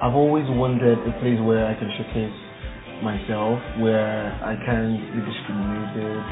I've 0.00 0.16
always 0.16 0.48
wanted 0.48 0.96
a 0.96 1.12
place 1.20 1.36
where 1.44 1.68
I 1.68 1.76
can 1.76 1.92
showcase 1.92 2.32
myself, 3.04 3.60
where 3.84 4.32
I 4.40 4.56
can 4.64 4.96
be 5.12 5.20
discriminated, 5.20 6.24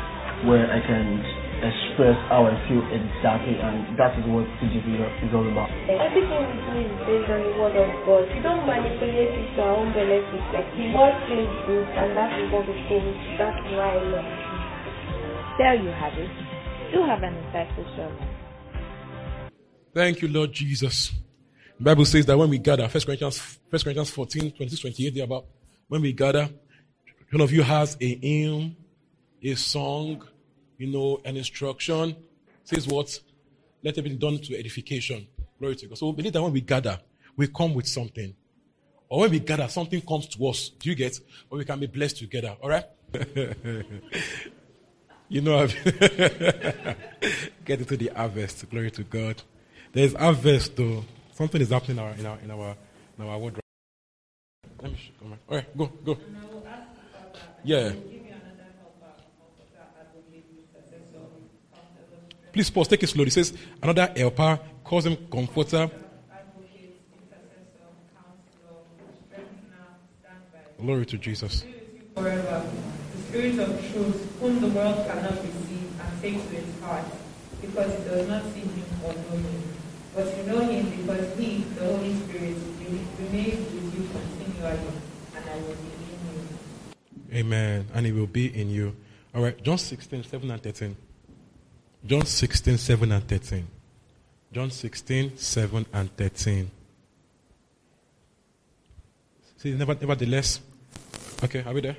where 0.49 0.65
I 0.73 0.81
can 0.81 1.21
express 1.61 2.17
how 2.33 2.49
I 2.49 2.57
feel 2.65 2.81
exactly, 2.89 3.61
and 3.61 3.93
that 4.01 4.17
is 4.17 4.25
what 4.25 4.49
TGC 4.57 4.89
is 5.21 5.33
all 5.37 5.45
about. 5.45 5.69
Everything 5.85 6.49
we 6.49 6.57
do 6.65 6.81
is 6.81 6.97
based 7.05 7.29
on 7.29 7.45
the 7.45 7.53
word 7.61 7.77
of 7.77 7.93
God. 8.09 8.25
We 8.33 8.41
don't 8.41 8.65
manipulate 8.65 9.37
it 9.37 9.53
to 9.53 9.61
our 9.61 9.77
own 9.85 9.93
benefit. 9.93 10.45
Like 10.49 10.69
the 10.73 10.89
word 10.97 11.17
feels 11.29 11.53
good, 11.69 11.89
and 11.93 12.17
that 12.17 12.33
is 12.41 12.49
what 12.49 12.65
we 12.65 12.73
think. 12.89 13.05
That's 13.37 13.61
why 13.77 13.85
I 13.85 14.01
love 14.01 14.29
it. 14.33 14.49
There 15.61 15.77
you 15.77 15.93
have 15.93 16.17
it. 16.17 16.33
Do 16.89 17.05
have 17.05 17.21
an 17.21 17.37
insightful 17.37 17.85
sermon. 18.01 18.25
Thank 19.93 20.25
you, 20.25 20.29
Lord 20.33 20.57
Jesus. 20.57 21.13
Bible 21.81 22.05
says 22.05 22.27
that 22.27 22.37
when 22.37 22.51
we 22.51 22.59
gather, 22.59 22.89
1 22.89 22.91
Corinthians, 22.91 23.59
1 23.71 23.83
Corinthians 23.83 24.11
14, 24.11 24.51
26, 24.53 24.81
28, 24.81 25.15
there 25.15 25.25
about 25.25 25.45
when 25.87 26.03
we 26.03 26.13
gather, 26.13 26.49
one 27.31 27.41
of 27.41 27.53
you 27.53 27.63
has 27.63 27.97
a 28.01 28.17
hymn, 28.17 28.77
a 29.43 29.55
song, 29.55 30.25
you 30.77 30.89
know, 30.89 31.21
an 31.25 31.37
instruction. 31.37 32.17
Says 32.65 32.89
what? 32.89 33.21
Let 33.83 33.97
it 33.97 34.03
be 34.03 34.11
done 34.17 34.39
to 34.39 34.59
edification. 34.59 35.29
Glory 35.59 35.77
to 35.77 35.87
God. 35.87 35.99
So 35.99 36.13
believe 36.13 36.33
that 36.33 36.43
when 36.43 36.53
we 36.53 36.63
gather, 36.63 36.99
we 37.37 37.47
come 37.49 37.75
with 37.75 37.87
something. 37.87 38.35
Or 39.09 39.21
when 39.21 39.31
we 39.31 39.39
gather, 39.41 39.69
something 39.69 40.01
comes 40.01 40.27
to 40.29 40.47
us. 40.49 40.71
Do 40.71 40.89
you 40.89 40.97
get? 40.97 41.19
Or 41.51 41.59
we 41.59 41.65
can 41.65 41.79
be 41.79 41.87
blessed 41.87 42.19
together. 42.19 42.57
All 42.61 42.69
right? 42.69 42.85
you 45.29 45.41
know, 45.41 45.67
get 47.65 47.79
into 47.81 47.97
the 47.97 48.11
harvest. 48.15 48.69
Glory 48.69 48.91
to 48.91 49.05
God. 49.05 49.43
There's 49.93 50.15
harvest 50.15 50.77
though. 50.77 51.05
Something 51.39 51.61
is 51.61 51.71
happening 51.71 51.99
in 51.99 52.03
our 52.03 52.11
in 52.19 52.27
our 52.27 52.39
in 52.43 52.51
our, 52.51 52.77
in 53.17 53.25
our 53.25 53.39
world. 53.39 53.61
Let 54.83 54.91
me 54.91 54.99
show, 54.99 55.13
All 55.49 55.57
right, 55.57 55.79
go 55.79 55.87
go. 55.87 56.19
Yeah. 57.63 57.93
Please 62.53 62.71
pause, 62.71 62.89
take 62.89 63.05
it 63.05 63.07
slowly. 63.07 63.29
It 63.29 63.35
says, 63.35 63.53
another 63.81 64.13
helper, 64.17 64.59
calls 64.83 65.07
him 65.07 65.17
comforter. 65.31 65.89
Glory 70.81 71.07
to 71.07 71.19
Jesus. 71.19 71.63
Forever, 72.17 72.65
the 73.15 73.23
Spirit 73.23 73.59
of 73.61 73.93
truth, 73.93 74.41
whom 74.41 74.61
the 74.61 74.67
world 74.67 75.07
cannot 75.07 75.41
receive 75.41 76.01
and 76.01 76.21
take 76.21 76.51
to 76.51 76.57
its 76.57 76.81
heart, 76.81 77.05
because 77.61 77.93
it 77.95 78.05
does 78.11 78.27
not 78.27 78.43
see 78.53 78.61
him 78.61 78.83
or 79.05 79.13
know 79.13 79.37
him. 79.37 79.78
But 80.19 80.37
you 80.37 80.43
know 80.51 80.59
him 80.59 80.91
because 80.99 81.39
he, 81.39 81.59
the 81.79 81.85
Holy 81.85 82.13
Spirit, 82.13 82.57
remains 83.21 83.73
with 83.73 83.95
you 83.95 84.03
continually, 84.11 84.99
and 85.37 85.45
I 85.49 85.57
will 85.63 85.79
be 85.79 85.91
in 85.95 87.31
you. 87.31 87.39
Amen. 87.39 87.87
And 87.95 88.05
he 88.05 88.11
will 88.11 88.27
be 88.27 88.47
in 88.61 88.69
you. 88.69 88.97
All 89.33 89.45
right, 89.45 89.63
John 89.63 89.79
16, 89.79 90.25
7 90.25 90.51
and 90.51 90.61
13. 90.61 90.97
John 92.05 92.27
16, 92.27 92.79
7 92.79 93.13
and 93.13 93.29
13. 93.29 93.69
John 94.53 94.71
16, 94.73 95.37
7 95.37 95.87
and 95.93 96.17
13. 96.17 96.71
See, 99.59 99.75
never, 99.75 99.95
nevertheless. 99.95 100.59
Okay, 101.45 101.63
are 101.65 101.73
we 101.73 101.81
there? 101.81 101.97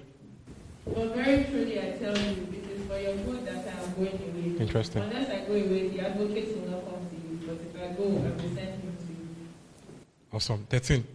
Well, 0.83 1.07
very 1.07 1.45
truly 1.45 1.79
I 1.79 1.91
tell 1.91 2.17
you, 2.17 2.47
it 2.51 2.67
is 2.69 2.85
for 2.85 2.99
your 2.99 3.15
good 3.15 3.45
that 3.45 3.65
I 3.65 3.81
am 3.81 3.93
going 3.93 4.09
away. 4.09 4.59
Interesting. 4.59 5.03
Unless 5.03 5.29
I 5.29 5.45
go 5.47 5.53
away, 5.53 5.87
the 5.87 6.01
advocate 6.01 6.57
will 6.57 6.69
not 6.69 6.83
come 6.83 7.08
you. 7.49 9.19
Awesome. 10.31 10.65
13. 10.69 11.05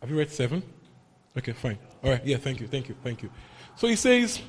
Have 0.00 0.10
you 0.10 0.18
read 0.18 0.30
7? 0.30 0.62
Okay, 1.36 1.52
fine. 1.52 1.78
All 2.02 2.10
right. 2.10 2.24
Yeah, 2.24 2.38
thank 2.38 2.60
you. 2.60 2.66
Thank 2.66 2.88
you. 2.88 2.96
Thank 3.04 3.22
you. 3.22 3.30
So 3.76 3.86
he 3.86 3.96
says, 3.96 4.40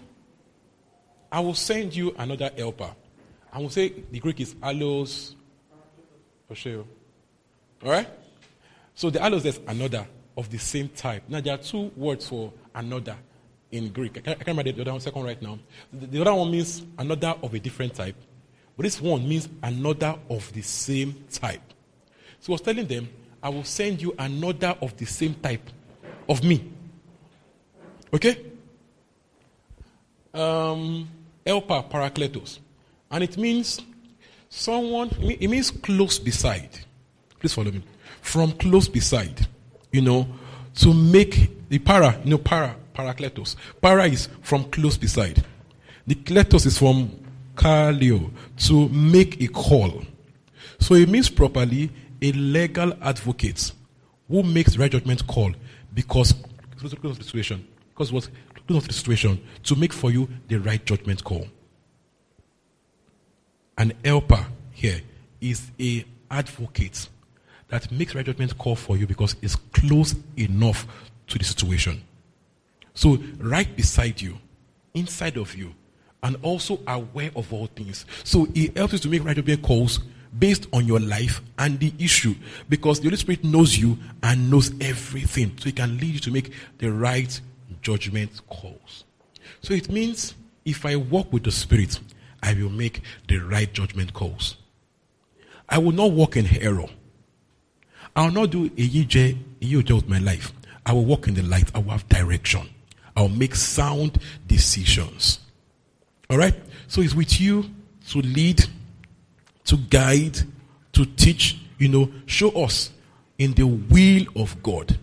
I 1.32 1.40
will 1.40 1.54
send 1.54 1.96
you 1.96 2.16
another 2.18 2.50
helper. 2.58 2.94
I 3.54 3.60
will 3.60 3.70
say 3.70 3.94
the 4.12 4.20
Greek 4.20 4.40
is 4.40 4.56
allos 4.56 5.36
Osheo. 6.52 6.86
All 7.84 7.92
right? 7.92 8.08
So 8.96 9.10
the 9.10 9.20
allos 9.20 9.46
is 9.46 9.60
another 9.68 10.08
of 10.38 10.50
the 10.50 10.58
same 10.58 10.90
type. 10.90 11.24
Now 11.28 11.42
there 11.42 11.54
are 11.54 11.58
two 11.58 11.92
words 11.96 12.28
for 12.28 12.52
another 12.74 13.16
in 13.72 13.90
Greek. 13.90 14.18
I 14.18 14.22
can't, 14.22 14.28
I 14.42 14.44
can't 14.44 14.58
remember 14.58 14.72
the 14.72 14.82
other 14.82 14.92
one 14.92 15.02
second 15.02 15.24
right 15.24 15.42
now. 15.42 15.60
The, 15.94 16.08
the 16.08 16.22
other 16.22 16.34
one 16.34 16.52
means 16.52 16.84
another 16.98 17.36
of 17.42 17.54
a 17.54 17.60
different 17.60 17.94
type. 17.94 18.16
But 18.76 18.84
this 18.84 19.02
one 19.02 19.28
means 19.28 19.50
another 19.62 20.16
of 20.30 20.52
the 20.54 20.62
same 20.62 21.26
type. 21.32 21.62
So 22.40 22.52
I 22.52 22.56
was 22.56 22.62
telling 22.62 22.88
them, 22.88 23.10
I 23.44 23.50
will 23.50 23.64
send 23.64 24.02
you 24.02 24.16
another 24.18 24.76
of 24.82 24.96
the 24.98 25.06
same 25.06 25.34
type 25.36 25.70
of 26.28 26.44
me. 26.44 26.72
Okay? 28.14 28.38
Um, 30.34 31.08
helper, 31.46 31.84
parakletos. 31.90 32.60
And 33.10 33.24
it 33.24 33.38
means 33.38 33.82
someone, 34.50 35.10
it 35.22 35.50
means 35.50 35.72
close 35.72 36.20
beside. 36.20 36.70
Please 37.40 37.54
follow 37.54 37.72
me. 37.72 37.84
From 38.22 38.52
close 38.54 38.88
beside, 38.88 39.48
you 39.92 40.02
know, 40.02 40.28
to 40.76 40.94
make 40.94 41.70
the 41.70 41.80
para, 41.80 42.20
you 42.24 42.32
know, 42.32 42.38
para, 42.38 42.76
parakletos. 42.94 43.56
Para 43.82 44.06
is 44.06 44.30
from 44.42 44.64
close 44.66 44.98
beside. 44.98 45.44
The 46.08 46.16
kletos 46.16 46.66
is 46.66 46.78
from 46.78 47.21
kaleo, 47.56 48.32
to 48.58 48.90
make 48.90 49.42
a 49.42 49.48
call. 49.48 50.02
So 50.80 50.96
it 50.96 51.10
means 51.10 51.30
properly 51.30 51.90
a 52.22 52.32
legal 52.32 52.94
advocate 53.02 53.72
who 54.28 54.44
makes 54.44 54.78
right 54.78 54.92
judgment 54.92 55.26
call 55.28 55.52
because 55.94 56.34
close 56.78 56.94
of 56.94 57.18
the 57.18 57.24
situation. 57.24 57.68
Because 57.90 58.12
what 58.12 58.30
close 58.68 58.84
of 58.84 58.88
the 58.88 58.94
situation 58.94 59.42
to 59.64 59.76
make 59.76 59.94
for 59.94 60.12
you 60.12 60.30
the 60.48 60.58
right 60.58 60.84
judgment 60.86 61.24
call. 61.24 61.48
An 63.78 63.94
helper 64.04 64.46
here 64.72 65.02
is 65.40 65.72
a 65.80 66.06
advocate 66.30 67.10
that 67.70 67.92
makes 67.92 68.16
right 68.16 68.26
judgment 68.26 68.58
call 68.58 68.76
for 68.76 68.98
you 68.98 69.08
because 69.08 69.36
it's 69.42 69.56
close 69.56 70.16
enough 70.38 70.88
to 71.28 71.38
the 71.38 71.44
situation. 71.44 72.02
So 72.94 73.18
right 73.38 73.74
beside 73.76 74.22
you, 74.22 74.38
inside 74.94 75.38
of 75.38 75.56
you, 75.56 75.74
and 76.24 76.38
also 76.44 76.80
aware 76.88 77.32
of 77.36 77.52
all 77.52 77.68
things. 77.68 78.06
So 78.24 78.48
it 78.54 78.78
helps 78.78 78.94
you 78.94 79.00
to 79.00 79.10
make 79.10 79.24
right 79.24 79.36
judgment 79.36 79.64
calls 79.64 80.00
based 80.38 80.68
on 80.72 80.86
your 80.86 81.00
life 81.00 81.42
and 81.58 81.80
the 81.80 81.94
issue 82.00 82.36
because 82.70 83.00
the 83.00 83.08
Holy 83.08 83.18
Spirit 83.18 83.44
knows 83.44 83.78
you 83.78 83.98
and 84.24 84.50
knows 84.50 84.72
everything. 84.80 85.58
So 85.58 85.66
he 85.66 85.72
can 85.72 85.98
lead 85.98 86.14
you 86.14 86.20
to 86.20 86.32
make 86.32 86.54
the 86.78 86.92
right 86.92 87.40
judgment 87.82 88.42
calls. 88.48 89.06
So 89.62 89.74
it 89.74 89.90
means 89.90 90.36
if 90.66 90.86
I 90.86 90.96
walk 90.96 91.34
with 91.34 91.44
the 91.44 91.52
Spirit, 91.52 92.00
I 92.44 92.54
will 92.54 92.70
make 92.70 93.02
the 93.28 93.38
right 93.38 93.72
judgment 93.72 94.14
calls. 94.14 94.58
I 95.68 95.78
will 95.78 95.92
not 95.92 96.12
walk 96.12 96.38
in 96.38 96.48
error. 96.62 96.88
I 98.16 98.26
will 98.26 98.34
not 98.34 98.50
do 98.52 98.70
a 98.78 98.82
a 98.82 99.94
with 99.96 100.10
my 100.10 100.20
life. 100.20 100.54
I 100.86 100.94
will 100.94 101.06
walk 101.06 101.28
in 101.28 101.34
the 101.34 101.44
light. 101.44 101.72
I 101.74 101.80
will 101.80 101.92
have 101.92 102.08
direction. 102.10 102.68
I 103.16 103.22
will 103.22 103.30
make 103.30 103.56
sound 103.56 104.20
decisions. 104.48 105.40
All 106.32 106.38
right? 106.38 106.56
So 106.88 107.02
it's 107.02 107.14
with 107.14 107.40
you 107.40 107.70
to 108.10 108.20
lead, 108.20 108.64
to 109.66 109.78
guide, 109.78 110.40
to 110.94 111.06
teach, 111.06 111.60
you 111.78 111.90
know, 111.90 112.10
show 112.26 112.50
us 112.52 112.90
in 113.38 113.54
the 113.54 113.68
will 113.68 114.26
of 114.36 114.64
God. 114.64 114.98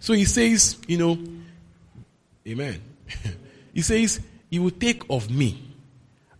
So 0.00 0.12
he 0.12 0.26
says, 0.26 0.76
you 0.86 0.98
know, 0.98 1.18
Amen. 2.46 2.80
he 3.74 3.82
says, 3.82 4.20
He 4.50 4.58
will 4.58 4.70
take 4.70 5.02
of 5.08 5.30
me 5.30 5.62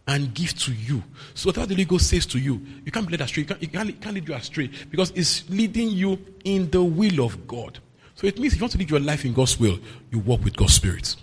and 0.07 0.35
give 0.35 0.59
to 0.59 0.73
you. 0.73 1.03
So 1.35 1.49
whatever 1.49 1.67
the 1.67 1.75
Holy 1.75 1.85
Ghost 1.85 2.11
says 2.11 2.27
to 2.27 2.39
you, 2.39 2.61
you 2.85 2.91
can't 2.91 3.07
be 3.07 3.13
led 3.13 3.21
astray. 3.21 3.43
You 3.43 3.47
can't, 3.47 3.63
you 3.63 3.69
can't, 3.69 4.01
can't 4.01 4.15
lead 4.15 4.29
you 4.29 4.35
astray 4.35 4.71
because 4.91 5.13
it's 5.13 5.49
leading 5.49 5.91
you 5.91 6.19
in 6.45 6.71
the 6.71 6.83
will 6.83 7.25
of 7.25 7.47
God. 7.47 7.79
So 8.15 8.27
it 8.27 8.39
means 8.39 8.55
if 8.55 8.59
you 8.59 8.65
want 8.65 8.73
to 8.73 8.79
lead 8.79 8.91
your 8.91 9.01
life 9.01 9.25
in 9.25 9.33
God's 9.33 9.59
will, 9.59 9.79
you 10.11 10.19
walk 10.19 10.45
with 10.45 10.57
God's 10.57 10.75
Spirit. 10.75 11.17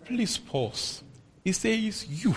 Please 0.06 0.38
pause. 0.38 1.04
It 1.44 1.54
says 1.54 2.08
you. 2.08 2.36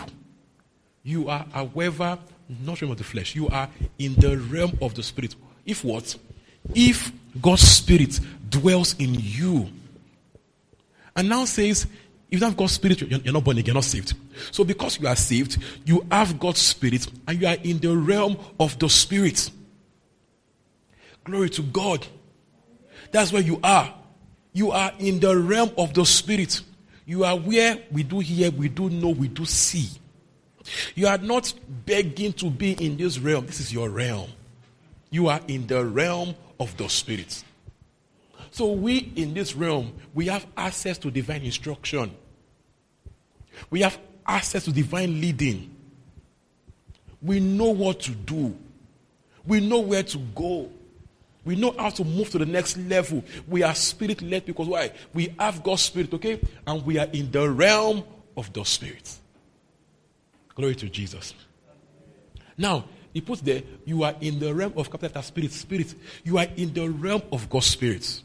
You 1.03 1.29
are, 1.29 1.44
however, 1.53 2.19
not 2.49 2.81
realm 2.81 2.93
of 2.93 2.99
the 2.99 3.05
flesh. 3.05 3.35
You 3.35 3.49
are 3.49 3.69
in 3.99 4.15
the 4.15 4.38
realm 4.38 4.79
of 4.81 4.94
the 4.94 5.03
spirit. 5.03 5.35
If 5.67 5.85
what? 5.85 6.17
If 6.75 7.12
God's 7.41 7.62
spirit 7.62 8.21
dwells 8.49 8.94
in 8.99 9.15
you. 9.15 9.69
And 11.17 11.29
now 11.29 11.44
says, 11.44 11.87
if 12.31 12.41
you 12.41 12.47
have 12.47 12.56
God's 12.56 12.73
spirit, 12.73 13.00
you're 13.03 13.32
not 13.32 13.44
born 13.44 13.59
again, 13.59 13.67
you're 13.67 13.75
not 13.75 13.85
saved. 13.85 14.15
So 14.50 14.65
because 14.65 14.99
you 14.99 15.06
are 15.06 15.17
saved, 15.17 15.59
you 15.85 16.06
have 16.11 16.38
God's 16.38 16.61
spirit 16.61 17.06
and 17.29 17.41
you 17.41 17.47
are 17.47 17.56
in 17.62 17.79
the 17.79 17.97
realm 17.97 18.37
of 18.59 18.79
the 18.79 18.88
spirit. 18.88 19.50
Glory 21.23 21.50
to 21.50 21.62
God. 21.62 22.06
That's 23.12 23.32
where 23.32 23.43
you 23.43 23.61
are. 23.62 23.94
You 24.55 24.71
are 24.71 24.93
in 24.99 25.21
the 25.21 25.37
realm 25.37 25.73
of 25.77 25.93
the 25.93 26.06
spirit. 26.06 26.62
You 27.05 27.25
are 27.25 27.37
where 27.37 27.79
we 27.91 28.05
do 28.05 28.21
hear, 28.21 28.51
we 28.51 28.69
do 28.69 28.89
know, 28.89 29.11
we 29.11 29.29
do 29.29 29.45
see. 29.45 29.91
You 30.95 31.09
are 31.09 31.19
not 31.19 31.53
begging 31.85 32.33
to 32.35 32.49
be 32.49 32.73
in 32.73 32.97
this 32.97 33.19
realm. 33.19 33.45
This 33.45 33.61
is 33.61 33.73
your 33.73 33.91
realm. 33.91 34.31
You 35.11 35.29
are 35.29 35.41
in 35.49 35.67
the 35.67 35.85
realm 35.85 36.35
of 36.59 36.75
the 36.77 36.89
spirit. 36.89 37.45
So 38.53 38.73
we 38.73 39.12
in 39.17 39.35
this 39.35 39.56
realm, 39.56 39.93
we 40.15 40.29
have 40.29 40.47
access 40.56 40.97
to 40.99 41.11
divine 41.11 41.43
instruction. 41.43 42.15
We 43.71 43.81
have 43.81 43.99
access 44.27 44.65
to 44.65 44.73
divine 44.73 45.21
leading. 45.21 45.75
We 47.21 47.41
know 47.41 47.71
what 47.71 48.01
to 48.01 48.12
do. 48.12 48.56
We 49.45 49.61
know 49.61 49.81
where 49.81 50.05
to 50.05 50.19
go. 50.19 50.71
We 51.44 51.56
know 51.56 51.75
how 51.79 51.91
to 51.91 52.05
move 52.05 52.31
to 52.31 52.38
the 52.38 52.46
next 52.46 52.76
level. 52.76 53.23
We 53.46 53.62
are 53.62 53.75
spirit 53.75 54.23
led 54.23 54.46
because 54.46 54.67
why? 54.67 54.93
We 55.12 55.35
have 55.38 55.62
God's 55.62 55.82
spirit, 55.82 56.12
okay? 56.14 56.41
And 56.67 56.85
we 56.87 56.99
are 56.99 57.08
in 57.12 57.31
the 57.31 57.50
realm 57.50 58.05
of 58.37 58.52
the 58.52 58.64
spirit. 58.64 59.19
Glory 60.55 60.75
to 60.76 60.88
Jesus. 60.88 61.35
Now, 62.56 62.85
he 63.12 63.20
puts 63.20 63.41
there, 63.43 63.62
you 63.85 64.02
are 64.02 64.14
in 64.20 64.38
the 64.38 64.52
realm 64.55 64.73
of 64.76 64.91
capital 64.91 65.23
spirit, 65.23 65.52
spirit. 65.52 65.94
You 66.25 66.38
are 66.38 66.46
in 66.56 66.73
the 66.73 66.88
realm 66.88 67.23
of 67.31 67.49
God's 67.49 67.67
spirit. 67.67 68.23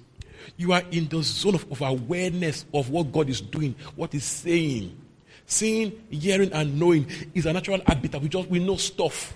You 0.57 0.73
are 0.73 0.83
in 0.91 1.07
the 1.07 1.21
zone 1.21 1.55
of, 1.55 1.71
of 1.71 1.81
awareness 1.81 2.65
of 2.73 2.89
what 2.89 3.11
God 3.11 3.29
is 3.29 3.41
doing, 3.41 3.75
what 3.95 4.13
He's 4.13 4.23
saying. 4.23 4.97
Seeing, 5.45 6.03
hearing, 6.09 6.51
and 6.53 6.79
knowing 6.79 7.07
is 7.33 7.45
a 7.45 7.53
natural 7.53 7.81
habitat. 7.85 8.21
We 8.21 8.29
just 8.29 8.49
we 8.49 8.59
know 8.59 8.75
stuff. 8.75 9.35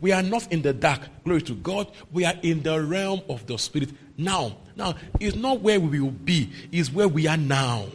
We 0.00 0.12
are 0.12 0.22
not 0.22 0.52
in 0.52 0.62
the 0.62 0.72
dark. 0.72 1.00
Glory 1.24 1.42
to 1.42 1.54
God. 1.54 1.90
We 2.12 2.24
are 2.24 2.34
in 2.42 2.62
the 2.62 2.82
realm 2.82 3.22
of 3.28 3.46
the 3.46 3.58
spirit. 3.58 3.90
Now, 4.18 4.56
now, 4.76 4.94
it's 5.18 5.36
not 5.36 5.60
where 5.60 5.80
we 5.80 6.00
will 6.00 6.10
be, 6.10 6.50
it's 6.70 6.92
where 6.92 7.08
we 7.08 7.26
are 7.26 7.36
now. 7.36 7.86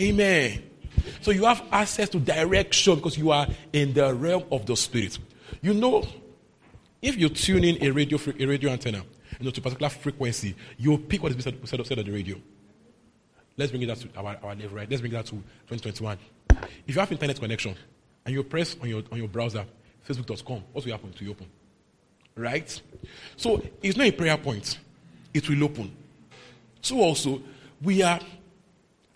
Amen. 0.00 0.62
So 1.20 1.32
you 1.32 1.44
have 1.44 1.62
access 1.72 2.08
to 2.10 2.20
direction 2.20 2.96
because 2.96 3.18
you 3.18 3.32
are 3.32 3.46
in 3.72 3.92
the 3.92 4.14
realm 4.14 4.44
of 4.52 4.66
the 4.66 4.76
spirit. 4.76 5.18
You 5.60 5.74
know, 5.74 6.06
if 7.00 7.16
you 7.16 7.28
tune 7.28 7.64
in 7.64 7.82
a 7.82 7.90
radio, 7.90 8.18
a 8.38 8.46
radio 8.46 8.70
antenna, 8.70 9.04
you 9.38 9.44
know, 9.44 9.50
to 9.50 9.60
a 9.60 9.62
particular 9.62 9.90
frequency, 9.90 10.54
you'll 10.78 10.98
pick 10.98 11.22
what 11.22 11.32
is 11.32 11.42
said, 11.42 11.68
said, 11.68 11.84
said 11.84 11.98
on 11.98 12.04
the 12.04 12.12
radio. 12.12 12.36
Let's 13.56 13.70
bring 13.70 13.82
it 13.82 13.86
that 13.86 13.98
to 13.98 14.08
our, 14.16 14.36
our 14.42 14.54
level, 14.54 14.76
right? 14.76 14.88
Let's 14.88 15.00
bring 15.00 15.12
that 15.12 15.26
to 15.26 15.32
2021. 15.68 16.18
If 16.86 16.94
you 16.94 17.00
have 17.00 17.10
internet 17.10 17.38
connection 17.38 17.76
and 18.24 18.34
you 18.34 18.42
press 18.44 18.76
on 18.80 18.88
your, 18.88 19.02
on 19.10 19.18
your 19.18 19.28
browser, 19.28 19.66
facebook.com, 20.12 20.62
what 20.72 20.84
will 20.84 20.92
happen 20.92 21.12
to 21.12 21.24
you 21.24 21.30
open? 21.30 21.46
Right? 22.34 22.80
So 23.36 23.62
it's 23.82 23.96
not 23.96 24.06
a 24.06 24.12
prayer 24.12 24.36
point, 24.36 24.78
it 25.34 25.48
will 25.48 25.64
open. 25.64 25.94
So 26.80 27.00
also, 27.00 27.42
we 27.80 28.02
are 28.02 28.20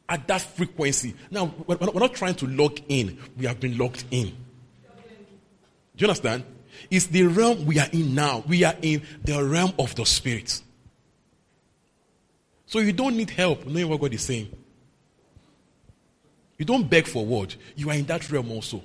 at 0.09 0.27
that 0.29 0.41
frequency. 0.41 1.15
Now, 1.31 1.53
we're 1.67 1.77
we're 1.77 2.01
not 2.01 2.15
trying 2.15 2.35
to 2.37 2.47
log 2.47 2.81
in, 2.89 3.19
we 3.37 3.47
have 3.47 3.61
been 3.61 3.77
logged 3.77 4.05
in. 4.11 4.29
Do 5.97 6.05
you 6.05 6.09
understand? 6.09 6.45
It's 6.91 7.07
the 7.07 7.25
realm 7.25 7.65
we 7.65 7.79
are 7.79 7.89
in 7.91 8.15
now. 8.15 8.45
We 8.47 8.65
are 8.65 8.75
in 8.83 9.03
the 9.25 9.43
realm 9.43 9.73
of 9.79 9.95
the 9.95 10.05
spirit. 10.05 10.63
So 12.67 12.81
you 12.81 12.93
don't 12.93 13.17
need 13.17 13.31
help 13.31 13.65
knowing 13.65 13.89
what 13.89 14.01
God 14.01 14.13
is 14.13 14.23
saying. 14.23 14.51
You 16.59 16.65
don't 16.65 16.89
beg 16.89 17.07
for 17.07 17.25
word. 17.25 17.55
You 17.77 17.91
are 17.91 17.95
in 17.95 18.05
that 18.07 18.31
realm 18.31 18.51
also. 18.51 18.83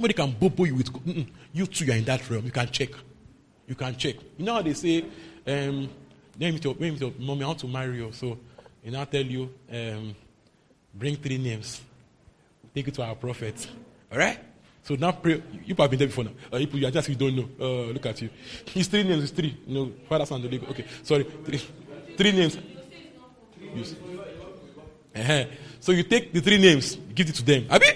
Nobody 0.00 0.14
can 0.14 0.30
bobo 0.32 0.64
you 0.64 0.76
with. 0.76 0.90
Mm-mm. 0.90 1.26
You 1.52 1.66
too, 1.66 1.84
you 1.84 1.92
are 1.92 1.96
in 1.96 2.04
that 2.04 2.30
realm. 2.30 2.46
You 2.46 2.50
can 2.50 2.68
check. 2.70 2.88
You 3.68 3.74
can 3.74 3.94
check. 3.96 4.16
You 4.38 4.46
know 4.46 4.54
how 4.54 4.62
they 4.62 4.72
say, 4.72 5.04
um, 5.46 5.90
when 6.38 6.54
with 6.54 6.64
your, 6.64 6.72
when 6.72 6.92
with 6.92 7.02
your 7.02 7.12
mommy, 7.18 7.44
I 7.44 7.48
want 7.48 7.58
to 7.58 7.68
marry 7.68 7.98
you. 7.98 8.10
So, 8.10 8.38
you 8.82 8.92
know, 8.92 9.02
I 9.02 9.04
tell 9.04 9.20
you, 9.20 9.52
um, 9.70 10.16
bring 10.94 11.16
three 11.16 11.36
names. 11.36 11.82
Take 12.74 12.88
it 12.88 12.94
to 12.94 13.02
our 13.02 13.14
prophet. 13.14 13.68
All 14.10 14.16
right? 14.16 14.38
So 14.84 14.94
now 14.94 15.12
pray. 15.12 15.42
You 15.66 15.74
have 15.74 15.90
been 15.90 15.98
there 15.98 16.08
before 16.08 16.24
now. 16.24 16.30
Uh, 16.50 16.56
you, 16.56 16.66
you 16.72 16.86
are 16.86 16.90
just 16.90 17.06
you 17.10 17.14
don't 17.14 17.36
know. 17.36 17.48
Uh, 17.60 17.92
look 17.92 18.06
at 18.06 18.22
you. 18.22 18.30
His 18.72 18.88
three 18.88 19.02
names 19.02 19.24
is 19.24 19.32
three. 19.32 19.54
Know, 19.66 19.92
Father, 20.08 20.24
Son, 20.24 20.40
Holy 20.40 20.60
Okay, 20.66 20.86
sorry. 21.02 21.24
Three, 21.44 21.60
three 22.16 22.32
names. 22.32 22.56
Uh-huh. 25.14 25.44
So 25.78 25.92
you 25.92 26.04
take 26.04 26.32
the 26.32 26.40
three 26.40 26.56
names, 26.56 26.96
give 27.14 27.28
it 27.28 27.34
to 27.34 27.44
them. 27.44 27.66
Abi? 27.68 27.86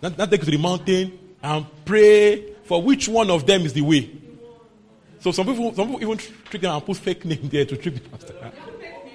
Now, 0.00 0.08
now 0.08 0.24
take 0.24 0.40
it 0.40 0.46
to 0.46 0.50
the 0.52 0.56
mountain 0.56 1.18
and 1.42 1.66
pray 1.84 2.52
for 2.64 2.82
which 2.82 3.08
one 3.08 3.30
of 3.30 3.46
them 3.46 3.62
is 3.62 3.72
the 3.72 3.82
way. 3.82 4.10
So 5.20 5.32
some 5.32 5.46
people, 5.46 5.74
some 5.74 5.88
people 5.88 6.02
even 6.02 6.18
trick 6.18 6.62
them 6.62 6.74
and 6.74 6.84
put 6.84 6.96
fake 6.96 7.24
name 7.24 7.48
there 7.48 7.64
to 7.64 7.76
trick 7.76 7.94
the 7.94 8.00
pastor. 8.00 8.34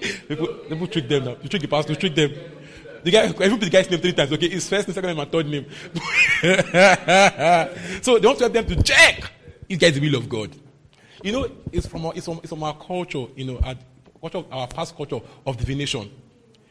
people, 0.28 0.48
people 0.48 0.88
trick 0.88 1.08
them 1.08 1.26
now. 1.26 1.38
You 1.42 1.50
trick 1.50 1.62
the 1.62 1.68
pastor, 1.68 1.94
you 1.94 2.00
trick 2.00 2.16
them. 2.16 2.32
The 3.04 3.12
guy, 3.12 3.26
every 3.26 3.58
the 3.58 3.70
guy's 3.70 3.90
name 3.90 4.02
three 4.02 4.14
times. 4.14 4.32
Okay, 4.34 4.50
his 4.50 4.68
first 4.68 4.88
name, 4.88 4.96
second 4.96 5.10
name, 5.10 5.20
and 5.20 5.32
third 5.32 5.48
name. 5.48 5.66
so 8.02 8.18
they 8.18 8.26
want 8.26 8.40
to 8.40 8.46
help 8.46 8.54
them 8.54 8.66
to 8.66 8.82
check. 8.82 9.32
This 9.70 9.78
guy 9.78 9.92
the 9.92 10.00
will 10.00 10.16
of 10.16 10.28
God. 10.28 10.56
You 11.22 11.32
know, 11.32 11.48
it's 11.72 11.88
from 11.88 12.08
our, 12.08 12.14
it's 12.16 12.26
from, 12.26 12.40
it's 12.40 12.50
from 12.50 12.64
our 12.64 12.76
culture. 12.76 13.26
You 13.36 13.46
know, 13.46 13.60
our, 13.64 13.76
culture, 14.20 14.44
our 14.52 14.68
past 14.68 14.96
culture 14.96 15.20
of 15.46 15.58
divination. 15.58 16.12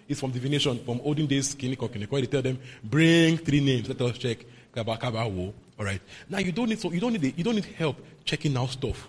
It's 0.08 0.18
from 0.20 0.32
divination, 0.32 0.84
from 0.84 1.00
olden 1.04 1.26
days, 1.26 1.54
kiniko, 1.54 1.88
kiniko. 1.88 2.20
They 2.20 2.26
tell 2.26 2.42
them, 2.42 2.58
bring 2.82 3.38
three 3.38 3.60
names. 3.60 3.88
Let 3.88 4.00
us 4.00 4.18
check. 4.18 4.44
Kaba, 4.74 5.28
wo. 5.28 5.54
All 5.78 5.84
right. 5.84 6.00
Now 6.28 6.38
you 6.38 6.52
don't 6.52 6.68
need 6.68 6.80
so 6.80 6.90
you 6.90 7.00
don't 7.00 7.12
need 7.12 7.34
you 7.36 7.44
don't 7.44 7.54
need 7.54 7.64
help 7.64 7.96
checking 8.24 8.56
out 8.56 8.70
stuff. 8.70 9.08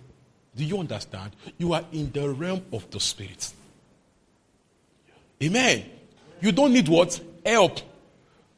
Do 0.56 0.64
you 0.64 0.78
understand? 0.80 1.32
You 1.58 1.74
are 1.74 1.84
in 1.92 2.12
the 2.12 2.30
realm 2.30 2.64
of 2.72 2.90
the 2.92 3.00
spirit. 3.00 3.52
Amen. 5.44 5.86
You 6.40 6.52
don't 6.52 6.72
need 6.72 6.88
what? 6.88 7.20
Help. 7.46 7.80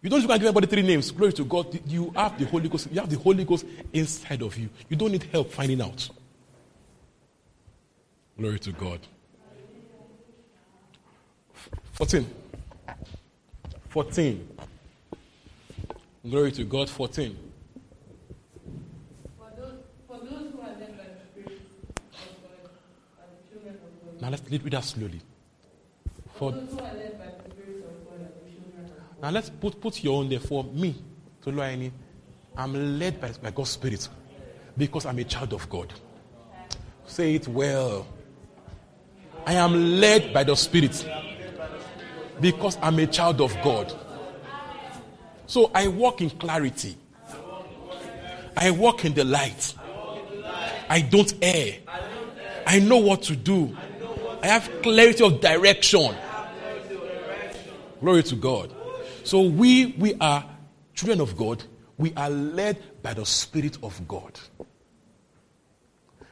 You 0.02 0.10
don't 0.10 0.22
to 0.22 0.28
give 0.28 0.44
anybody 0.44 0.68
three 0.68 0.84
names. 0.84 1.12
Glory 1.12 1.34
to 1.34 1.44
God. 1.44 1.80
You 1.88 2.12
have 2.16 2.38
the 2.38 2.46
Holy 2.46 2.70
Ghost. 2.70 2.88
You 2.92 3.00
have 3.00 3.10
the 3.10 3.18
Holy 3.18 3.44
Ghost 3.44 3.66
inside 3.92 4.42
of 4.44 4.56
you. 4.58 4.70
You 4.90 4.96
don't 4.96 5.12
need 5.12 5.24
help 5.24 5.52
finding 5.52 5.82
out. 5.82 6.10
Glory 8.38 8.60
to 8.60 8.72
God. 8.72 9.00
14. 11.94 12.26
14. 13.90 14.48
Glory 16.30 16.52
to 16.52 16.66
God. 16.66 16.90
14. 16.90 17.38
For 19.38 19.50
those, 19.56 19.80
for 20.08 20.18
those 20.18 20.52
who 20.52 20.60
are 20.60 20.68
led 20.78 20.98
by 20.98 21.06
the 21.06 21.22
Spirit 21.32 21.62
of 22.12 22.44
God 22.44 22.70
are 23.18 23.28
the 23.32 23.50
children 23.50 23.76
of 23.76 24.06
God. 24.06 24.22
Now 24.22 24.30
let's 24.30 24.52
read 24.52 24.72
that 24.72 24.84
slowly. 24.84 25.22
For 26.36 26.52
Those 26.52 26.70
who 26.72 26.80
are 26.80 26.94
led 26.94 27.18
by 27.18 27.26
the 27.28 27.52
Spirit 27.52 27.86
of 27.86 28.10
God 28.10 28.20
the 28.20 28.52
children 28.52 28.86
of 28.86 28.98
God. 28.98 29.22
Now 29.22 29.30
let's 29.30 29.50
put, 29.50 29.80
put 29.80 30.04
your 30.04 30.20
own 30.20 30.28
there 30.28 30.42
for 30.42 30.66
me. 30.66 30.96
To 31.44 31.50
Loani. 31.50 31.92
I'm 32.58 33.00
led 33.00 33.22
by, 33.22 33.32
by 33.42 33.52
God's 33.52 33.70
Spirit 33.70 34.10
because 34.76 35.06
I'm 35.06 35.20
a 35.20 35.24
child 35.24 35.54
of 35.54 35.70
God. 35.70 35.94
Say 37.06 37.36
it 37.36 37.48
well. 37.48 38.06
I 39.46 39.54
am 39.54 40.02
led 40.02 40.34
by 40.34 40.44
the 40.44 40.56
Spirit 40.56 41.08
because 42.42 42.78
I'm 42.82 43.00
a 43.00 43.08
child 43.08 43.40
of 43.40 43.56
God. 43.64 43.94
So 45.48 45.72
I 45.74 45.88
walk 45.88 46.22
in 46.22 46.30
clarity. 46.30 46.96
I 48.56 48.72
walk 48.72 49.06
in 49.06 49.14
the 49.14 49.24
light. 49.24 49.74
I 50.90 51.02
don't 51.02 51.34
err. 51.42 51.76
I 52.66 52.80
know 52.80 52.98
what 52.98 53.24
to 53.24 53.36
do. 53.36 53.76
I 54.42 54.48
have 54.48 54.70
clarity 54.82 55.24
of 55.24 55.42
direction. 55.42 56.16
Glory 58.00 58.24
to 58.24 58.36
God. 58.36 58.74
So 59.24 59.42
we 59.42 59.88
we 59.98 60.16
are 60.22 60.46
children 60.98 61.22
of 61.22 61.38
God, 61.38 61.64
we 61.98 62.12
are 62.16 62.30
led 62.30 62.82
by 63.02 63.14
the 63.14 63.26
Spirit 63.26 63.78
of 63.84 64.08
God. 64.08 64.38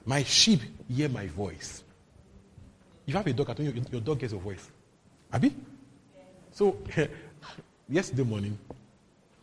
My 0.05 0.23
sheep 0.23 0.61
hear 0.89 1.07
my 1.07 1.27
voice. 1.27 1.83
If 3.07 3.13
you 3.13 3.17
have 3.17 3.27
a 3.27 3.33
dog 3.33 3.51
at 3.51 3.57
home, 3.57 3.67
your, 3.67 3.75
your 3.91 4.01
dog 4.01 4.19
hears 4.19 4.31
your 4.31 4.41
voice. 4.41 4.69
Abi? 5.31 5.53
So, 6.51 6.77
yesterday 7.89 8.23
morning, 8.23 8.57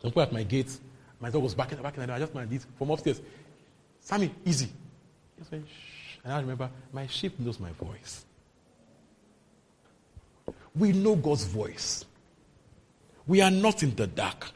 I'm 0.05 0.21
at 0.21 0.33
my 0.33 0.43
gate. 0.43 0.77
My 1.21 1.31
dog 1.31 1.43
was 1.43 1.55
barking, 1.55 1.79
barking, 1.79 2.03
and 2.03 2.13
I 2.13 2.19
just 2.19 2.35
managed 2.35 2.67
from 2.77 2.91
upstairs. 2.91 3.21
Sammy, 4.01 4.35
easy. 4.45 4.69
Just 5.39 5.53
went, 5.53 5.67
Shh. 5.69 6.19
And 6.25 6.33
I 6.33 6.41
remember, 6.41 6.71
my 6.93 7.07
sheep 7.07 7.39
knows 7.39 7.59
my 7.59 7.71
voice. 7.73 8.25
We 10.75 10.93
know 10.93 11.17
God's 11.17 11.45
voice. 11.45 12.05
We 13.27 13.41
are 13.41 13.51
not 13.51 13.83
in 13.83 13.95
the 13.95 14.07
dark. 14.07 14.51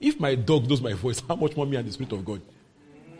If 0.00 0.18
my 0.18 0.34
dog 0.34 0.68
knows 0.68 0.80
my 0.80 0.94
voice, 0.94 1.22
how 1.26 1.36
much 1.36 1.56
more 1.56 1.66
me 1.66 1.76
and 1.76 1.86
the 1.86 1.92
Spirit 1.92 2.12
of 2.12 2.24
God? 2.24 2.40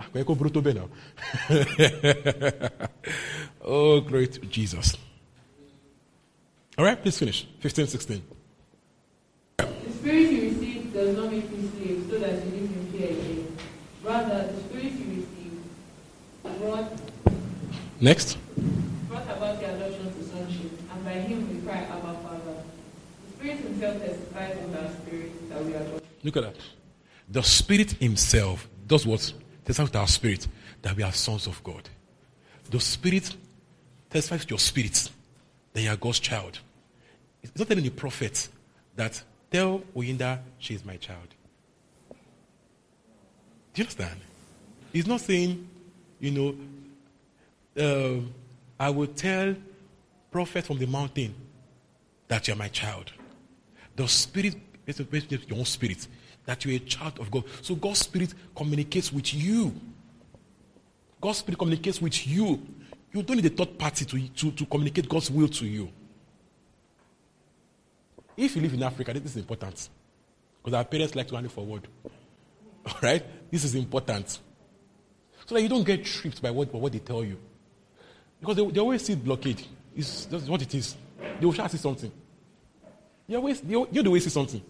Ah, 0.00 0.06
oh, 3.64 4.00
great 4.00 4.50
Jesus. 4.50 4.96
All 6.76 6.84
right, 6.84 7.00
please 7.00 7.18
finish. 7.18 7.46
15, 7.60 7.86
16. 7.86 8.22
The 9.58 9.66
spirit 9.92 10.61
does 10.92 11.16
not 11.16 11.30
make 11.32 11.50
you 11.50 11.70
slave 11.76 12.06
so 12.10 12.18
that 12.18 12.44
you 12.44 12.50
live 12.52 12.70
in 12.76 12.92
fear 12.92 13.08
again. 13.08 13.56
Rather, 14.02 14.52
the 14.52 14.60
spirit 14.60 14.92
you 14.92 15.06
receive 15.22 16.60
brought, 16.60 16.92
Next. 18.00 18.36
brought 19.08 19.24
about 19.24 19.60
the 19.60 19.74
adoption 19.74 20.12
to 20.12 20.24
sonship, 20.24 20.72
and 20.92 21.04
by 21.04 21.12
him 21.12 21.48
we 21.48 21.66
cry, 21.66 21.78
Abba, 21.78 22.18
Father. 22.22 22.62
The 23.26 23.36
spirit 23.36 23.58
himself 23.60 24.02
testifies 24.04 24.56
with 24.56 24.76
our 24.76 24.90
spirit 24.90 25.48
that 25.48 25.64
we 25.64 25.74
are 25.74 25.84
God. 25.84 26.02
Look 26.24 26.36
at 26.36 26.42
that. 26.42 26.56
The 27.28 27.42
Spirit 27.42 27.92
Himself 27.92 28.68
does 28.86 29.06
what? 29.06 29.32
Testifies 29.64 29.88
with 29.88 29.96
our 29.96 30.06
spirit 30.06 30.46
that 30.82 30.96
we 30.96 31.02
are 31.02 31.12
sons 31.12 31.46
of 31.46 31.62
God. 31.64 31.88
The 32.70 32.80
Spirit 32.80 33.34
testifies 34.10 34.40
with 34.40 34.50
your 34.50 34.58
spirit 34.58 35.10
that 35.72 35.80
you 35.80 35.88
are 35.90 35.96
God's 35.96 36.20
child. 36.20 36.58
It's 37.42 37.56
not 37.58 37.68
telling 37.68 37.84
the 37.84 37.90
prophet 37.90 38.48
that 38.96 39.22
tell 39.52 39.80
Oyinda 39.94 40.40
she 40.58 40.74
is 40.74 40.84
my 40.84 40.96
child. 40.96 41.28
Do 42.10 42.16
you 43.80 43.84
understand? 43.84 44.20
He's 44.92 45.06
not 45.06 45.20
saying, 45.20 45.68
you 46.20 46.30
know, 46.30 46.56
um, 47.84 48.34
I 48.78 48.90
will 48.90 49.06
tell 49.06 49.54
prophet 50.30 50.66
from 50.66 50.78
the 50.78 50.86
mountain 50.86 51.34
that 52.28 52.48
you 52.48 52.54
are 52.54 52.56
my 52.56 52.68
child. 52.68 53.12
The 53.96 54.08
spirit, 54.08 54.56
it's 54.86 54.98
your 54.98 55.58
own 55.58 55.64
spirit, 55.64 56.06
that 56.46 56.64
you're 56.64 56.76
a 56.76 56.78
child 56.80 57.18
of 57.18 57.30
God. 57.30 57.44
So 57.60 57.74
God's 57.74 58.00
spirit 58.00 58.34
communicates 58.54 59.12
with 59.12 59.32
you. 59.32 59.74
God's 61.20 61.38
spirit 61.38 61.58
communicates 61.58 62.00
with 62.00 62.26
you. 62.26 62.60
You 63.12 63.22
don't 63.22 63.36
need 63.36 63.46
a 63.46 63.50
third 63.50 63.78
party 63.78 64.04
to, 64.06 64.28
to, 64.28 64.50
to 64.50 64.66
communicate 64.66 65.08
God's 65.08 65.30
will 65.30 65.48
to 65.48 65.66
you. 65.66 65.90
If 68.36 68.56
you 68.56 68.62
live 68.62 68.74
in 68.74 68.82
Africa, 68.82 69.12
this 69.12 69.32
is 69.32 69.36
important. 69.36 69.88
Because 70.62 70.76
our 70.76 70.84
parents 70.84 71.14
like 71.14 71.28
to 71.28 71.36
it 71.36 71.50
forward. 71.50 71.88
All 72.86 72.94
right? 73.02 73.24
This 73.50 73.64
is 73.64 73.74
important. 73.74 74.38
So 75.46 75.54
that 75.54 75.62
you 75.62 75.68
don't 75.68 75.84
get 75.84 76.04
tripped 76.04 76.40
by 76.40 76.50
what, 76.50 76.72
by 76.72 76.78
what 76.78 76.92
they 76.92 76.98
tell 76.98 77.24
you. 77.24 77.38
Because 78.40 78.56
they, 78.56 78.66
they 78.66 78.80
always 78.80 79.04
see 79.04 79.14
blockade. 79.14 79.62
It's, 79.94 80.26
just 80.26 80.48
what 80.48 80.62
it 80.62 80.74
is. 80.74 80.96
They 81.38 81.46
will 81.46 81.52
see 81.52 81.78
something. 81.78 82.10
You 83.26 83.36
always, 83.36 83.62
you, 83.64 83.88
you 83.90 84.02
always 84.02 84.24
see 84.24 84.30
something. 84.30 84.62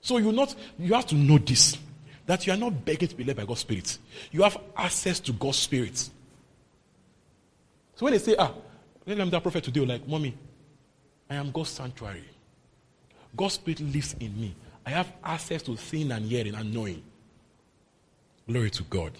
So 0.00 0.18
you 0.18 0.32
not 0.32 0.54
you 0.78 0.92
have 0.94 1.06
to 1.06 1.14
know 1.14 1.38
this 1.38 1.78
that 2.26 2.46
you 2.46 2.52
are 2.52 2.56
not 2.56 2.84
begging 2.84 3.08
to 3.08 3.14
be 3.14 3.24
led 3.24 3.36
by 3.36 3.44
God's 3.44 3.60
Spirit. 3.60 3.98
You 4.30 4.42
have 4.42 4.56
access 4.76 5.20
to 5.20 5.32
God's 5.32 5.58
Spirit. 5.58 5.96
So 5.96 6.10
when 8.06 8.12
they 8.12 8.18
say, 8.18 8.36
ah, 8.38 8.52
let 9.06 9.16
them 9.16 9.30
that 9.30 9.42
prophet 9.42 9.64
today, 9.64 9.80
like, 9.80 10.06
mommy, 10.06 10.34
I 11.32 11.36
am 11.36 11.50
God's 11.50 11.70
sanctuary. 11.70 12.24
God's 13.34 13.54
Spirit 13.54 13.80
lives 13.80 14.14
in 14.20 14.38
me. 14.38 14.54
I 14.84 14.90
have 14.90 15.10
access 15.24 15.62
to 15.62 15.74
seeing 15.78 16.12
and 16.12 16.26
hearing 16.26 16.54
and 16.54 16.74
knowing. 16.74 17.02
Glory 18.46 18.68
to 18.68 18.82
God. 18.82 19.12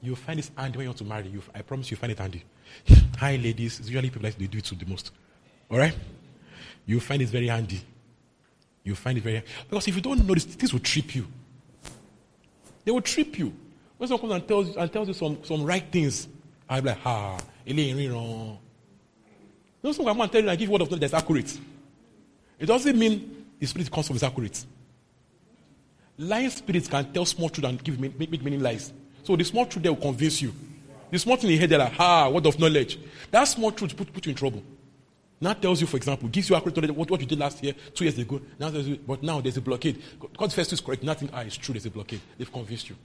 You'll 0.00 0.14
find 0.14 0.38
this 0.38 0.52
handy 0.56 0.78
when 0.78 0.84
you 0.84 0.90
want 0.90 0.98
to 0.98 1.04
marry. 1.04 1.26
You, 1.26 1.42
I 1.52 1.62
promise 1.62 1.90
you 1.90 1.96
find 1.96 2.12
it 2.12 2.20
handy. 2.20 2.44
Hi, 3.18 3.34
ladies. 3.34 3.80
It's 3.80 3.88
usually 3.88 4.10
people 4.10 4.22
like 4.22 4.38
they 4.38 4.46
do 4.46 4.58
it 4.58 4.64
to 4.66 4.76
the 4.76 4.86
most. 4.86 5.10
All 5.68 5.78
right? 5.78 5.96
You'll 6.84 7.00
find 7.00 7.20
it 7.20 7.30
very 7.30 7.48
handy. 7.48 7.80
You 8.84 8.94
find 8.94 9.18
it 9.18 9.24
very 9.24 9.42
because 9.68 9.88
if 9.88 9.96
you 9.96 10.02
don't 10.02 10.24
know 10.24 10.34
this, 10.34 10.72
will 10.72 10.78
trip 10.78 11.16
you. 11.16 11.26
They 12.84 12.92
will 12.92 13.00
trip 13.00 13.36
you. 13.36 13.52
When 13.98 14.06
someone 14.06 14.20
comes 14.20 14.40
and 14.40 14.46
tells 14.46 14.68
you 14.68 14.74
and 14.76 14.92
tells 14.92 15.08
you 15.08 15.14
some, 15.14 15.42
some 15.42 15.64
right 15.64 15.84
things, 15.90 16.28
I'll 16.68 16.80
be 16.80 16.90
like, 16.90 16.98
ah, 17.04 17.40
No, 19.86 19.92
someone 19.92 20.14
come 20.14 20.20
and 20.22 20.32
tell 20.32 20.42
you 20.42 20.48
and 20.48 20.58
give 20.58 20.68
word 20.68 20.82
of 20.82 20.90
knowledge 20.90 21.02
that's 21.02 21.14
accurate. 21.14 21.60
It 22.58 22.66
doesn't 22.66 22.98
mean 22.98 23.46
the 23.60 23.66
spirit 23.66 23.88
comes 23.88 24.08
from 24.08 24.16
is 24.16 24.24
accurate. 24.24 24.66
Lying 26.18 26.50
spirits 26.50 26.88
can 26.88 27.12
tell 27.12 27.24
small 27.24 27.48
truth 27.48 27.66
and 27.66 27.84
give 27.84 28.00
make, 28.00 28.18
make 28.18 28.42
meaning 28.42 28.58
lies. 28.58 28.92
So 29.22 29.36
the 29.36 29.44
small 29.44 29.64
truth 29.64 29.84
there 29.84 29.92
will 29.92 30.00
convince 30.00 30.42
you. 30.42 30.52
The 31.08 31.20
small 31.20 31.36
thing 31.36 31.50
in 31.50 31.52
your 31.52 31.60
head, 31.60 31.70
they're 31.70 31.78
like, 31.78 31.92
ah, 32.00 32.28
word 32.28 32.46
of 32.46 32.58
knowledge. 32.58 32.98
That 33.30 33.44
small 33.44 33.70
truth 33.70 33.96
put, 33.96 34.12
put 34.12 34.26
you 34.26 34.30
in 34.30 34.36
trouble. 34.36 34.60
Now 35.40 35.52
tells 35.52 35.80
you, 35.80 35.86
for 35.86 35.98
example, 35.98 36.28
gives 36.30 36.50
you 36.50 36.56
accurate 36.56 36.74
knowledge 36.74 36.90
what, 36.90 37.08
what 37.08 37.20
you 37.20 37.26
did 37.28 37.38
last 37.38 37.62
year, 37.62 37.74
two 37.94 38.02
years 38.02 38.18
ago. 38.18 38.40
Now 38.58 38.70
you, 38.70 38.96
but 38.96 39.22
now 39.22 39.40
there's 39.40 39.56
a 39.56 39.60
blockade. 39.60 40.02
God's 40.36 40.56
first 40.56 40.72
is 40.72 40.80
correct. 40.80 41.04
Nothing 41.04 41.30
ah, 41.32 41.42
it's 41.42 41.56
true. 41.56 41.74
There's 41.74 41.86
a 41.86 41.90
blockade. 41.90 42.22
They've 42.36 42.52
convinced 42.52 42.88
you. 42.88 42.96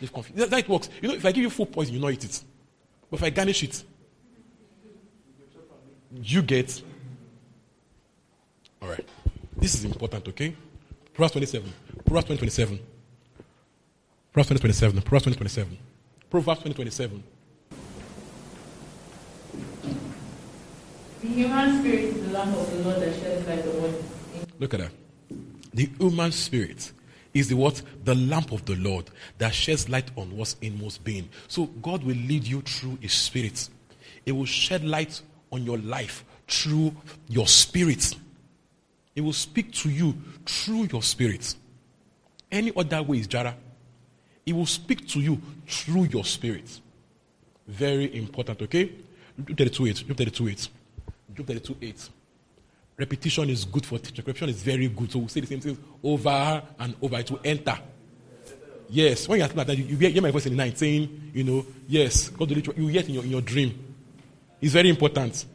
They've 0.00 0.10
convinced. 0.10 0.38
That's 0.38 0.52
how 0.52 0.56
it 0.56 0.68
works. 0.70 0.88
You 1.02 1.08
know, 1.08 1.14
if 1.16 1.26
I 1.26 1.32
give 1.32 1.42
you 1.42 1.50
food 1.50 1.70
poison, 1.70 1.92
you 1.92 2.00
know 2.00 2.08
it. 2.08 2.42
But 3.10 3.18
if 3.18 3.22
I 3.24 3.28
garnish 3.28 3.62
it, 3.62 3.84
you 6.22 6.42
get. 6.42 6.82
All 8.82 8.88
right. 8.88 9.06
This 9.56 9.74
is 9.74 9.84
important, 9.84 10.28
okay? 10.28 10.54
Proverbs 11.12 11.32
27. 11.32 11.72
Proverbs 12.04 12.26
27. 12.26 12.80
Proverbs 14.32 14.60
27. 14.60 15.00
Proverbs 15.02 15.36
27. 15.36 15.78
Proverbs 16.30 16.62
2027. 16.62 17.22
The 21.22 21.28
human 21.28 21.80
spirit 21.80 22.00
is 22.00 22.26
the 22.26 22.32
lamp 22.32 22.54
of 22.56 22.70
the 22.70 22.84
Lord 22.84 23.00
that 23.00 23.14
sheds 23.14 23.46
light 23.48 23.64
on 23.64 23.80
what 23.80 23.90
is 23.90 24.42
in. 24.42 24.46
Look 24.58 24.74
at 24.74 24.80
that. 24.80 24.92
The 25.72 25.88
human 25.98 26.32
spirit 26.32 26.92
is 27.32 27.48
the 27.48 27.56
what? 27.56 27.80
The 28.04 28.14
lamp 28.14 28.52
of 28.52 28.64
the 28.66 28.76
Lord 28.76 29.10
that 29.38 29.54
sheds 29.54 29.88
light 29.88 30.10
on 30.16 30.36
what's 30.36 30.56
inmost 30.60 31.02
being. 31.02 31.28
So 31.48 31.66
God 31.66 32.04
will 32.04 32.16
lead 32.16 32.44
you 32.44 32.60
through 32.60 32.98
his 33.00 33.12
spirit. 33.12 33.68
It 34.26 34.32
will 34.32 34.44
shed 34.44 34.84
light 34.84 35.22
on 35.50 35.64
your 35.64 35.78
life 35.78 36.24
through 36.46 36.94
your 37.28 37.46
spirit. 37.46 38.14
It 39.14 39.20
will 39.20 39.32
speak 39.32 39.72
to 39.72 39.90
you 39.90 40.14
through 40.44 40.88
your 40.92 41.02
spirit. 41.02 41.54
Any 42.50 42.72
other 42.76 43.02
way 43.02 43.18
is 43.18 43.26
Jara. 43.26 43.56
It 44.46 44.52
will 44.54 44.66
speak 44.66 45.08
to 45.08 45.20
you 45.20 45.40
through 45.66 46.04
your 46.04 46.24
spirit. 46.24 46.80
Very 47.66 48.16
important, 48.16 48.60
okay? 48.62 48.92
Job 49.44 49.56
32 49.56 49.86
8. 49.86 49.96
Job 50.08 50.16
32 50.16 50.48
8. 50.48 50.68
Job 51.34 51.46
32 51.46 51.76
8. 51.80 52.08
Repetition 52.96 53.50
is 53.50 53.64
good 53.64 53.84
for 53.84 53.98
teaching. 53.98 54.24
Repetition 54.24 54.48
is 54.50 54.62
very 54.62 54.88
good. 54.88 55.10
So 55.10 55.18
we 55.18 55.22
will 55.24 55.28
say 55.28 55.40
the 55.40 55.46
same 55.46 55.60
things 55.60 55.78
over 56.02 56.62
and 56.78 56.94
over. 57.02 57.18
It 57.18 57.30
will 57.30 57.40
enter. 57.44 57.78
Yes. 58.88 59.26
When 59.26 59.40
you 59.40 59.44
are 59.44 59.48
that, 59.48 59.76
you 59.76 59.96
hear 59.96 60.22
my 60.22 60.30
voice 60.30 60.46
in 60.46 60.52
the 60.52 60.58
night 60.58 60.78
saying, 60.78 61.32
you 61.34 61.42
know, 61.42 61.66
yes, 61.88 62.28
God 62.28 62.50
will 62.50 62.58
you 62.58 62.88
hear 62.88 63.00
it 63.00 63.08
in 63.08 63.14
your, 63.14 63.24
in 63.24 63.30
your 63.30 63.40
dream. 63.40 63.93
It's 64.64 64.72
very 64.72 64.88
important. 64.88 65.34
So 65.34 65.46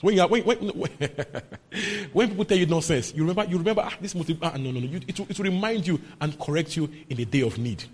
when 0.00 0.16
you 0.16 0.22
are, 0.22 0.26
when, 0.26 0.42
when, 0.42 0.58
when 2.12 2.28
people 2.30 2.44
tell 2.44 2.58
you 2.58 2.66
nonsense, 2.66 3.14
you 3.14 3.22
remember, 3.22 3.48
you 3.48 3.58
remember, 3.58 3.82
ah, 3.84 3.94
this 4.00 4.12
motive, 4.12 4.38
ah, 4.42 4.56
no, 4.56 4.72
no, 4.72 4.80
no. 4.80 4.88
You, 4.88 5.00
it, 5.06 5.16
will, 5.16 5.26
it 5.30 5.38
will 5.38 5.44
remind 5.44 5.86
you 5.86 6.00
and 6.20 6.36
correct 6.36 6.76
you 6.76 6.90
in 7.08 7.16
the 7.16 7.24
day 7.26 7.42
of 7.42 7.58
need. 7.58 7.84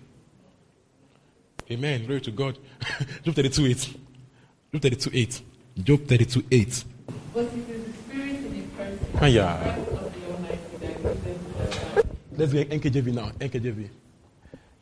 Amen. 1.70 2.06
Glory 2.06 2.22
to 2.22 2.30
God. 2.30 2.58
Job 3.22 3.34
32 3.34 3.66
8. 3.66 3.96
Job 4.72 4.82
32 4.82 5.10
8. 5.12 5.42
Job 5.82 6.06
32 6.06 6.44
8. 6.50 6.84
But 7.34 7.44
it 7.44 7.52
is 7.52 7.84
the 7.84 7.92
spirit 7.92 8.36
in 8.36 8.64
a 8.64 8.76
person. 8.78 8.98
Ah, 9.20 9.26
yeah. 9.26 9.75
the 9.75 9.82
breath 9.82 10.06
of 10.06 10.14
the 10.14 10.32
Almighty 10.32 10.58
that 10.80 11.02
gives 11.02 11.02
them 11.02 11.44
understanding. 11.60 12.16
Let's 12.32 12.52
get 12.54 12.70
NKJV 12.70 13.12
now. 13.12 13.28
NKJV. 13.40 13.88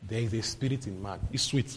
There 0.05 0.21
is 0.21 0.35
a 0.35 0.43
spirit 0.43 0.87
in 0.87 1.03
man. 1.03 1.19
It's 1.33 1.43
sweet. 1.43 1.77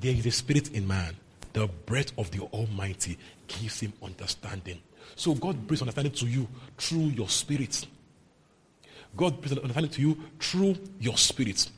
There 0.00 0.12
is 0.12 0.26
a 0.26 0.32
spirit 0.32 0.72
in 0.72 0.88
man. 0.88 1.14
The 1.56 1.68
breath 1.86 2.12
of 2.18 2.30
the 2.32 2.40
Almighty 2.40 3.16
gives 3.48 3.80
him 3.80 3.94
understanding. 4.02 4.78
So 5.14 5.34
God 5.34 5.66
brings 5.66 5.80
understanding 5.80 6.12
to 6.12 6.26
you 6.26 6.46
through 6.76 7.06
your 7.16 7.30
spirit. 7.30 7.86
God 9.16 9.40
brings 9.40 9.56
understanding 9.56 9.90
to 9.92 10.02
you 10.02 10.22
through 10.38 10.76
your 11.00 11.16
spirit. 11.16 11.70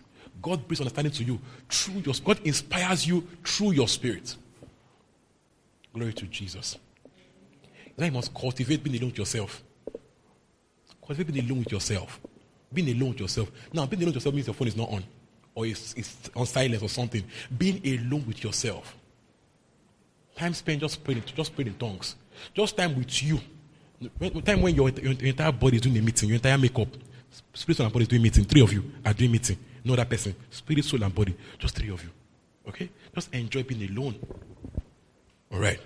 God 0.42 0.66
brings 0.66 0.80
understanding 0.80 1.12
to 1.12 1.22
you 1.22 1.38
through 1.68 2.00
your 2.00 2.14
God 2.24 2.40
inspires 2.44 3.06
you 3.06 3.24
through 3.44 3.70
your 3.70 3.86
spirit. 3.86 4.34
Glory 5.94 6.12
to 6.12 6.26
Jesus. 6.26 6.76
Now 7.96 8.06
you 8.06 8.10
must 8.10 8.34
cultivate 8.34 8.82
being 8.82 8.96
alone 8.96 9.10
with 9.10 9.18
yourself. 9.18 9.62
Because 11.00 11.22
being 11.22 11.46
alone 11.46 11.60
with 11.60 11.70
yourself. 11.70 12.18
Being 12.72 12.96
alone 12.96 13.10
with 13.10 13.20
yourself. 13.20 13.52
Now, 13.72 13.86
being 13.86 14.02
alone 14.02 14.08
with 14.08 14.16
yourself 14.16 14.34
means 14.34 14.48
your 14.48 14.54
phone 14.54 14.66
is 14.66 14.76
not 14.76 14.90
on 14.90 15.04
or 15.54 15.66
it's, 15.66 15.94
it's 15.94 16.30
on 16.34 16.46
silence 16.46 16.82
or 16.82 16.88
something. 16.88 17.22
Being 17.56 17.80
alone 17.86 18.24
with 18.26 18.42
yourself. 18.42 18.97
Time 20.38 20.54
spent 20.54 20.80
just 20.80 21.02
praying, 21.02 21.24
just 21.34 21.52
praying 21.52 21.68
in 21.68 21.74
tongues. 21.74 22.14
Just 22.54 22.76
time 22.76 22.96
with 22.96 23.22
you. 23.24 23.40
Time 24.44 24.62
when 24.62 24.72
your, 24.72 24.88
your, 24.90 25.12
your 25.12 25.26
entire 25.26 25.50
body 25.50 25.76
is 25.76 25.82
doing 25.82 25.98
a 25.98 26.00
meeting, 26.00 26.28
your 26.28 26.36
entire 26.36 26.56
makeup, 26.56 26.86
spirit, 27.52 27.76
soul, 27.76 27.86
and 27.86 27.92
body 27.92 28.04
is 28.04 28.08
doing 28.08 28.22
meeting. 28.22 28.44
Three 28.44 28.62
of 28.62 28.72
you 28.72 28.84
are 29.04 29.12
doing 29.12 29.30
a 29.30 29.32
meeting. 29.32 29.58
No 29.84 29.94
other 29.94 30.04
person. 30.04 30.36
Spirit, 30.48 30.84
soul, 30.84 31.02
and 31.02 31.12
body. 31.12 31.36
Just 31.58 31.74
three 31.74 31.90
of 31.90 32.00
you. 32.04 32.10
Okay? 32.68 32.88
Just 33.12 33.34
enjoy 33.34 33.64
being 33.64 33.90
alone. 33.90 34.14
All 35.52 35.58
right. 35.58 35.80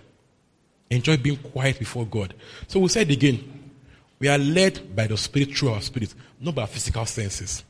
Enjoy 0.90 1.16
being 1.16 1.38
quiet 1.38 1.78
before 1.78 2.04
God. 2.04 2.35
So 2.66 2.78
we 2.80 2.88
said 2.88 3.11
again, 3.11 3.71
we 4.18 4.28
are 4.28 4.37
led 4.37 4.94
by 4.94 5.06
the 5.06 5.16
Spirit 5.16 5.56
through 5.56 5.71
our 5.71 5.80
spirit, 5.80 6.14
not 6.38 6.54
by 6.54 6.66
physical 6.66 7.06
senses. 7.06 7.64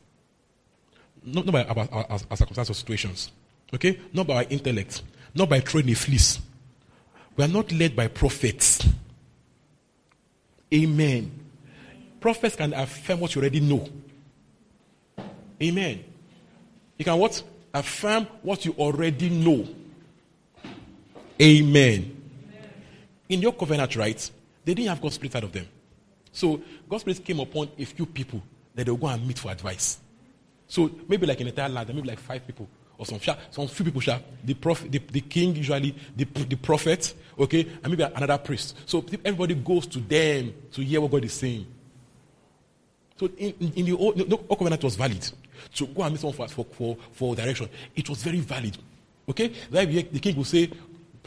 Not, 1.23 1.45
not 1.45 1.53
by 1.53 1.63
our, 1.63 1.79
our, 1.79 2.05
our, 2.09 2.19
our 2.29 2.37
circumstances 2.37 2.71
or 2.71 2.73
situations. 2.73 3.31
Okay? 3.73 4.01
Not 4.11 4.27
by 4.27 4.35
our 4.35 4.45
intellect. 4.49 5.01
Not 5.33 5.47
by 5.47 5.61
throwing 5.61 5.89
a 5.89 5.93
fleece. 5.93 6.39
We 7.35 7.43
are 7.43 7.47
not 7.47 7.71
led 7.71 7.95
by 7.95 8.07
prophets. 8.07 8.85
Amen. 10.73 11.31
Prophets 12.19 12.55
can 12.55 12.73
affirm 12.73 13.19
what 13.19 13.35
you 13.35 13.41
already 13.41 13.59
know. 13.59 13.87
Amen. 15.61 16.03
You 16.97 17.05
can 17.05 17.17
what? 17.17 17.41
Affirm 17.73 18.27
what 18.41 18.65
you 18.65 18.73
already 18.73 19.29
know. 19.29 19.67
Amen. 21.41 22.21
In 23.29 23.41
your 23.41 23.53
covenant 23.53 23.95
rights, 23.95 24.31
they 24.63 24.73
didn't 24.73 24.89
have 24.89 25.01
God's 25.01 25.15
Spirit 25.15 25.35
out 25.35 25.43
of 25.43 25.51
them. 25.51 25.67
So 26.31 26.61
God's 26.87 27.01
Spirit 27.01 27.25
came 27.25 27.39
upon 27.39 27.69
a 27.77 27.85
few 27.85 28.05
people 28.05 28.41
that 28.75 28.85
they 28.85 28.91
will 28.91 28.97
go 28.97 29.07
and 29.07 29.25
meet 29.27 29.39
for 29.39 29.51
advice. 29.51 29.97
So 30.67 30.89
maybe 31.07 31.25
like 31.25 31.41
in 31.41 31.47
entire 31.47 31.69
land, 31.69 31.93
maybe 31.93 32.07
like 32.07 32.19
five 32.19 32.45
people 32.45 32.67
or 32.97 33.05
some 33.05 33.19
some 33.51 33.67
few 33.67 33.85
people 33.85 34.01
the 34.43 34.53
prophet, 34.53 34.91
the, 34.91 34.99
the 35.11 35.21
king 35.21 35.55
usually, 35.55 35.95
the, 36.15 36.25
the 36.25 36.55
prophet, 36.55 37.13
okay, 37.37 37.67
and 37.83 37.89
maybe 37.89 38.03
another 38.03 38.37
priest. 38.37 38.77
So 38.85 39.03
everybody 39.23 39.55
goes 39.55 39.87
to 39.87 39.99
them 39.99 40.53
to 40.71 40.81
hear 40.81 41.01
what 41.01 41.11
God 41.11 41.25
is 41.25 41.33
saying. 41.33 41.65
So 43.19 43.29
in, 43.37 43.53
in, 43.75 43.85
the 43.85 43.93
old, 43.93 44.17
no, 44.29 44.43
old 44.49 44.59
covenant 44.59 44.83
was 44.83 44.95
valid. 44.95 45.27
To 45.75 45.87
go 45.87 46.03
and 46.03 46.13
meet 46.13 46.19
someone 46.19 46.47
for, 46.49 46.65
for, 46.65 46.97
for, 47.13 47.35
direction, 47.35 47.69
it 47.95 48.09
was 48.09 48.21
very 48.21 48.39
valid. 48.39 48.77
Okay? 49.29 49.53
Then 49.69 49.89
the 50.11 50.19
king 50.19 50.35
will 50.35 50.43
say, 50.43 50.69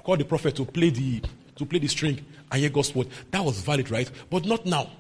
call 0.03 0.17
the 0.17 0.25
prophet 0.25 0.55
to 0.57 0.65
play 0.65 0.91
the 0.91 1.23
to 1.57 1.65
play 1.65 1.79
the 1.79 1.89
string 1.89 2.23
and 2.53 2.61
hear 2.61 2.69
God's 2.69 2.95
word. 2.95 3.09
That 3.31 3.43
was 3.43 3.61
valid, 3.61 3.91
right? 3.91 4.11
But 4.31 4.45
not 4.45 4.67
now. 4.67 4.91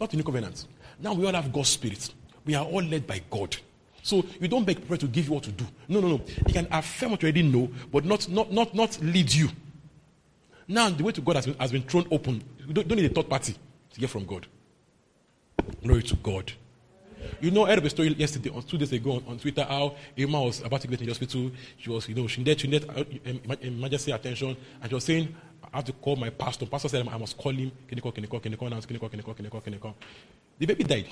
Not 0.00 0.12
in 0.12 0.18
the 0.18 0.24
covenant. 0.24 0.66
Now 1.00 1.14
we 1.14 1.26
all 1.26 1.32
have 1.32 1.52
God's 1.52 1.70
spirit. 1.70 2.12
We 2.44 2.54
are 2.54 2.64
all 2.64 2.82
led 2.82 3.06
by 3.06 3.20
God. 3.28 3.56
So 4.02 4.24
you 4.40 4.48
don't 4.48 4.64
beg 4.64 4.86
prayer 4.86 4.98
to 4.98 5.06
give 5.06 5.26
you 5.26 5.32
what 5.32 5.44
to 5.44 5.52
do. 5.52 5.64
No, 5.88 6.00
no, 6.00 6.08
no. 6.08 6.20
He 6.46 6.52
can 6.52 6.66
affirm 6.70 7.12
what 7.12 7.22
you 7.22 7.26
already 7.26 7.42
know, 7.42 7.70
but 7.90 8.04
not 8.04 8.28
not 8.28 8.52
not 8.52 8.74
not 8.74 9.00
lead 9.00 9.32
you. 9.32 9.48
Now 10.66 10.90
the 10.90 11.04
way 11.04 11.12
to 11.12 11.20
God 11.20 11.36
has 11.36 11.46
been, 11.46 11.54
has 11.58 11.70
been 11.70 11.82
thrown 11.82 12.06
open. 12.10 12.42
You 12.66 12.74
don't, 12.74 12.88
don't 12.88 12.98
need 12.98 13.10
a 13.10 13.14
third 13.14 13.28
party 13.28 13.54
to 13.92 14.00
get 14.00 14.10
from 14.10 14.26
God. 14.26 14.46
Glory 15.82 16.02
to 16.02 16.16
God. 16.16 16.52
You 17.40 17.52
know, 17.52 17.66
I 17.66 17.70
heard 17.70 17.86
a 17.86 17.90
story 17.90 18.08
yesterday, 18.14 18.50
on 18.50 18.62
two 18.62 18.76
days 18.76 18.92
ago 18.92 19.12
on, 19.12 19.24
on 19.28 19.38
Twitter, 19.38 19.62
how 19.62 19.94
Emma 20.18 20.42
was 20.42 20.60
about 20.62 20.80
to 20.80 20.88
get 20.88 21.00
in 21.00 21.06
the 21.06 21.12
hospital. 21.12 21.52
She 21.78 21.88
was, 21.88 22.08
you 22.08 22.16
know, 22.16 22.26
she 22.26 22.40
needed, 22.40 22.60
she 22.60 22.66
needed 22.66 22.90
uh, 22.90 23.54
emergency 23.60 24.10
attention, 24.10 24.56
and 24.80 24.90
she 24.90 24.94
was 24.94 25.04
saying, 25.04 25.34
I 25.72 25.76
have 25.76 25.84
to 25.84 25.92
call 25.92 26.16
my 26.16 26.30
pastor. 26.30 26.66
Pastor 26.66 26.88
said, 26.88 27.06
I 27.06 27.16
must 27.16 27.36
call 27.36 27.52
him. 27.52 27.70
Can 27.86 27.96
you 27.96 28.02
call, 28.02 28.10
can 28.10 28.24
you 28.24 28.28
call, 28.28 28.40
can 28.40 28.50
you 28.50 28.58
call, 28.58 28.68
can 28.68 28.80
you 28.92 28.98
call, 28.98 29.08
can 29.08 29.18
you 29.18 29.24
call, 29.24 29.34
can 29.34 29.44
you 29.44 29.50
call, 29.50 29.60
can 29.60 29.72
you 29.72 29.78
call? 29.78 29.96
The 30.58 30.66
baby 30.66 30.84
died 30.84 31.06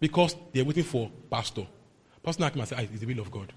because 0.00 0.34
they're 0.52 0.64
waiting 0.64 0.84
for 0.84 1.10
pastor. 1.30 1.66
Pastor 2.22 2.44
and 2.44 2.68
said, 2.68 2.78
ah, 2.78 2.82
it's 2.82 3.00
the 3.00 3.06
will 3.06 3.20
of 3.20 3.30
God. 3.30 3.52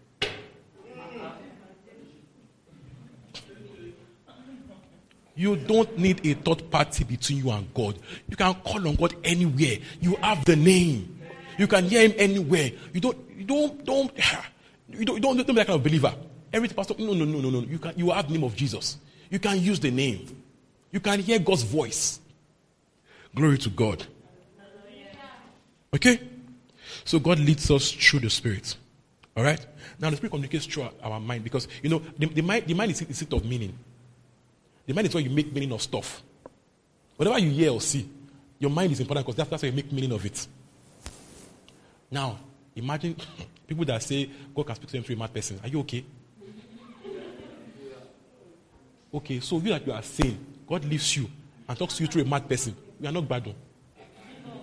You 5.35 5.55
don't 5.55 5.97
need 5.97 6.25
a 6.25 6.35
third 6.35 6.69
party 6.69 7.03
between 7.03 7.39
you 7.39 7.49
and 7.49 7.73
God. 7.73 7.97
You 8.29 8.35
can 8.35 8.53
call 8.53 8.87
on 8.87 8.95
God 8.95 9.15
anywhere. 9.23 9.77
You 9.99 10.15
have 10.17 10.45
the 10.45 10.55
name. 10.55 11.21
You 11.57 11.67
can 11.67 11.85
hear 11.85 12.07
him 12.07 12.13
anywhere. 12.17 12.71
You 12.93 13.01
don't, 13.01 13.17
you 13.35 13.43
don't, 13.43 13.83
don't, 13.83 14.11
you 14.89 15.05
don't, 15.05 15.15
you 15.15 15.21
don't, 15.21 15.37
don't 15.37 15.47
be 15.47 15.53
that 15.53 15.67
kind 15.67 15.77
of 15.77 15.83
believer. 15.83 16.13
Every 16.51 16.69
pastor, 16.69 16.93
no, 16.99 17.13
no, 17.13 17.25
no, 17.25 17.39
no, 17.39 17.49
no. 17.49 17.59
You 17.61 17.79
can, 17.79 17.93
you 17.97 18.11
have 18.11 18.27
the 18.27 18.33
name 18.33 18.43
of 18.43 18.55
Jesus. 18.55 18.97
You 19.29 19.39
can 19.39 19.59
use 19.59 19.79
the 19.79 19.89
name. 19.89 20.43
You 20.91 20.99
can 20.99 21.19
hear 21.19 21.39
God's 21.39 21.63
voice. 21.63 22.19
Glory 23.33 23.57
to 23.57 23.69
God. 23.69 24.05
Okay? 25.95 26.19
So 27.05 27.19
God 27.19 27.39
leads 27.39 27.69
us 27.69 27.91
through 27.91 28.21
the 28.21 28.29
Spirit. 28.29 28.75
All 29.35 29.43
right? 29.43 29.65
Now 29.99 30.09
the 30.09 30.17
Spirit 30.17 30.31
communicates 30.31 30.65
through 30.65 30.89
our, 31.01 31.19
mind 31.19 31.43
because, 31.43 31.67
you 31.81 31.89
know, 31.89 32.01
the, 32.17 32.27
the, 32.27 32.41
mind, 32.41 32.65
the 32.67 32.73
mind 32.73 32.91
is 32.91 33.01
a 33.01 33.13
seat 33.13 33.33
of 33.33 33.45
meaning. 33.45 33.77
The 34.85 34.93
mind 34.93 35.07
is 35.07 35.13
where 35.13 35.23
you 35.23 35.29
make 35.29 35.51
meaning 35.53 35.71
of 35.71 35.81
stuff. 35.81 36.21
Whatever 37.15 37.39
you 37.39 37.49
hear 37.51 37.71
or 37.71 37.81
see, 37.81 38.09
your 38.59 38.71
mind 38.71 38.91
is 38.91 38.99
important 38.99 39.25
because 39.25 39.37
that's, 39.37 39.49
that's 39.49 39.61
how 39.61 39.67
you 39.67 39.73
make 39.73 39.91
meaning 39.91 40.11
of 40.11 40.25
it. 40.25 40.47
Now, 42.09 42.37
imagine 42.75 43.15
people 43.67 43.85
that 43.85 44.01
say 44.03 44.29
God 44.55 44.67
can 44.67 44.75
speak 44.75 44.87
to 44.89 44.93
them 44.93 45.03
through 45.03 45.15
a 45.15 45.19
mad 45.19 45.33
person. 45.33 45.59
Are 45.63 45.69
you 45.69 45.79
okay? 45.81 46.05
Okay, 49.13 49.39
so 49.41 49.57
you 49.57 49.69
that 49.69 49.85
you 49.85 49.93
are 49.93 50.01
saying, 50.01 50.43
God 50.67 50.83
leaves 50.85 51.15
you 51.15 51.29
and 51.69 51.77
talks 51.77 51.97
to 51.97 52.03
you 52.03 52.07
through 52.09 52.23
a 52.23 52.25
mad 52.25 52.49
person. 52.49 52.75
You 52.99 53.09
are 53.09 53.11
not 53.11 53.27
bad. 53.27 53.53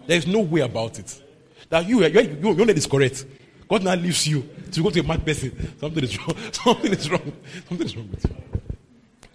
There 0.07 0.17
is 0.17 0.27
no 0.27 0.41
way 0.41 0.63
about 0.63 0.99
it. 0.99 1.23
That 1.71 1.89
you, 1.89 2.05
you, 2.05 2.21
you, 2.21 2.53
your 2.53 2.71
is 2.71 2.87
correct. 2.87 3.25
God 3.69 3.85
now 3.85 3.95
leaves 3.95 4.27
you 4.27 4.47
to 4.73 4.83
go 4.83 4.91
to 4.91 5.01
a 5.01 5.03
mad 5.05 5.25
person. 5.25 5.79
Something 5.79 6.05
is 6.05 6.19
wrong. 6.19 6.37
Something 6.53 6.93
is 6.93 7.11
wrong. 7.11 7.33
Something 7.69 7.87
is 7.87 7.97
wrong 7.97 8.11
with 8.11 8.25
you. 8.25 8.61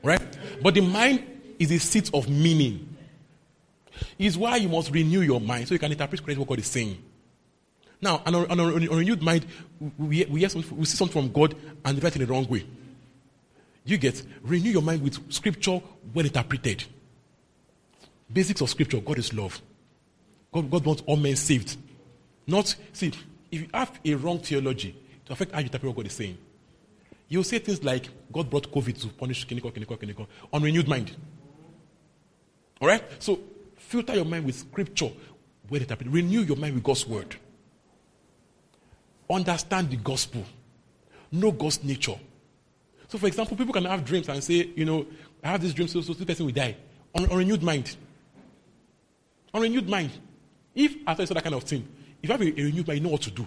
Right? 0.03 0.21
But 0.61 0.73
the 0.73 0.81
mind 0.81 1.23
is 1.57 1.71
a 1.71 1.79
seat 1.79 2.11
of 2.13 2.29
meaning. 2.29 2.95
Is 4.19 4.37
why 4.37 4.57
you 4.57 4.67
must 4.67 4.91
renew 4.91 5.21
your 5.21 5.39
mind 5.39 5.67
so 5.67 5.73
you 5.73 5.79
can 5.79 5.91
interpret 5.91 6.21
correctly 6.21 6.39
what 6.39 6.49
God 6.49 6.59
is 6.59 6.67
saying. 6.67 7.01
Now, 8.01 8.21
on 8.25 8.35
a, 8.35 8.45
on 8.47 8.59
a, 8.59 8.63
on 8.63 8.83
a 8.83 8.89
renewed 8.89 9.21
mind, 9.21 9.45
we, 9.97 10.25
we, 10.25 10.45
we 10.45 10.49
see 10.49 10.97
something 10.97 11.21
from 11.21 11.31
God 11.31 11.55
and 11.85 12.03
write 12.03 12.17
in 12.17 12.21
the 12.21 12.27
wrong 12.27 12.45
way. 12.47 12.65
You 13.85 13.97
get 13.97 14.21
renew 14.41 14.71
your 14.71 14.81
mind 14.81 15.01
with 15.01 15.31
scripture 15.31 15.81
well 16.13 16.25
interpreted. 16.25 16.83
Basics 18.31 18.59
of 18.61 18.69
scripture 18.69 18.99
God 18.99 19.19
is 19.19 19.33
love. 19.33 19.61
God, 20.51 20.69
God 20.69 20.85
wants 20.85 21.03
all 21.05 21.15
men 21.15 21.35
saved. 21.35 21.77
Not, 22.47 22.75
see, 22.93 23.11
if 23.51 23.61
you 23.61 23.67
have 23.73 23.99
a 24.03 24.13
wrong 24.15 24.39
theology 24.39 24.95
to 25.25 25.33
affect 25.33 25.51
how 25.51 25.59
you 25.59 25.65
interpret 25.65 25.89
what 25.89 25.97
God 25.97 26.07
is 26.07 26.13
saying, 26.13 26.37
you'll 27.27 27.43
say 27.43 27.59
things 27.59 27.83
like, 27.83 28.09
God 28.31 28.49
brought 28.49 28.71
COVID 28.71 29.01
to 29.01 29.07
punish 29.07 29.47
Kiniko, 29.47 29.71
Kiniko, 29.73 29.97
Kiniko, 29.97 30.27
on 30.53 30.61
renewed 30.61 30.87
mind. 30.87 31.15
All 32.81 32.87
right? 32.87 33.03
So, 33.19 33.39
filter 33.77 34.15
your 34.15 34.25
mind 34.25 34.45
with 34.45 34.55
scripture, 34.55 35.11
well 35.69 35.81
interpreted. 35.81 36.13
Renew 36.13 36.41
your 36.41 36.57
mind 36.57 36.75
with 36.75 36.83
God's 36.83 37.07
word. 37.07 37.35
Understand 39.29 39.89
the 39.89 39.97
gospel. 39.97 40.43
Know 41.31 41.51
God's 41.51 41.83
nature. 41.83 42.15
So, 43.07 43.17
for 43.17 43.27
example, 43.27 43.57
people 43.57 43.73
can 43.73 43.85
have 43.85 44.03
dreams 44.05 44.29
and 44.29 44.43
say, 44.43 44.69
you 44.75 44.85
know, 44.85 45.05
I 45.43 45.49
have 45.49 45.61
this 45.61 45.73
dream, 45.73 45.87
so, 45.87 46.01
so 46.01 46.13
this 46.13 46.25
person 46.25 46.45
will 46.45 46.53
die. 46.53 46.75
On, 47.13 47.29
on 47.29 47.37
renewed 47.37 47.63
mind. 47.63 47.95
On 49.53 49.61
renewed 49.61 49.87
mind. 49.87 50.11
If 50.73 50.95
after 51.07 51.23
you 51.23 51.27
saw 51.27 51.33
that 51.35 51.43
kind 51.43 51.55
of 51.55 51.63
thing, 51.63 51.87
if 52.25 52.29
you 52.29 52.47
have 52.47 52.57
a, 52.57 52.63
renewed 52.63 52.87
mind, 52.87 52.99
you 52.99 53.03
know 53.03 53.11
what 53.11 53.21
to 53.21 53.31
do. 53.31 53.45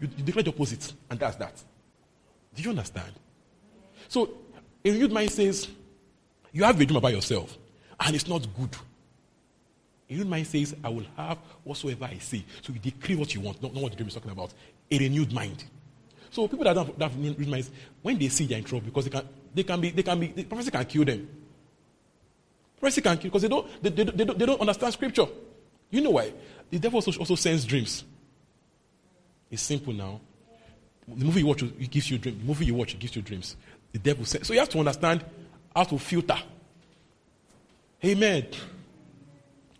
You, 0.00 0.08
you 0.16 0.24
declare 0.24 0.44
the 0.44 0.50
opposite, 0.50 0.92
and 1.10 1.18
that's 1.18 1.36
that. 1.36 1.62
Do 2.54 2.62
you 2.62 2.70
understand? 2.70 3.12
So, 4.08 4.30
a 4.84 4.90
renewed 4.90 5.12
mind 5.12 5.30
says, 5.30 5.68
you 6.52 6.64
have 6.64 6.80
a 6.80 6.84
dream 6.84 6.96
about 6.96 7.12
yourself, 7.12 7.58
and 7.98 8.14
it's 8.14 8.28
not 8.28 8.46
good. 8.56 8.74
A 10.08 10.12
renewed 10.12 10.28
mind 10.28 10.46
says, 10.46 10.76
I 10.82 10.88
will 10.88 11.06
have 11.16 11.38
whatsoever 11.64 12.04
I 12.04 12.18
say. 12.18 12.44
So 12.62 12.72
you 12.72 12.78
decree 12.78 13.16
what 13.16 13.34
you 13.34 13.40
want, 13.40 13.62
not, 13.62 13.74
not 13.74 13.82
what 13.82 13.92
the 13.92 13.96
dream 13.96 14.08
is 14.08 14.14
talking 14.14 14.30
about. 14.30 14.52
A 14.90 14.98
renewed 14.98 15.32
mind. 15.32 15.64
So 16.30 16.46
people 16.46 16.64
that 16.64 16.74
don't 16.74 17.00
have, 17.00 17.16
renewed 17.16 17.48
minds, 17.48 17.70
when 18.00 18.16
they 18.16 18.28
see 18.28 18.46
they're 18.46 18.58
in 18.58 18.64
trouble, 18.64 18.86
because 18.86 19.04
they 19.04 19.10
can, 19.10 19.28
they 19.52 19.62
can 19.64 19.80
be, 19.80 19.90
they 19.90 20.02
can 20.04 20.20
be, 20.20 20.28
the 20.28 20.44
prophecy 20.44 20.70
can 20.70 20.84
kill 20.84 21.04
them. 21.04 21.28
Prophecy 22.78 23.00
can 23.00 23.18
kill 23.18 23.30
because 23.30 23.42
they 23.42 23.48
don't, 23.48 23.82
they, 23.82 23.90
they, 23.90 24.04
they, 24.04 24.24
don't, 24.24 24.38
they 24.38 24.46
don't 24.46 24.60
understand 24.60 24.92
scripture. 24.92 25.26
You 25.90 26.00
know 26.00 26.10
why? 26.10 26.32
The 26.70 26.78
devil 26.78 26.98
also, 26.98 27.18
also 27.18 27.34
sends 27.34 27.64
dreams. 27.64 28.04
It's 29.50 29.62
simple 29.62 29.92
now. 29.92 30.20
The 31.08 31.24
movie 31.24 31.40
you 31.40 31.46
watch 31.46 31.62
it 31.62 31.90
gives 31.90 32.10
you 32.10 32.18
dreams. 32.18 32.38
The 32.38 32.44
movie 32.44 32.66
you 32.66 32.74
watch 32.74 32.94
it 32.94 33.00
gives 33.00 33.16
you 33.16 33.22
dreams. 33.22 33.56
The 33.92 33.98
devil 33.98 34.24
says 34.24 34.46
so. 34.46 34.52
You 34.52 34.60
have 34.60 34.68
to 34.68 34.78
understand 34.78 35.24
how 35.74 35.84
to 35.84 35.98
filter. 35.98 36.38
Amen. 38.04 38.46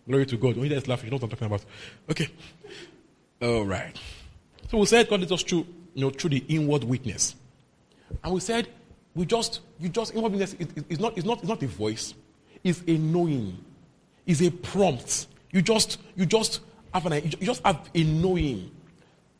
Glory 0.06 0.26
to 0.26 0.36
God. 0.36 0.56
When 0.56 0.68
you 0.68 0.74
guys 0.74 0.88
laugh, 0.88 1.04
you 1.04 1.10
know 1.10 1.16
what 1.16 1.24
I'm 1.24 1.30
talking 1.30 1.46
about. 1.46 1.64
Okay. 2.10 2.28
All 3.40 3.64
right. 3.64 3.96
So 4.70 4.78
we 4.78 4.86
said 4.86 5.08
God 5.08 5.20
leads 5.20 5.32
us 5.32 5.42
through, 5.42 5.66
you 5.94 6.02
know, 6.02 6.10
through 6.10 6.30
the 6.30 6.44
inward 6.48 6.84
witness, 6.84 7.34
and 8.22 8.34
we 8.34 8.40
said 8.40 8.68
we 9.14 9.26
just, 9.26 9.60
you 9.78 9.88
just 9.88 10.14
inward 10.14 10.32
witness 10.32 10.54
is 10.88 11.00
not, 11.00 11.16
is 11.18 11.24
not, 11.24 11.42
is 11.42 11.48
not 11.48 11.62
a 11.62 11.66
voice. 11.66 12.14
It's 12.62 12.82
a 12.86 12.96
knowing. 12.96 13.64
It's 14.26 14.42
a 14.42 14.50
prompt. 14.50 15.26
You 15.50 15.62
just, 15.62 15.98
you 16.14 16.26
just 16.26 16.60
have 16.94 17.06
an, 17.06 17.22
you 17.24 17.46
just 17.46 17.64
have 17.64 17.90
a 17.94 18.04
knowing. 18.04 18.70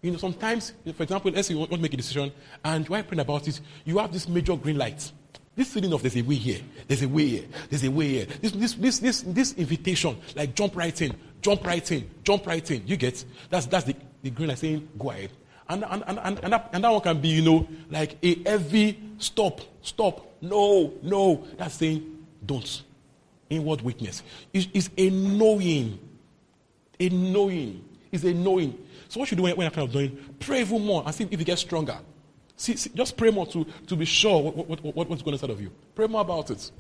You 0.03 0.13
know, 0.13 0.17
sometimes, 0.17 0.73
for 0.95 1.03
example, 1.03 1.31
let's 1.31 1.49
say 1.49 1.55
you 1.55 1.61
want 1.61 1.71
to 1.73 1.79
make 1.79 1.93
a 1.93 1.97
decision, 1.97 2.33
and 2.65 2.89
while 2.89 3.03
praying 3.03 3.21
about 3.21 3.47
it, 3.47 3.61
you 3.85 3.99
have 3.99 4.13
this 4.13 4.29
major 4.29 4.57
green 4.57 4.79
light. 4.79 5.13
This 5.55 5.69
feeling 5.73 5.93
of 5.93 6.01
there's 6.01 6.17
a 6.17 6.23
way 6.23 6.37
here, 6.37 6.61
there's 6.87 7.03
a 7.03 7.09
way 7.09 7.27
here, 7.27 7.45
there's 7.69 7.85
a 7.85 7.91
way 7.91 8.09
here. 8.09 8.27
This, 8.41 8.53
this, 8.53 8.75
this, 8.75 8.99
this, 8.99 9.21
this 9.23 9.53
invitation, 9.55 10.17
like 10.35 10.55
jump 10.55 10.75
right 10.75 11.03
in, 11.03 11.15
jump 11.43 11.67
right 11.67 11.93
in, 11.93 12.09
jump 12.25 12.47
right 12.47 12.71
in. 12.71 12.87
You 12.87 12.97
get? 12.97 13.23
That's, 13.51 13.67
that's 13.67 13.85
the, 13.85 13.95
the 14.23 14.31
green 14.31 14.49
light 14.49 14.59
saying, 14.59 14.89
go 14.99 15.11
ahead. 15.11 15.31
And, 15.69 15.85
and, 15.85 16.03
and, 16.07 16.19
and, 16.43 16.53
that, 16.53 16.71
and 16.73 16.83
that 16.83 16.91
one 16.91 17.01
can 17.01 17.21
be, 17.21 17.29
you 17.29 17.43
know, 17.43 17.69
like 17.91 18.17
a 18.23 18.43
heavy 18.43 18.99
stop, 19.19 19.61
stop, 19.83 20.35
no, 20.41 20.95
no. 21.03 21.47
That's 21.59 21.75
saying, 21.75 22.25
don't. 22.45 22.83
Inward 23.51 23.83
witness. 23.83 24.23
It's 24.53 24.91
a 24.97 25.11
knowing. 25.11 25.99
A 26.99 27.09
knowing. 27.09 27.85
It's 28.11 28.25
a 28.25 28.33
knowing. 28.33 28.79
So 29.11 29.19
what 29.19 29.29
you 29.29 29.37
do 29.37 29.43
when, 29.43 29.57
when 29.57 29.65
you're 29.65 29.73
kind 29.73 29.89
of 29.89 29.93
doing? 29.93 30.17
Pray 30.39 30.61
even 30.61 30.87
more 30.87 31.03
and 31.05 31.13
see 31.13 31.25
if 31.29 31.39
you 31.39 31.45
get 31.45 31.59
stronger. 31.59 31.99
See, 32.57 32.77
see, 32.77 32.91
just 32.95 33.17
pray 33.17 33.31
more 33.31 33.45
to, 33.49 33.67
to 33.89 33.97
be 33.97 34.05
sure 34.05 34.41
what, 34.41 34.69
what, 34.69 34.85
what, 34.85 35.09
what's 35.09 35.21
going 35.23 35.35
inside 35.35 35.51
of 35.51 35.61
you. 35.61 35.73
Pray 35.97 36.07
more 36.07 36.21
about 36.21 36.49
it. 36.53 36.71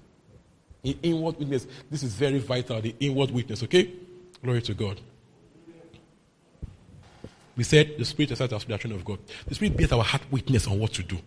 In 0.84 0.96
inward 1.02 1.40
witness. 1.40 1.66
This 1.90 2.04
is 2.04 2.14
very 2.14 2.38
vital, 2.38 2.80
the 2.80 2.94
inward 3.00 3.32
witness, 3.32 3.64
okay? 3.64 3.90
Glory 4.44 4.62
to 4.62 4.74
God. 4.74 5.00
We 7.56 7.64
said 7.64 7.96
the 7.98 8.04
Spirit 8.04 8.30
is 8.30 8.40
our 8.40 8.54
aspiration 8.54 8.92
of 8.92 9.04
God. 9.04 9.18
The 9.48 9.56
Spirit 9.56 9.76
bears 9.76 9.90
our 9.90 10.04
heart 10.04 10.22
witness 10.30 10.68
on 10.68 10.78
what 10.78 10.92
to 10.94 11.02
do. 11.02 11.18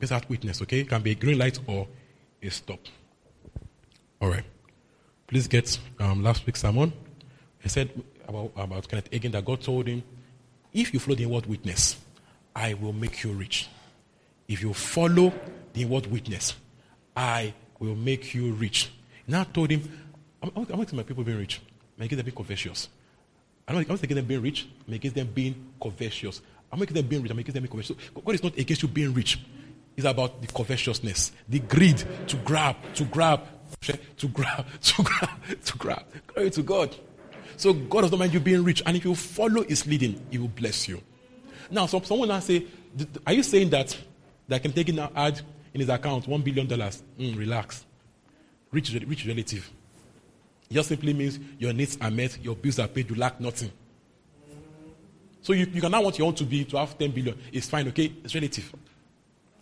Bears 0.00 0.10
heart 0.10 0.28
witness, 0.28 0.60
okay? 0.62 0.80
It 0.80 0.88
can 0.88 1.02
be 1.02 1.12
a 1.12 1.14
green 1.14 1.38
light 1.38 1.60
or 1.68 1.86
a 2.42 2.50
stop. 2.50 2.80
All 4.20 4.28
right. 4.28 4.44
Please 5.28 5.46
get 5.46 5.78
um, 6.00 6.24
last 6.24 6.44
week's 6.46 6.62
sermon. 6.62 6.92
I 7.64 7.68
said 7.68 7.90
about, 8.28 8.52
about 8.56 8.88
Kenneth 8.88 9.10
that 9.10 9.44
God 9.44 9.60
told 9.60 9.86
him, 9.86 10.02
if 10.72 10.92
you 10.92 11.00
follow 11.00 11.16
the 11.16 11.24
inward 11.24 11.46
witness, 11.46 11.96
I 12.54 12.74
will 12.74 12.92
make 12.92 13.22
you 13.22 13.32
rich. 13.32 13.68
If 14.48 14.62
you 14.62 14.74
follow 14.74 15.32
the 15.72 15.82
inward 15.82 16.06
witness, 16.06 16.54
I 17.16 17.54
will 17.78 17.94
make 17.94 18.34
you 18.34 18.52
rich. 18.52 18.90
Now 19.26 19.44
told 19.44 19.70
him, 19.70 19.88
I'm, 20.42 20.50
I'm, 20.56 20.66
I'm 20.70 20.96
my 20.96 21.02
people 21.02 21.24
being 21.24 21.38
rich. 21.38 21.60
Make 21.96 22.10
them 22.10 22.24
be 22.24 22.32
covetous. 22.32 22.88
I'm 23.66 23.76
not, 23.76 23.88
I'm 23.88 23.94
against 23.94 24.14
them 24.14 24.24
being 24.24 24.42
rich. 24.42 24.68
I'm 24.86 24.94
against 24.94 25.14
them 25.14 25.28
being 25.32 25.72
covetous. 25.80 26.42
I'm 26.72 26.78
them 26.80 27.06
being 27.06 27.22
rich. 27.22 27.30
I'm 27.30 27.38
against 27.38 27.54
them 27.54 27.62
being 27.62 27.70
covetous. 27.70 27.96
So 28.14 28.20
God 28.20 28.34
is 28.34 28.42
not 28.42 28.58
against 28.58 28.82
you 28.82 28.88
being 28.88 29.14
rich. 29.14 29.38
It's 29.96 30.06
about 30.06 30.40
the 30.42 30.48
covetousness, 30.48 31.32
the 31.48 31.60
greed 31.60 32.02
to 32.26 32.36
grab, 32.38 32.76
to 32.94 33.04
grab, 33.04 33.42
to 33.80 34.28
grab, 34.28 34.66
to 34.82 35.02
grab, 35.02 35.28
to 35.64 35.78
grab. 35.78 36.04
Glory 36.26 36.50
to 36.50 36.62
God. 36.62 36.96
So 37.56 37.72
God 37.72 38.02
does 38.02 38.10
not 38.10 38.20
mind 38.20 38.34
you 38.34 38.40
being 38.40 38.64
rich. 38.64 38.82
And 38.84 38.96
if 38.96 39.04
you 39.04 39.14
follow 39.14 39.62
his 39.62 39.86
leading, 39.86 40.20
he 40.30 40.38
will 40.38 40.48
bless 40.48 40.88
you. 40.88 41.00
Now, 41.70 41.86
some, 41.86 42.04
someone 42.04 42.28
now 42.28 42.40
say, 42.40 42.66
are 43.26 43.32
you 43.32 43.42
saying 43.42 43.70
that 43.70 43.96
that 44.48 44.62
can 44.62 44.72
take 44.72 44.92
now 44.94 45.10
add 45.14 45.40
in 45.72 45.80
his 45.80 45.88
account 45.88 46.26
$1 46.26 46.44
billion? 46.44 46.66
Mm, 46.66 47.38
relax. 47.38 47.84
Rich, 48.70 48.92
rich 49.06 49.26
relative. 49.26 49.70
It 50.70 50.74
just 50.74 50.88
simply 50.88 51.14
means 51.14 51.38
your 51.58 51.72
needs 51.72 51.98
are 52.00 52.10
met, 52.10 52.38
your 52.42 52.56
bills 52.56 52.78
are 52.78 52.88
paid, 52.88 53.10
you 53.10 53.16
lack 53.16 53.40
nothing. 53.40 53.70
So 55.42 55.52
you, 55.52 55.66
you 55.72 55.80
can 55.80 55.92
now 55.92 56.02
want 56.02 56.18
your 56.18 56.26
own 56.26 56.34
to 56.36 56.44
be 56.44 56.64
to 56.64 56.78
have 56.78 56.96
10 56.98 57.10
billion. 57.10 57.38
It's 57.52 57.68
fine, 57.68 57.86
okay? 57.88 58.12
It's 58.24 58.34
relative. 58.34 58.74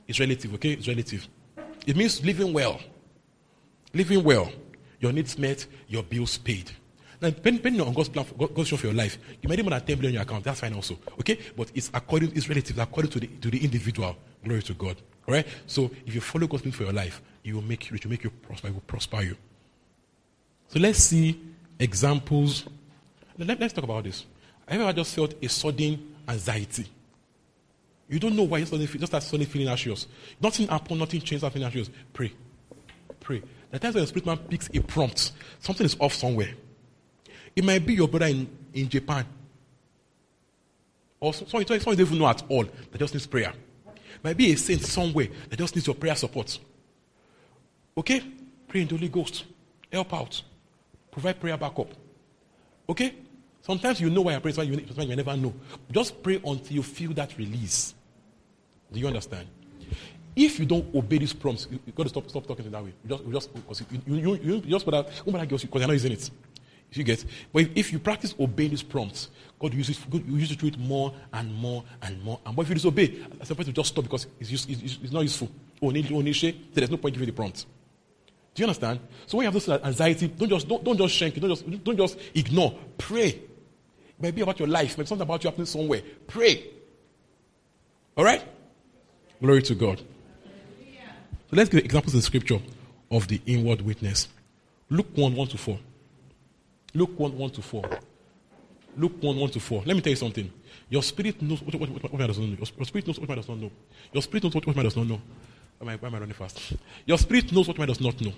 It's 0.07 0.21
relative, 0.21 0.55
okay? 0.55 0.73
It's 0.73 0.87
relative. 0.87 1.27
It 1.87 1.97
means 1.97 2.25
living 2.25 2.53
well. 2.53 2.81
Living 3.93 4.23
well. 4.23 4.51
Your 5.01 5.13
needs 5.13 5.37
met, 5.37 5.67
your 5.89 6.05
bills 6.05 6.39
paid. 6.39 6.71
Now, 7.23 7.31
depending 7.31 7.81
on 7.81 7.95
God's 7.95 8.09
plan, 8.09 8.25
for, 8.25 8.35
God's 8.35 8.69
plan 8.69 8.79
for 8.81 8.87
your 8.87 8.97
life, 8.97 9.17
you 9.41 9.49
might 9.49 9.57
even 9.57 9.71
than 9.71 9.81
10 9.81 9.97
billion 9.97 10.07
in 10.09 10.15
your 10.15 10.23
account. 10.23 10.43
That's 10.43 10.59
fine 10.59 10.75
also. 10.75 10.99
Okay? 11.21 11.39
But 11.57 11.71
it's 11.73 11.89
according, 11.95 12.37
it's 12.37 12.49
relative, 12.49 12.77
according 12.81 13.13
to 13.13 13.21
the, 13.21 13.29
to 13.29 13.49
the 13.49 13.63
individual. 13.63 14.17
Glory 14.45 14.61
to 14.63 14.75
God. 14.75 14.97
All 15.29 15.35
right? 15.35 15.47
So 15.69 15.89
if 16.05 16.17
you 16.17 16.21
follow 16.21 16.49
God's 16.49 16.63
plan 16.63 16.73
for 16.73 16.83
your 16.83 16.93
life, 16.93 17.23
He 17.45 17.53
will 17.53 17.63
make 17.63 17.89
you 17.89 17.93
rich, 17.93 18.05
will 18.05 18.11
make 18.11 18.25
you 18.25 18.31
prosper, 18.31 18.67
He 18.67 18.73
will 18.73 18.81
prosper 18.81 19.23
you. 19.23 19.37
So 20.67 20.81
let's 20.81 20.99
see 20.99 21.41
examples. 21.79 22.65
Let, 23.39 23.63
us 23.63 23.73
talk 23.73 23.85
about 23.85 24.03
this. 24.03 24.27
Have 24.67 24.81
you 24.81 24.85
ever 24.85 24.93
just 24.93 25.15
felt 25.15 25.35
a 25.41 25.49
sudden 25.49 26.17
anxiety? 26.29 26.87
You 28.09 28.19
don't 28.19 28.35
know 28.35 28.43
why 28.43 28.59
you 28.59 28.67
suddenly 28.67 28.87
just 28.89 29.07
start 29.07 29.23
suddenly 29.23 29.47
feeling 29.47 29.69
anxious. 29.69 30.09
Nothing 30.41 30.67
happened, 30.67 30.99
nothing 30.99 31.21
changed, 31.21 31.47
feeling 31.53 31.67
anxious. 31.67 31.89
Pray. 32.13 32.33
Pray. 33.21 33.43
The 33.71 33.79
times 33.79 33.95
when 33.95 34.03
the 34.03 34.09
spirit 34.09 34.27
man 34.27 34.39
picks 34.39 34.69
a 34.75 34.81
prompt, 34.81 35.31
something 35.61 35.87
is 35.87 35.97
off 36.01 36.15
somewhere. 36.15 36.55
It 37.55 37.65
might 37.65 37.85
be 37.85 37.95
your 37.95 38.09
brother 38.09 38.27
in, 38.27 38.49
in 38.73 38.89
Japan. 38.89 39.27
Or 41.21 41.33
someone, 41.33 41.63
you 41.63 41.79
don't 41.79 42.01
even 42.01 42.19
know 42.19 42.27
at 42.27 42.43
all 42.49 42.65
that 42.65 42.99
just 42.99 43.15
needs 43.15 43.27
prayer. 43.27 43.53
Might 44.23 44.37
be 44.37 44.53
a 44.53 44.57
saint 44.57 44.83
somewhere 44.83 45.29
that 45.49 45.59
just 45.59 45.75
needs 45.75 45.87
your 45.87 45.97
prayer 45.97 46.15
support. 46.15 46.59
Okay? 47.97 48.23
Pray 48.69 48.83
in 48.83 48.89
the 48.89 48.97
Holy 48.97 49.09
Ghost. 49.09 49.45
Help 49.93 50.13
out. 50.15 50.43
Provide 51.11 51.39
prayer 51.39 51.57
backup. 51.57 51.89
Okay? 52.89 53.15
Sometimes 53.61 54.01
you 54.01 54.11
know 54.11 54.23
why 54.23 54.33
you're 54.33 54.41
praying, 54.41 54.57
sometimes 54.57 55.09
you 55.09 55.17
never 55.17 55.37
know. 55.37 55.55
Just 55.91 56.21
pray 56.23 56.41
until 56.45 56.73
you 56.73 56.83
feel 56.83 57.13
that 57.13 57.37
release. 57.39 57.95
Do 58.93 58.99
you 58.99 59.07
understand? 59.07 59.47
If 60.35 60.59
you 60.59 60.67
don't 60.67 60.93
obey 60.95 61.19
these 61.19 61.33
prompts, 61.33 61.69
you, 61.71 61.79
you 61.87 61.93
got 61.93 62.05
to 62.05 62.09
stop, 62.09 62.29
stop 62.29 62.47
talking 62.47 62.65
in 62.65 62.73
that 62.73 62.83
way. 62.83 62.93
You 63.05 63.11
just, 63.11 63.25
you 63.25 63.33
just, 63.33 63.93
you, 64.07 64.17
you, 64.17 64.35
you, 64.35 64.55
you 64.57 64.61
just 64.63 64.85
put 64.85 64.95
out, 64.95 65.09
oh 65.27 65.31
my 65.31 65.45
God, 65.45 65.61
because 65.61 65.81
you're 65.81 65.87
not 65.87 65.93
using 65.93 66.13
it. 66.13 66.31
You 66.93 67.05
get, 67.05 67.25
but 67.53 67.69
if, 67.75 67.91
you 67.93 67.99
practice 67.99 68.35
obeying 68.39 68.71
these 68.71 68.83
prompts, 68.83 69.31
God 69.59 69.73
uses 69.73 69.99
God 69.99 70.29
will 70.29 70.39
use 70.39 70.51
it 70.53 70.59
to 70.59 70.67
it 70.67 70.79
more 70.79 71.15
and 71.33 71.55
more 71.55 71.85
and 72.03 72.23
more. 72.23 72.39
And 72.45 72.55
but 72.55 72.63
if 72.63 72.69
you 72.69 72.75
disobey, 72.75 73.23
at 73.41 73.47
some 73.47 73.57
point 73.57 73.69
you 73.69 73.73
just 73.73 73.89
stop 73.89 74.05
because 74.05 74.27
it's, 74.39 74.51
use, 74.51 74.67
it's, 74.69 74.99
it's 75.03 75.13
not 75.13 75.23
useful. 75.23 75.49
Oh, 75.81 75.91
oh 75.91 76.33
so 76.33 76.53
there's 76.75 76.91
no 76.91 76.97
point 76.99 77.15
giving 77.15 77.27
the 77.27 77.33
prompt. 77.33 77.65
Do 78.55 78.63
you 78.63 78.67
understand? 78.67 79.01
So 79.27 79.39
when 79.39 79.45
you 79.45 79.47
have 79.47 79.55
this 79.55 79.69
uh, 79.69 79.81
anxiety, 79.83 80.29
don't 80.29 80.49
just 80.49 80.69
don't, 80.69 80.85
don't 80.85 80.99
just 80.99 81.15
shank 81.15 81.35
shrink, 81.35 81.49
don't 81.49 81.57
just 81.57 81.85
don't 81.85 81.97
just 81.97 82.19
ignore. 82.35 82.79
Pray. 82.99 83.41
Maybe 84.21 84.43
about 84.43 84.59
your 84.59 84.69
life, 84.69 84.99
maybe 84.99 85.07
something 85.07 85.23
about 85.23 85.43
you 85.43 85.49
happening 85.49 85.67
somewhere. 85.67 86.03
Pray. 86.27 86.65
All 88.17 88.25
right? 88.25 88.43
Glory 89.41 89.63
to 89.63 89.75
God. 89.75 89.99
So 89.99 91.57
let's 91.57 91.71
give 91.71 91.85
examples 91.85 92.15
in 92.15 92.21
scripture 92.21 92.61
of 93.11 93.29
the 93.29 93.41
inward 93.47 93.81
witness. 93.81 94.29
Luke 94.91 95.09
1, 95.15 95.35
1 95.35 95.49
to 95.49 95.59
4. 95.59 95.79
Luke 96.95 97.19
1, 97.19 97.37
1 97.37 97.51
to 97.51 97.63
4. 97.63 97.85
Luke 98.97 99.13
1, 99.21 99.37
1 99.37 99.51
to 99.51 99.61
4. 99.61 99.83
Let 99.87 99.97
me 99.97 100.03
tell 100.03 100.11
you 100.11 100.17
something. 100.17 100.53
Your 100.91 101.03
spirit 101.03 101.41
knows 101.41 101.63
what, 101.63 101.75
what, 101.75 101.89
what, 101.89 102.03
what 102.03 102.19
man 102.19 102.29
does 102.29 102.39
not 102.39 102.49
know. 102.49 102.57
Your 102.57 102.87
spirit 102.87 103.07
knows 103.07 103.19
what 103.19 103.29
man 103.29 103.39
does 103.39 103.49
not 103.49 103.59
know. 103.59 103.71
Your 104.13 104.23
spirit 104.23 104.45
knows 104.45 104.55
what, 104.55 104.67
what 104.67 104.77
man 104.77 104.85
does 104.85 104.97
not 104.97 105.07
know. 105.07 105.21
Why 105.79 105.87
am, 105.87 105.89
I, 105.89 105.97
why 105.97 106.09
am 106.09 106.15
I 106.15 106.19
running 106.19 106.35
fast? 106.35 106.75
Your 107.07 107.19
spirit 107.19 107.51
knows 107.53 107.69
what 107.69 107.79
man 107.79 107.89
does 107.89 108.01
not 108.01 108.21
know. 108.21 108.33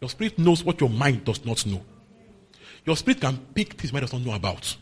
Your 0.00 0.08
spirit 0.08 0.38
knows 0.38 0.62
what 0.62 0.80
your 0.80 0.90
mind 0.90 1.24
does 1.24 1.44
not 1.44 1.64
know. 1.66 1.82
Your 2.84 2.96
spirit 2.96 3.20
can 3.20 3.38
pick 3.54 3.74
things 3.74 3.92
mind 3.92 4.02
does 4.02 4.12
not 4.12 4.22
know 4.22 4.34
about. 4.34 4.76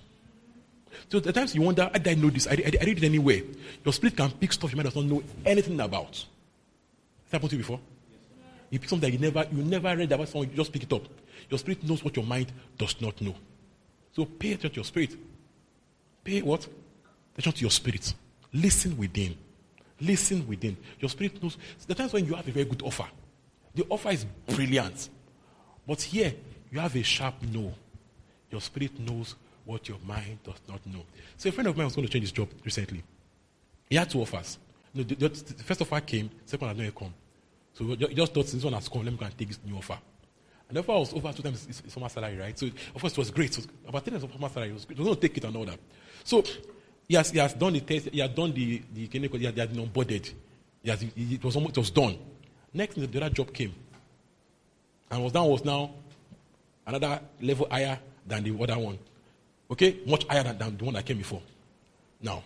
So 1.09 1.20
the 1.20 1.33
times 1.33 1.55
you 1.55 1.62
wonder, 1.62 1.90
I 1.92 1.98
did 1.98 2.18
I 2.18 2.20
know 2.20 2.31
this? 2.31 2.46
I, 2.46 2.52
I, 2.52 2.55
I 2.55 2.70
did 2.70 2.98
it 2.98 3.05
anyway. 3.05 3.42
Your 3.85 3.92
spirit 3.92 4.16
can 4.16 4.31
pick 4.33 4.52
stuff 4.52 4.70
your 4.70 4.76
mind 4.76 4.92
does 4.92 4.96
not 4.96 5.05
know 5.05 5.22
anything 5.46 5.81
about. 5.81 6.11
Has 6.11 6.26
that 7.31 7.37
happened 7.37 7.50
to 7.50 7.57
you 7.57 7.62
before? 7.62 7.81
You 8.70 8.78
pick 8.78 8.88
something 8.88 9.11
that 9.11 9.16
you 9.16 9.31
never, 9.31 9.46
you 9.55 9.62
never 9.62 9.96
read 9.96 10.11
about 10.12 10.28
someone, 10.28 10.50
you 10.50 10.57
just 10.57 10.72
pick 10.72 10.83
it 10.83 10.92
up. 10.92 11.02
Your 11.53 11.59
spirit 11.59 11.85
knows 11.85 12.03
what 12.03 12.17
your 12.17 12.25
mind 12.25 12.51
does 12.79 12.99
not 12.99 13.21
know. 13.21 13.35
So 14.17 14.25
pay 14.25 14.53
attention 14.53 14.71
to 14.71 14.77
your 14.77 14.85
spirit. 14.87 15.15
Pay 16.25 16.41
what? 16.41 16.67
Attention 17.37 17.53
to 17.53 17.61
your 17.61 17.71
spirit. 17.71 18.15
Listen 18.55 18.97
within. 18.97 19.37
Listen 20.01 20.49
within. 20.49 20.79
Your 20.99 21.11
spirit 21.11 21.43
knows. 21.43 21.59
The 21.87 21.95
times 21.95 22.15
when 22.15 22.25
you 22.25 22.33
have 22.33 22.49
a 22.49 22.51
very 22.53 22.65
good 22.65 22.81
offer, 22.81 23.05
the 23.75 23.85
offer 23.91 24.09
is 24.09 24.25
brilliant. 24.47 25.11
But 25.87 26.01
here, 26.01 26.33
you 26.71 26.81
have 26.81 26.97
a 26.97 27.03
sharp 27.03 27.35
no. 27.43 27.75
Your 28.51 28.62
spirit 28.62 28.99
knows 28.99 29.35
what 29.67 29.87
your 29.91 29.99
mind 30.07 30.38
does 30.45 30.61
not 30.67 30.81
know. 30.87 31.05
So 31.37 31.51
a 31.51 31.53
friend 31.53 31.69
of 31.69 31.77
mine 31.77 31.85
was 31.85 31.95
going 31.95 32.07
to 32.07 32.12
change 32.15 32.25
his 32.25 32.33
job 32.33 32.49
recently. 32.65 33.03
He 33.91 33.97
had 33.97 34.09
two 34.09 34.23
offers. 34.23 34.57
the, 34.95 35.05
the, 35.05 35.29
the 35.29 35.65
first 35.65 35.83
offer 35.83 36.01
came, 36.01 36.31
second 36.47 36.67
one 36.67 36.77
had 36.77 36.87
not 36.87 36.95
come. 36.95 37.12
So 37.75 37.85
he 37.85 38.15
just 38.15 38.33
thought 38.33 38.47
this 38.47 38.65
one 38.65 38.73
has 38.73 38.88
come, 38.88 39.05
let 39.05 39.12
me 39.12 39.19
go 39.19 39.27
and 39.27 39.37
take 39.37 39.49
this 39.49 39.59
new 39.67 39.77
offer. 39.77 39.99
And 40.72 40.78
the 40.78 40.80
offer 40.80 40.98
was 41.00 41.12
over 41.12 41.30
two 41.35 41.42
times 41.42 41.66
his, 41.66 41.80
former 41.92 42.08
salary, 42.08 42.38
right? 42.38 42.58
So 42.58 42.66
of 42.66 42.98
course 42.98 43.12
it 43.12 43.18
was 43.18 43.30
great. 43.30 43.58
About 43.87 44.02
10 44.02 44.12
times 44.12 44.24
of 44.24 44.30
former 44.30 44.48
salary, 44.48 44.70
it 44.70 44.72
was, 44.72 44.87
it 44.88 44.96
was 44.96 45.04
going 45.04 45.16
to 45.16 45.20
take 45.20 45.37
it 45.37 45.44
and 45.44 45.54
all 45.54 45.66
that. 45.66 45.78
So 46.24 46.42
he 47.06 47.14
has, 47.14 47.30
he 47.30 47.38
has 47.40 47.52
done 47.52 47.74
the 47.74 47.80
test, 47.80 48.08
he 48.08 48.20
has 48.20 48.30
done 48.30 48.54
the, 48.54 48.82
the 48.94 49.06
clinical, 49.08 49.38
he 49.38 49.44
has, 49.44 49.54
he 49.54 49.66
been 49.66 49.87
onboarded. 49.87 50.32
He 50.82 50.88
has, 50.88 51.02
it, 51.02 51.44
was 51.44 51.56
almost, 51.56 51.76
it 51.76 51.80
was 51.80 51.90
done. 51.90 52.16
Next, 52.72 52.94
the 52.94 53.20
other 53.20 53.28
job 53.28 53.52
came. 53.52 53.74
And 55.11 55.22
was 55.22 55.35
now 55.35 55.46
was 55.46 55.62
now 55.62 55.90
another 56.87 57.20
level 57.42 57.68
higher 57.70 57.98
than 58.26 58.42
the 58.42 58.62
other 58.62 58.78
one. 58.78 58.98
Okay? 59.70 60.00
Much 60.06 60.26
higher 60.26 60.42
than, 60.42 60.56
than 60.56 60.78
the 60.78 60.85
one 60.87 60.94
that 60.94 61.04
came 61.04 61.18
before. 61.18 61.42
Now, 62.22 62.42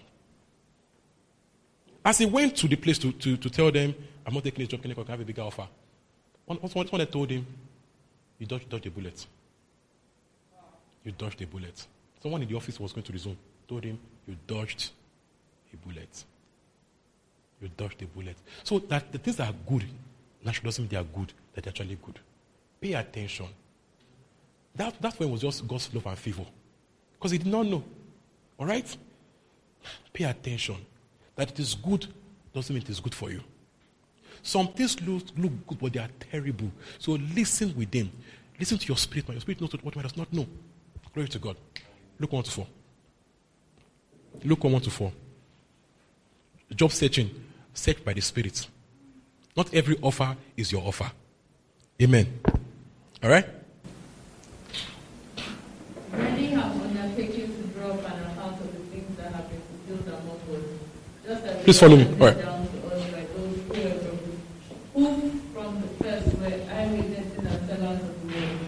as 2.04 2.18
he 2.18 2.26
went 2.26 2.56
to 2.56 2.66
the 2.66 2.74
place 2.74 2.98
to, 2.98 3.12
to, 3.12 3.36
to 3.36 3.50
tell 3.50 3.70
them, 3.70 3.94
I'm 4.26 4.34
not 4.34 4.42
taking 4.42 4.64
this 4.64 4.68
job, 4.68 4.82
can 4.82 4.90
I 4.90 5.10
have 5.12 5.20
a 5.20 5.24
bigger 5.24 5.42
offer? 5.42 5.68
One, 6.44 6.58
one, 6.58 6.86
one 6.88 7.00
I 7.00 7.04
told 7.04 7.30
him, 7.30 7.46
you 8.38 8.46
dodged, 8.46 8.86
a 8.86 8.90
bullet. 8.90 9.26
You 11.04 11.12
dodged 11.12 11.40
a 11.42 11.46
bullet. 11.46 11.86
Someone 12.22 12.42
in 12.42 12.48
the 12.48 12.56
office 12.56 12.78
was 12.78 12.92
going 12.92 13.04
to 13.04 13.12
resume. 13.12 13.36
Told 13.68 13.84
him, 13.84 13.98
You 14.26 14.36
dodged 14.46 14.90
a 15.72 15.76
bullet. 15.76 16.24
You 17.60 17.68
dodged 17.76 18.02
a 18.02 18.06
bullet. 18.06 18.36
So 18.64 18.78
that 18.80 19.10
the 19.12 19.18
things 19.18 19.36
that 19.36 19.48
are 19.48 19.54
good 19.68 19.84
naturally 20.44 20.66
doesn't 20.66 20.82
mean 20.82 20.88
they 20.90 20.96
are 20.96 21.04
good, 21.04 21.32
that 21.54 21.64
they're 21.64 21.70
actually 21.70 21.98
good. 22.04 22.18
Pay 22.80 22.92
attention. 22.92 23.46
That, 24.74 25.00
that 25.00 25.18
one 25.18 25.30
was 25.30 25.40
just 25.40 25.66
God's 25.66 25.92
love 25.94 26.06
and 26.06 26.18
favor. 26.18 26.44
Because 27.14 27.30
he 27.30 27.38
did 27.38 27.46
not 27.46 27.66
know. 27.66 27.82
All 28.58 28.66
right? 28.66 28.96
Pay 30.12 30.24
attention. 30.24 30.76
That 31.34 31.50
it 31.50 31.58
is 31.58 31.74
good 31.74 32.06
doesn't 32.52 32.74
mean 32.74 32.82
it 32.82 32.90
is 32.90 33.00
good 33.00 33.14
for 33.14 33.30
you. 33.30 33.40
Some 34.42 34.68
things 34.68 35.00
look, 35.02 35.22
look 35.36 35.66
good, 35.66 35.78
but 35.78 35.92
they 35.92 36.00
are 36.00 36.10
terrible. 36.30 36.70
So 36.98 37.12
listen 37.34 37.74
with 37.76 37.90
them. 37.90 38.10
Listen 38.58 38.78
to 38.78 38.86
your 38.86 38.96
spirit, 38.96 39.28
man. 39.28 39.36
Your 39.36 39.40
spirit 39.40 39.60
knows 39.60 39.72
what 39.82 39.96
man 39.96 40.02
does 40.04 40.16
not 40.16 40.32
know. 40.32 40.46
Glory 41.14 41.28
to 41.28 41.38
God. 41.38 41.56
Luke 42.18 42.32
1 42.32 42.42
to 42.44 42.50
4. 42.50 42.66
Luke 44.44 44.64
1 44.64 44.80
to 44.82 44.90
4. 44.90 45.12
Job 46.74 46.92
searching. 46.92 47.30
Search 47.74 48.02
by 48.04 48.14
the 48.14 48.20
Spirit. 48.22 48.66
Not 49.56 49.72
every 49.74 49.98
offer 50.02 50.36
is 50.56 50.72
your 50.72 50.82
offer. 50.86 51.10
Amen. 52.00 52.26
All 53.22 53.30
right? 53.30 53.46
Many 56.12 56.46
have 56.48 56.72
undertaken 56.82 57.56
to 57.56 57.78
draw 57.78 57.90
up 57.92 58.04
an 58.04 58.30
account 58.30 58.60
of 58.60 58.72
the 58.72 58.80
things 58.92 59.16
that 59.16 59.32
have 59.32 59.48
been 59.48 59.60
fulfilled 59.60 60.08
among 60.08 60.40
us. 60.56 60.64
Just 61.24 61.44
as 61.44 61.64
Please 61.64 61.80
follow 61.80 61.96
me. 61.96 62.04
All 62.04 62.26
right. 62.26 62.36
handed 62.36 62.44
down 62.44 62.68
to 62.68 62.86
us 62.94 63.10
by 63.10 63.24
those 63.32 63.56
who 63.64 63.72
were 63.72 63.98
from, 64.04 64.18
who 64.94 65.30
from 65.52 65.80
the 65.80 65.88
first 66.04 66.38
were 66.38 66.72
eyewitnesses 66.72 67.38
and 67.38 67.68
sellers 67.68 68.00
of 68.00 68.22
the 68.22 68.34
word. 68.34 68.58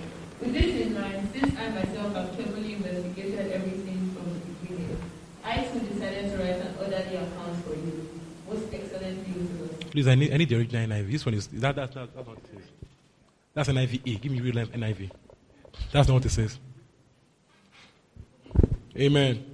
With 0.40 0.52
this 0.52 0.87
in 0.87 0.94
mind, 0.94 1.28
since 1.33 1.52
I 1.59 1.68
myself 1.68 2.14
have 2.14 2.37
carefully 2.37 2.72
investigated 2.74 3.52
everything 3.52 4.11
from 4.16 4.24
the 4.33 4.40
beginning, 4.40 4.96
I 5.44 5.64
too 5.68 5.81
decided 5.81 6.33
to 6.33 6.38
write 6.38 6.61
an 6.64 6.74
orderly 6.81 7.16
account 7.16 7.64
for 7.64 7.74
you, 7.74 8.09
most 8.48 8.72
excellent 8.72 9.26
Theophilus. 9.26 9.88
Please, 9.98 10.06
I 10.06 10.14
need, 10.14 10.32
I 10.32 10.37
need 10.37 10.48
the 10.48 10.54
original 10.54 10.87
NIV. 10.87 11.11
This 11.11 11.26
one 11.26 11.34
is, 11.34 11.48
that, 11.48 11.74
that, 11.74 11.92
that, 11.92 12.14
that's 12.14 12.14
not 12.14 12.28
what 12.28 12.38
it 12.38 12.46
says. 12.46 12.70
That's 13.52 13.68
an 13.68 13.76
NIV. 13.78 14.20
Give 14.20 14.30
me 14.30 14.40
real 14.40 14.54
NIV. 14.54 15.11
That's 15.90 16.06
not 16.06 16.14
what 16.14 16.24
it 16.24 16.28
says. 16.28 16.56
Amen. 18.96 19.44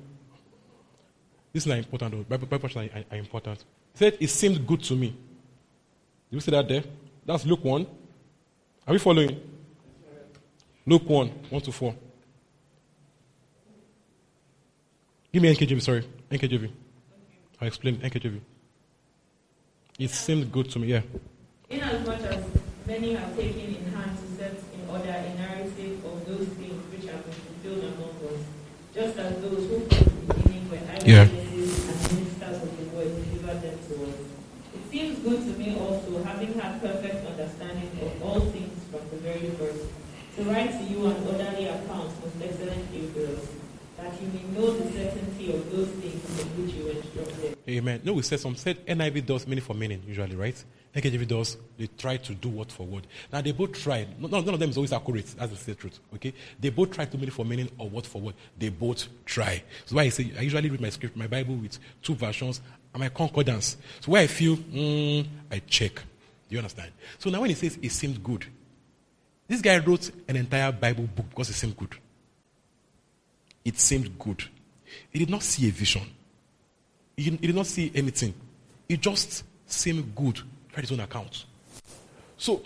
This 1.51 1.63
is 1.63 1.67
not 1.67 1.79
important, 1.79 2.13
though. 2.13 2.23
Bible, 2.25 2.47
Bible 2.47 2.69
portions 2.69 2.91
are, 2.95 3.05
are 3.11 3.17
important. 3.17 3.61
It 3.61 3.99
said, 3.99 4.19
It 4.21 4.29
seemed 4.29 4.67
good 4.67 4.83
to 4.83 4.95
me. 4.95 5.09
Did 5.09 5.17
you 6.37 6.41
see 6.41 6.51
that 6.51 6.69
there? 6.69 6.85
That's 7.25 7.47
Luke 7.47 7.65
1. 7.65 7.87
Are 8.87 8.93
we 8.93 8.99
following? 8.99 9.41
Luke 10.85 11.09
1, 11.09 11.29
1 11.49 11.63
to 11.63 11.73
4. 11.73 11.95
Give 15.33 15.43
me 15.43 15.55
NKJV, 15.55 15.81
sorry. 15.81 16.05
NKJV. 16.31 16.71
I'll 17.63 17.69
explain 17.69 17.97
NKJV. 17.97 18.43
It 19.99 20.11
seemed 20.11 20.51
good 20.51 20.71
to 20.73 20.79
me, 20.79 20.89
yeah. 20.89 21.03
In 21.71 21.81
as 21.81 22.07
much 22.07 22.21
as 22.23 22.45
many 22.87 23.15
have 23.15 23.37
taken 23.37 23.77
in 23.79 23.93
hand 23.95 24.19
to 24.19 24.27
set 24.37 24.57
in 24.75 24.89
order 24.91 25.09
a 25.09 25.35
narrative 25.39 26.05
of 26.05 26.27
those 26.27 26.49
things 26.59 26.83
which 26.91 27.07
have 27.11 27.23
been 27.25 27.35
fulfilled 27.47 27.85
among 27.95 28.15
us, 28.27 28.41
just 28.95 29.19
as 29.19 29.41
those 29.41 29.63
who 29.71 29.79
from 29.87 30.27
the 30.27 30.35
beginning 30.35 30.69
were 30.71 30.83
Yeah. 31.07 31.23
eyewitnesses 31.23 31.89
and 31.89 32.19
ministers 32.19 32.63
of 32.63 32.71
the 32.79 32.85
word 32.97 33.11
delivered 33.23 33.63
them 33.63 33.79
to 33.89 33.95
us. 34.11 34.19
It 34.75 34.83
seems 34.91 35.19
good 35.21 35.41
to 35.47 35.53
me 35.59 35.79
also, 35.79 36.23
having 36.25 36.55
had 36.59 36.81
perfect 36.83 37.27
understanding 37.31 37.91
of 38.03 38.23
all 38.23 38.41
things 38.51 38.75
from 38.91 39.03
the 39.11 39.17
very 39.23 39.51
first, 39.59 39.85
to 40.37 40.43
write 40.51 40.73
to 40.79 40.85
you 40.91 41.07
an 41.07 41.23
orderly 41.23 41.67
account, 41.71 42.11
most 42.19 42.39
excellent 42.43 42.91
Theophilus, 42.91 43.47
that 43.97 44.21
you 44.21 44.29
may 44.29 44.59
know 44.59 44.71
the 44.73 44.91
certainty 44.93 45.55
of 45.55 45.71
those 45.71 45.89
things 45.89 46.41
in 46.41 46.47
which 46.65 46.75
you 46.75 46.85
were 46.85 46.91
instructed. 46.91 47.57
Amen. 47.69 48.01
No, 48.05 48.13
we 48.15 48.23
said 48.23 48.41
some 48.41 48.57
said 48.57 48.85
NIV 48.87 49.27
does 49.27 49.47
meaning 49.47 49.65
for 49.65 49.75
meaning 49.75 50.03
usually, 50.07 50.37
right? 50.37 50.63
NKJV 50.95 51.27
does. 51.27 51.57
They 51.77 51.89
try 51.99 52.17
to 52.19 52.35
do 52.35 52.49
word 52.49 52.71
for 52.71 52.87
word. 52.87 53.07
Now 53.33 53.41
they 53.41 53.53
both 53.53 53.73
try. 53.73 54.07
No, 54.19 54.29
no- 54.29 54.41
none 54.41 54.55
of 54.55 54.61
them 54.61 54.71
is 54.71 54.77
always 54.77 54.93
accurate. 54.93 55.27
That's 55.37 55.51
the 55.51 55.57
straight 55.57 55.79
truth. 55.79 55.99
Okay. 56.15 56.33
They 56.61 56.71
both 56.71 56.93
try 56.93 57.05
to 57.05 57.17
meaning 57.17 57.33
for 57.33 57.45
meaning 57.45 57.69
or 57.79 57.89
word 57.89 58.07
for 58.07 58.21
word. 58.21 58.35
They 58.59 58.69
both 58.69 59.09
try. 59.25 59.63
So 59.87 59.97
why 59.97 60.03
I 60.03 60.09
say 60.11 60.31
I 60.39 60.43
usually 60.43 60.71
read 60.71 60.81
my 60.81 60.91
script, 60.91 61.17
my 61.17 61.27
Bible 61.27 61.57
with 61.57 61.79
two 62.03 62.15
versions 62.15 62.61
and 62.93 63.01
my 63.01 63.09
concordance. 63.09 63.77
So 64.01 64.13
where 64.13 64.23
I 64.23 64.27
feel, 64.29 64.57
mm, 64.57 65.27
I 65.51 65.61
check. 65.67 65.95
Do 65.97 66.03
you 66.51 66.59
understand? 66.59 66.93
So 67.19 67.31
now 67.31 67.41
when 67.41 67.51
he 67.51 67.57
says 67.57 67.79
it 67.83 67.91
seemed 67.91 68.23
good, 68.23 68.47
this 69.49 69.61
guy 69.61 69.79
wrote 69.79 70.11
an 70.29 70.37
entire 70.37 70.71
Bible 70.73 71.05
book 71.05 71.27
because 71.31 71.51
it 71.51 71.55
seemed 71.55 71.77
good. 71.77 71.95
It 73.65 73.79
seemed 73.79 74.19
good. 74.19 74.45
He 75.11 75.19
did 75.19 75.31
not 75.31 75.43
see 75.43 75.69
a 75.69 75.71
vision. 75.71 76.03
He 77.17 77.31
did, 77.31 77.55
not 77.55 77.67
see 77.67 77.91
anything. 77.95 78.35
It 78.89 79.01
just 79.01 79.45
seemed 79.67 80.15
good. 80.15 80.41
Write 80.75 80.81
his 80.81 80.93
own 80.93 81.01
account. 81.01 81.45
So, 82.37 82.61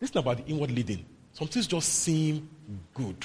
this 0.00 0.10
is 0.10 0.16
about 0.16 0.38
the 0.38 0.52
inward 0.52 0.70
leading. 0.70 1.04
Some 1.32 1.48
things 1.48 1.66
just 1.66 1.88
seem 1.88 2.48
good. 2.92 3.16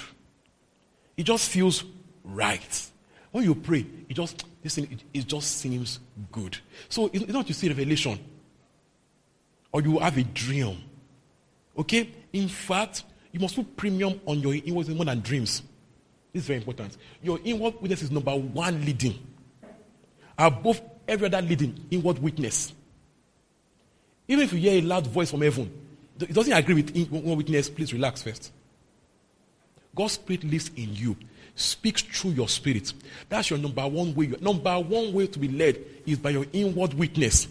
It 1.17 1.23
just 1.23 1.49
feels 1.49 1.83
right. 2.23 2.87
When 3.31 3.43
you 3.43 3.55
pray, 3.55 3.85
it 4.07 4.13
just 4.13 4.45
this 4.63 4.75
thing, 4.75 4.87
it, 4.91 5.03
it 5.13 5.27
just 5.27 5.57
seems 5.57 5.99
good. 6.31 6.57
So 6.87 7.09
it's 7.13 7.23
it's 7.23 7.33
not 7.33 7.47
you 7.47 7.53
see 7.53 7.67
revelation 7.67 8.17
or 9.71 9.81
you 9.81 9.99
have 9.99 10.17
a 10.17 10.23
dream. 10.23 10.77
Okay? 11.77 12.09
In 12.33 12.47
fact, 12.47 13.03
you 13.31 13.39
must 13.39 13.55
put 13.55 13.77
premium 13.77 14.19
on 14.25 14.39
your 14.39 14.55
inward 14.55 14.89
more 14.89 15.05
than 15.05 15.19
dreams. 15.21 15.61
This 16.33 16.43
is 16.43 16.47
very 16.47 16.57
important. 16.57 16.97
Your 17.23 17.39
inward 17.43 17.75
witness 17.81 18.03
is 18.03 18.11
number 18.11 18.35
one 18.35 18.85
leading. 18.85 19.17
Above 20.37 20.81
every 21.07 21.27
other 21.27 21.41
leading, 21.41 21.87
inward 21.89 22.19
witness. 22.19 22.73
Even 24.27 24.45
if 24.45 24.53
you 24.53 24.59
hear 24.59 24.73
a 24.73 24.81
loud 24.81 25.07
voice 25.07 25.31
from 25.31 25.41
heaven, 25.41 25.71
it 26.19 26.33
doesn't 26.33 26.53
agree 26.53 26.75
with 26.75 26.95
inward 26.95 27.37
witness, 27.37 27.69
please 27.69 27.91
relax 27.93 28.21
first. 28.21 28.51
God's 29.95 30.13
spirit 30.13 30.43
lives 30.43 30.69
in 30.75 30.93
you, 30.93 31.15
speaks 31.55 32.03
through 32.03 32.31
your 32.31 32.47
spirit. 32.47 32.93
That's 33.27 33.49
your 33.49 33.59
number 33.59 33.85
one 33.87 34.13
way. 34.13 34.27
Your 34.27 34.39
number 34.39 34.79
one 34.79 35.11
way 35.13 35.27
to 35.27 35.39
be 35.39 35.47
led 35.47 35.79
is 36.05 36.19
by 36.19 36.29
your 36.29 36.45
inward 36.53 36.93
witness. 36.93 37.47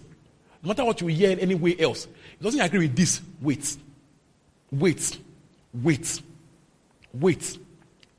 No 0.63 0.69
matter 0.69 0.85
what 0.85 1.01
you 1.01 1.09
hear 1.09 1.37
anywhere 1.39 1.75
else, 1.79 2.07
it 2.07 2.43
doesn't 2.43 2.61
agree 2.61 2.81
with 2.81 2.97
this. 2.97 3.21
Wait. 3.41 3.77
Wait. 4.71 5.19
Wait. 5.75 6.23
Wait. 7.13 7.59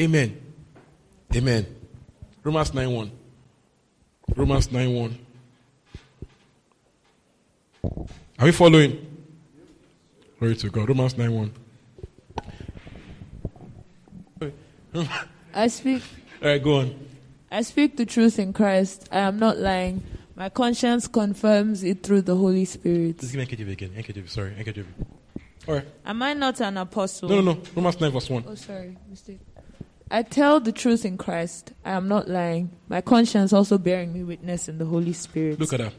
Amen. 0.01 0.41
Amen. 1.35 1.65
Romans 2.43 2.73
9 2.73 2.91
1. 2.91 3.11
Romans 4.35 4.71
9 4.71 4.93
1. 4.95 5.17
Are 8.39 8.45
we 8.45 8.51
following? 8.51 9.05
Glory 10.39 10.55
to 10.55 10.69
God. 10.69 10.89
Romans 10.89 11.17
9 11.17 11.51
1. 14.91 15.05
I 15.53 15.67
speak 15.67 16.01
All 16.41 16.47
right, 16.47 16.63
go 16.63 16.79
on. 16.79 17.07
I 17.51 17.61
speak 17.61 17.97
the 17.97 18.05
truth 18.05 18.39
in 18.39 18.53
Christ. 18.53 19.07
I 19.11 19.19
am 19.19 19.37
not 19.37 19.57
lying. 19.57 20.03
My 20.35 20.49
conscience 20.49 21.07
confirms 21.07 21.83
it 21.83 22.01
through 22.01 22.21
the 22.21 22.35
Holy 22.35 22.65
Spirit. 22.65 23.19
Just 23.19 23.33
give 23.33 23.39
me 23.39 23.45
NKJV 23.45 23.71
again. 23.71 23.89
NKJV, 23.89 24.29
sorry. 24.29 24.51
NKJV. 24.51 24.85
All 25.67 25.75
right. 25.75 25.85
Am 26.05 26.23
I 26.23 26.33
not 26.33 26.59
an 26.61 26.77
apostle? 26.77 27.29
No, 27.29 27.41
no, 27.41 27.53
no. 27.53 27.61
Romans 27.75 27.99
9 27.99 28.11
verse 28.11 28.29
1. 28.29 28.45
Oh, 28.47 28.55
sorry, 28.55 28.97
mistake. 29.09 29.39
I 30.11 30.23
tell 30.23 30.59
the 30.59 30.71
truth 30.71 31.05
in 31.05 31.17
Christ. 31.17 31.71
I 31.85 31.91
am 31.91 32.07
not 32.07 32.27
lying. 32.27 32.71
My 32.87 33.01
conscience 33.01 33.53
also 33.53 33.77
bearing 33.77 34.11
me 34.11 34.23
witness 34.23 34.67
in 34.67 34.77
the 34.79 34.85
Holy 34.85 35.13
Spirit. 35.13 35.59
Look 35.59 35.73
at 35.73 35.79
that. 35.79 35.93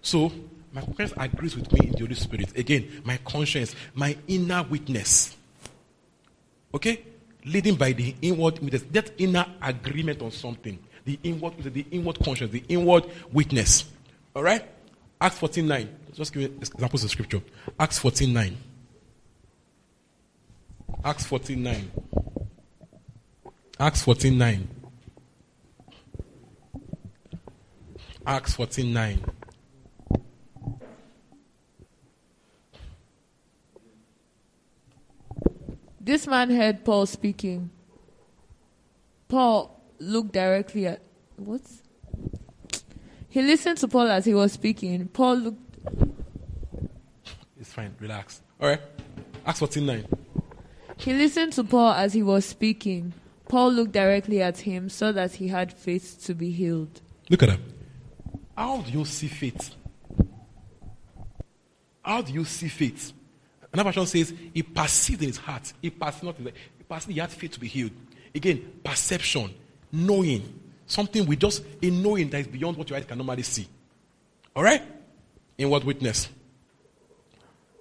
So, 0.00 0.32
my 0.72 0.80
conscience 0.80 1.12
agrees 1.16 1.54
with 1.54 1.70
me 1.72 1.88
in 1.88 1.92
the 1.92 1.98
Holy 1.98 2.14
Spirit. 2.14 2.56
Again, 2.56 3.02
my 3.04 3.18
conscience, 3.18 3.74
my 3.94 4.16
inner 4.26 4.62
witness. 4.62 5.36
Okay? 6.74 7.02
Leading 7.44 7.74
by 7.74 7.92
the 7.92 8.14
inward 8.22 8.58
witness. 8.60 8.82
That 8.90 9.12
inner 9.18 9.44
agreement 9.60 10.22
on 10.22 10.30
something. 10.30 10.78
The 11.04 11.18
inward, 11.22 11.58
the 11.58 11.86
inward 11.90 12.18
conscience, 12.24 12.50
the 12.50 12.64
inward 12.68 13.04
witness. 13.30 13.84
All 14.34 14.42
right? 14.42 14.64
Acts 15.20 15.38
14 15.38 15.66
9. 15.66 15.96
Just 16.14 16.32
give 16.32 16.44
examples 16.44 17.04
of 17.04 17.10
scripture. 17.10 17.42
Acts 17.78 17.98
14 17.98 18.32
9. 18.32 18.56
Acts 21.04 21.26
14 21.26 21.62
9. 21.62 21.90
Acts 23.82 24.02
14 24.02 24.38
9. 24.38 24.68
Acts 28.24 28.54
14 28.54 28.92
9. 28.92 29.24
This 36.00 36.28
man 36.28 36.50
heard 36.50 36.84
Paul 36.84 37.06
speaking. 37.06 37.70
Paul 39.26 39.82
looked 39.98 40.32
directly 40.32 40.86
at 40.86 41.02
what? 41.34 41.62
He 43.30 43.42
listened 43.42 43.78
to 43.78 43.88
Paul 43.88 44.06
as 44.06 44.24
he 44.24 44.32
was 44.32 44.52
speaking. 44.52 45.08
Paul 45.08 45.34
looked 45.38 45.76
It's 47.58 47.72
fine. 47.72 47.96
Relax. 47.98 48.42
All 48.60 48.68
right. 48.68 48.80
Acts 49.44 49.58
14 49.58 49.84
9. 49.84 50.06
He 50.98 51.14
listened 51.14 51.52
to 51.54 51.64
Paul 51.64 51.94
as 51.94 52.12
he 52.12 52.22
was 52.22 52.44
speaking. 52.44 53.14
Paul 53.52 53.72
looked 53.72 53.92
directly 53.92 54.40
at 54.40 54.60
him, 54.60 54.88
saw 54.88 55.12
that 55.12 55.34
he 55.34 55.48
had 55.48 55.74
faith 55.74 56.24
to 56.24 56.32
be 56.32 56.50
healed. 56.50 57.02
Look 57.28 57.42
at 57.42 57.50
him. 57.50 57.62
How 58.56 58.80
do 58.80 58.90
you 58.90 59.04
see 59.04 59.28
faith? 59.28 59.74
How 62.00 62.22
do 62.22 62.32
you 62.32 62.46
see 62.46 62.68
faith? 62.68 63.12
Another 63.70 63.90
version 63.90 64.06
says 64.06 64.32
he 64.54 64.62
perceived 64.62 65.20
in 65.20 65.28
his 65.28 65.36
heart. 65.36 65.70
He 65.82 65.90
perceived 65.90 66.24
not 66.24 66.38
in 66.38 66.44
the, 66.44 66.52
he 66.78 66.84
perceived 66.84 67.12
he 67.12 67.20
had 67.20 67.30
faith 67.30 67.52
to 67.52 67.60
be 67.60 67.68
healed. 67.68 67.90
Again, 68.34 68.72
perception, 68.82 69.52
knowing. 69.92 70.58
Something 70.86 71.26
with 71.26 71.40
just 71.40 71.62
a 71.82 71.90
knowing 71.90 72.30
that 72.30 72.40
is 72.40 72.46
beyond 72.46 72.78
what 72.78 72.88
your 72.88 72.98
eyes 72.98 73.04
can 73.04 73.18
normally 73.18 73.42
see. 73.42 73.68
Alright? 74.56 74.80
In 75.58 75.68
what 75.68 75.84
witness? 75.84 76.30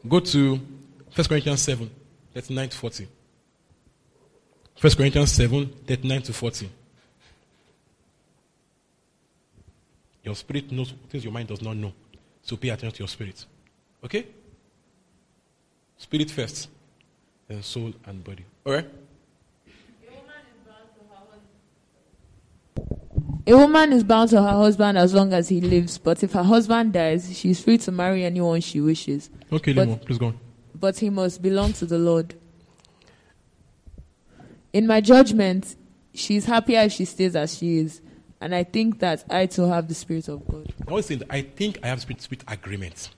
Go 0.06 0.20
to 0.20 0.56
1 0.58 1.28
Corinthians 1.30 1.62
7, 1.62 1.90
39 2.34 2.68
to 2.68 2.78
40. 2.78 3.08
1 4.82 4.94
Corinthians 4.96 5.32
7, 5.34 5.68
39 5.86 6.22
to 6.24 6.34
40. 6.34 6.70
Your 10.24 10.36
spirit 10.36 10.72
knows 10.72 10.92
things 11.08 11.24
your 11.24 11.32
mind 11.32 11.50
does 11.50 11.62
not 11.62 11.78
know. 11.78 11.94
So 12.42 12.58
pay 12.58 12.70
attention 12.70 12.92
to 12.94 13.00
your 13.00 13.08
spirit. 13.08 13.46
Okay? 14.04 14.26
Spirit 15.98 16.32
first, 16.32 16.68
then 17.48 17.62
soul 17.62 17.94
and 18.08 18.24
body. 18.24 18.44
Alright? 18.66 18.90
A 23.48 23.58
woman 23.58 23.94
is 23.94 24.04
bound 24.04 24.30
to 24.32 24.42
her 24.42 24.50
husband 24.50 24.98
as 24.98 25.14
long 25.14 25.32
as 25.34 25.50
he 25.50 25.62
lives, 25.62 26.00
but 26.00 26.24
if 26.24 26.32
her 26.34 26.44
husband 26.44 26.94
dies, 26.94 27.38
she 27.38 27.52
is 27.52 27.60
free 27.64 27.78
to 27.80 27.92
marry 27.92 28.24
anyone 28.24 28.62
she 28.62 28.82
wishes. 28.82 29.30
Okay, 29.52 29.74
Limo, 29.74 29.98
please 29.98 30.18
go 30.18 30.28
on. 30.28 30.40
But 30.74 30.98
he 30.98 31.12
must 31.12 31.42
belong 31.42 31.74
to 31.74 31.86
the 31.86 32.00
Lord. 32.00 32.34
In 34.74 34.88
my 34.88 35.02
judgment, 35.02 35.76
she 36.14 36.36
is 36.36 36.46
happier 36.46 36.82
if 36.82 36.94
she 36.94 37.06
stays 37.06 37.36
as 37.36 37.58
she 37.58 37.80
is, 37.80 38.02
and 38.40 38.56
I 38.56 38.64
think 38.64 39.00
that 39.00 39.24
I 39.30 39.46
too 39.46 39.64
have 39.64 39.88
the 39.88 39.94
Spirit 39.94 40.28
of 40.28 40.48
God. 40.48 40.74
I 40.88 40.90
always 40.90 41.06
say 41.06 41.16
that 41.16 41.28
I 41.30 41.42
think 41.42 41.80
I 41.84 41.88
have 41.88 42.02
spirit, 42.02 42.22
spirit 42.22 42.44
agreement. 42.48 43.10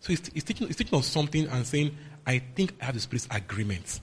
So 0.00 0.08
he's, 0.08 0.28
he's, 0.34 0.44
teaching, 0.44 0.66
he's 0.66 0.76
teaching 0.76 0.96
on 0.96 1.02
something 1.02 1.46
and 1.46 1.64
saying, 1.64 1.96
I 2.26 2.40
think 2.56 2.74
I 2.80 2.86
have 2.86 2.94
the 2.94 3.00
spirit 3.00 3.26
agreement. 3.30 4.00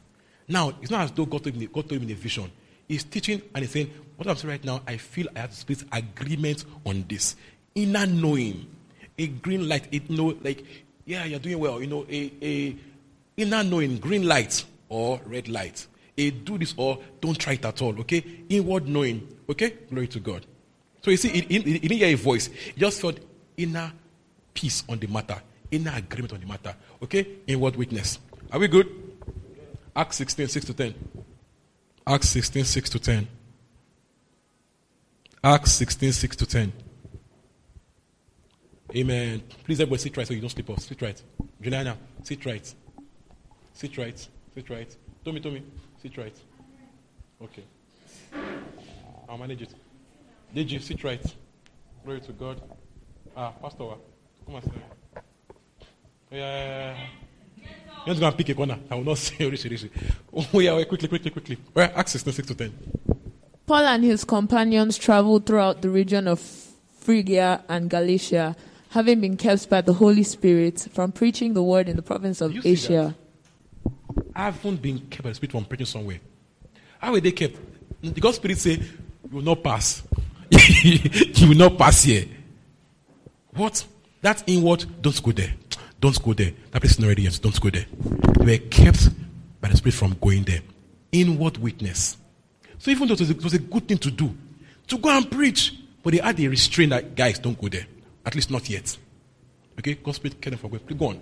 Now, 0.48 0.74
it's 0.82 0.89
not 0.89 1.02
as 1.02 1.12
though 1.12 1.26
God 1.26 1.44
told 1.44 1.56
him, 1.56 1.70
God 1.72 1.89
told 1.89 2.02
him 2.02 2.04
in 2.04 2.12
a 2.12 2.15
vision. 2.15 2.50
He's 2.88 3.04
teaching 3.04 3.42
and 3.54 3.63
he's 3.63 3.72
saying, 3.72 3.92
What 4.15 4.28
I'm 4.28 4.36
saying 4.36 4.52
right 4.52 4.63
now, 4.63 4.82
I 4.88 4.98
feel 4.98 5.28
I 5.36 5.39
have 5.39 5.52
the 5.52 5.58
spirit 5.58 5.84
agreement 5.92 6.65
on 6.86 7.06
this. 7.08 7.36
Inner 7.76 8.08
knowing, 8.08 8.65
a 9.18 9.28
green 9.28 9.68
light, 9.68 9.88
it 9.92 10.10
know, 10.10 10.36
like, 10.42 10.63
yeah, 11.06 11.26
you're 11.26 11.39
doing 11.39 11.60
well, 11.60 11.82
you 11.82 11.88
know, 11.88 12.06
a, 12.10 12.32
a 12.42 12.76
inner 13.38 13.63
knowing, 13.63 13.98
green 13.98 14.28
light 14.28 14.63
or 14.88 15.20
red 15.26 15.48
light. 15.50 15.86
A 16.19 16.32
do 16.32 16.58
this 16.58 16.73
or 16.77 16.99
don't 17.21 17.38
try 17.39 17.53
it 17.53 17.65
at 17.65 17.82
all, 17.82 17.99
okay? 18.01 18.23
Inward 18.49 18.88
knowing, 18.88 19.27
okay? 19.49 19.69
Glory 19.89 20.08
to 20.10 20.19
God. 20.19 20.45
So 21.01 21.12
you 21.12 21.17
see, 21.17 21.29
he, 21.29 21.60
didn't 21.60 21.91
hear 21.97 22.08
a 22.08 22.15
voice. 22.15 22.47
He 22.47 22.79
just 22.79 23.01
felt 23.01 23.19
inner 23.55 23.91
peace 24.53 24.84
on 24.89 24.99
the 24.99 25.08
matter, 25.08 25.41
inner 25.71 25.93
agreement 25.95 26.34
on 26.34 26.39
the 26.41 26.45
matter. 26.45 26.75
Okay? 27.01 27.25
Inward 27.47 27.75
witness. 27.75 28.19
Are 28.51 28.60
we 28.60 28.67
good? 28.67 28.88
Acts 29.95 30.17
16, 30.17 30.47
6 30.47 30.65
to 30.65 30.73
10. 30.73 30.95
Acts 32.05 32.29
16, 32.29 32.65
6 32.65 32.89
to 32.89 32.99
10. 32.99 33.27
Acts 35.43 35.71
16, 35.73 36.12
6 36.12 36.36
to 36.36 36.45
10. 36.45 36.73
Amen. 38.95 39.41
Please, 39.63 39.79
everybody 39.79 40.01
sit 40.01 40.17
right 40.17 40.27
so 40.27 40.34
you 40.34 40.41
don't 40.41 40.49
sleep 40.49 40.69
off. 40.69 40.79
Sit 40.79 41.01
right. 41.01 41.21
Juliana, 41.62 41.97
sit 42.23 42.45
right. 42.45 42.73
Sit 43.73 43.97
right. 43.97 44.27
Sit 44.55 44.69
right. 44.69 44.95
Tommy, 45.23 45.39
Tommy, 45.39 45.63
sit 46.02 46.18
right. 46.18 46.36
Okay. 47.42 47.64
I'll 49.28 49.38
manage 49.38 49.62
it. 49.62 49.74
Did 50.54 50.72
you 50.72 50.80
sit 50.80 51.04
right? 51.04 51.24
Glory 52.04 52.22
to 52.22 52.32
God. 52.34 52.62
Ah, 53.36 53.52
Pastor, 53.62 53.86
come 54.46 54.56
and 54.56 54.64
sit. 54.64 54.74
Yeah, 56.32 56.38
yeah, 56.38 56.40
yeah, 56.40 56.98
yeah. 56.98 57.66
You're 58.06 58.16
not 58.16 58.20
going 58.20 58.32
to 58.32 58.38
pick 58.38 58.50
a 58.50 58.54
corner. 58.56 58.80
I 58.90 58.96
will 58.96 59.04
not 59.04 59.18
say 59.20 59.50
Rishi, 59.50 59.70
Rishi. 59.70 59.90
Oh, 60.34 60.60
yeah, 60.60 60.84
quickly, 60.86 61.08
quickly, 61.08 61.32
quickly. 61.32 61.58
Right, 61.76 61.92
Acts 61.96 62.12
16, 62.12 62.34
6 62.34 62.48
to 62.50 62.56
10. 62.56 62.74
Paul 63.68 63.86
and 63.86 64.04
his 64.04 64.24
companions 64.24 64.98
traveled 64.98 65.46
throughout 65.46 65.82
the 65.82 65.90
region 65.90 66.28
of 66.28 66.40
Phrygia 66.40 67.64
and 67.70 67.90
Galatia, 67.90 68.56
having 68.90 69.22
been 69.22 69.38
kept 69.38 69.70
by 69.70 69.82
the 69.82 69.94
Holy 69.94 70.24
Spirit 70.24 70.88
from 70.92 71.12
preaching 71.12 71.54
the 71.54 71.62
word 71.62 71.88
in 71.88 71.96
the 71.96 72.02
province 72.02 72.42
of 72.42 72.66
Asia. 72.66 73.16
I 73.16 73.29
haven't 74.45 74.82
been 74.82 74.99
kept 74.99 75.23
by 75.23 75.30
the 75.30 75.36
Spirit 75.36 75.52
from 75.52 75.65
preaching 75.65 75.86
somewhere. 75.86 76.19
How 76.99 77.12
were 77.12 77.19
they 77.19 77.32
kept? 77.32 77.58
The 78.02 78.21
God 78.21 78.36
Spirit 78.36 78.58
say, 78.58 78.71
You 78.73 79.30
will 79.32 79.41
not 79.41 79.63
pass. 79.63 80.04
you 80.52 81.47
will 81.49 81.58
not 81.58 81.78
pass 81.78 82.04
here. 82.04 82.25
What? 83.54 83.86
That 84.21 84.43
inward, 84.47 84.86
don't 85.02 85.21
go 85.23 85.32
there. 85.32 85.54
Don't 85.99 86.21
go 86.21 86.34
there. 86.34 86.52
That 86.71 86.82
place 86.82 86.93
is 86.93 86.99
not 86.99 87.08
ready 87.08 87.23
yet. 87.23 87.39
Don't 87.41 87.60
go 87.60 87.69
there. 87.69 87.86
They 88.39 88.45
were 88.45 88.67
kept 88.69 89.10
by 89.62 89.69
the 89.69 89.78
Spirit 89.78 89.95
from 89.95 90.17
going 90.19 90.43
there. 90.43 90.62
Inward 91.12 91.58
witness. 91.58 92.17
So 92.78 92.91
even 92.91 93.08
though 93.08 93.15
it 93.15 93.19
was, 93.19 93.30
a, 93.30 93.34
it 93.34 93.43
was 93.43 93.54
a 93.54 93.60
good 93.60 93.88
thing 93.88 93.97
to 93.97 94.12
do, 94.12 94.34
to 94.88 94.97
go 94.97 95.10
and 95.10 95.30
preach, 95.30 95.75
but 96.02 96.13
they 96.13 96.19
had 96.19 96.39
a 96.39 96.47
restraint 96.47 96.91
that, 96.91 97.15
guys, 97.15 97.39
don't 97.39 97.60
go 97.60 97.67
there. 97.67 97.86
At 98.25 98.36
least 98.36 98.52
not 98.52 98.69
yet. 98.69 98.97
Okay? 99.78 99.95
God 99.95 100.15
Spirit 100.15 100.41
kept 100.41 100.52
them 100.52 100.69
from. 100.69 100.80
Please 100.80 100.97
go 100.97 101.08
on. 101.08 101.19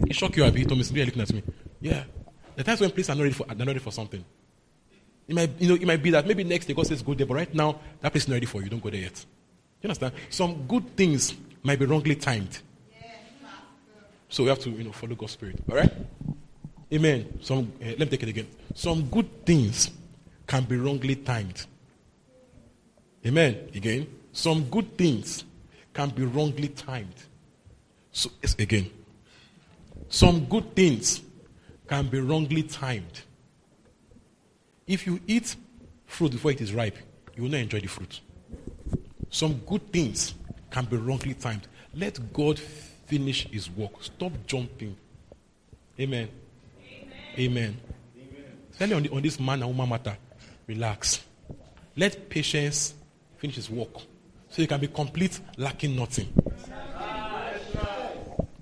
It 0.00 0.14
shocked 0.14 0.36
you, 0.36 0.44
Abby. 0.44 0.60
He 0.60 0.66
told 0.66 0.78
me, 0.78 0.86
"You're 0.92 1.06
looking 1.06 1.22
at 1.22 1.32
me. 1.32 1.42
Yeah. 1.80 2.04
The 2.56 2.64
times 2.64 2.80
when 2.80 2.90
places 2.90 3.10
are 3.10 3.14
not 3.14 3.22
ready 3.22 3.34
for, 3.34 3.46
are 3.48 3.54
not 3.54 3.66
ready 3.66 3.78
for 3.78 3.92
something. 3.92 4.24
It 5.28 5.34
might, 5.34 5.50
you 5.60 5.68
know, 5.68 5.74
it 5.74 5.86
might 5.86 6.02
be 6.02 6.10
that 6.10 6.26
maybe 6.26 6.44
next 6.44 6.66
day 6.66 6.74
God 6.74 6.86
says 6.86 7.02
go 7.02 7.14
there, 7.14 7.26
but 7.26 7.34
right 7.34 7.54
now 7.54 7.80
that 8.00 8.10
place 8.12 8.24
is 8.24 8.28
not 8.28 8.34
ready 8.34 8.46
for 8.46 8.62
you. 8.62 8.70
Don't 8.70 8.82
go 8.82 8.90
there 8.90 9.00
yet. 9.00 9.24
You 9.82 9.88
understand? 9.88 10.14
Some 10.30 10.66
good 10.66 10.96
things 10.96 11.34
might 11.62 11.78
be 11.78 11.84
wrongly 11.84 12.16
timed. 12.16 12.58
So 14.28 14.42
we 14.42 14.48
have 14.48 14.58
to, 14.60 14.70
you 14.70 14.84
know, 14.84 14.92
follow 14.92 15.14
God's 15.14 15.32
spirit. 15.32 15.62
All 15.70 15.76
right? 15.76 15.92
Amen. 16.92 17.38
Some, 17.40 17.72
uh, 17.80 17.86
let 17.86 18.00
me 18.00 18.06
take 18.06 18.22
it 18.24 18.28
again. 18.28 18.48
Some 18.74 19.08
good 19.08 19.44
things 19.44 19.90
can 20.46 20.64
be 20.64 20.76
wrongly 20.76 21.16
timed. 21.16 21.66
Amen. 23.24 23.68
Again. 23.74 24.06
Some 24.32 24.64
good 24.64 24.96
things 24.96 25.44
can 25.92 26.10
be 26.10 26.24
wrongly 26.24 26.68
timed. 26.68 27.14
So, 28.12 28.30
again. 28.58 28.90
Some 30.08 30.44
good 30.46 30.74
things 30.74 31.22
can 31.86 32.08
be 32.08 32.20
wrongly 32.20 32.62
timed. 32.62 33.22
If 34.86 35.06
you 35.06 35.20
eat 35.26 35.56
fruit 36.06 36.32
before 36.32 36.52
it 36.52 36.60
is 36.60 36.72
ripe, 36.72 36.96
you 37.34 37.44
will 37.44 37.50
not 37.50 37.60
enjoy 37.60 37.80
the 37.80 37.88
fruit. 37.88 38.20
Some 39.30 39.60
good 39.66 39.92
things 39.92 40.34
can 40.70 40.84
be 40.84 40.96
wrongly 40.96 41.34
timed. 41.34 41.66
Let 41.94 42.32
God 42.32 42.58
finish 42.58 43.48
his 43.48 43.70
work. 43.70 44.02
Stop 44.02 44.32
jumping. 44.46 44.96
Amen. 45.98 46.28
Amen. 47.38 47.80
On, 48.80 49.02
the, 49.02 49.10
on 49.10 49.22
this 49.22 49.40
man 49.40 49.62
and 49.62 49.70
woman 49.70 49.88
matter, 49.88 50.16
relax. 50.66 51.24
Let 51.96 52.28
patience 52.28 52.94
finish 53.38 53.56
his 53.56 53.70
work 53.70 53.94
so 54.48 54.62
you 54.62 54.68
can 54.68 54.80
be 54.80 54.88
complete, 54.88 55.40
lacking 55.56 55.96
nothing. 55.96 56.28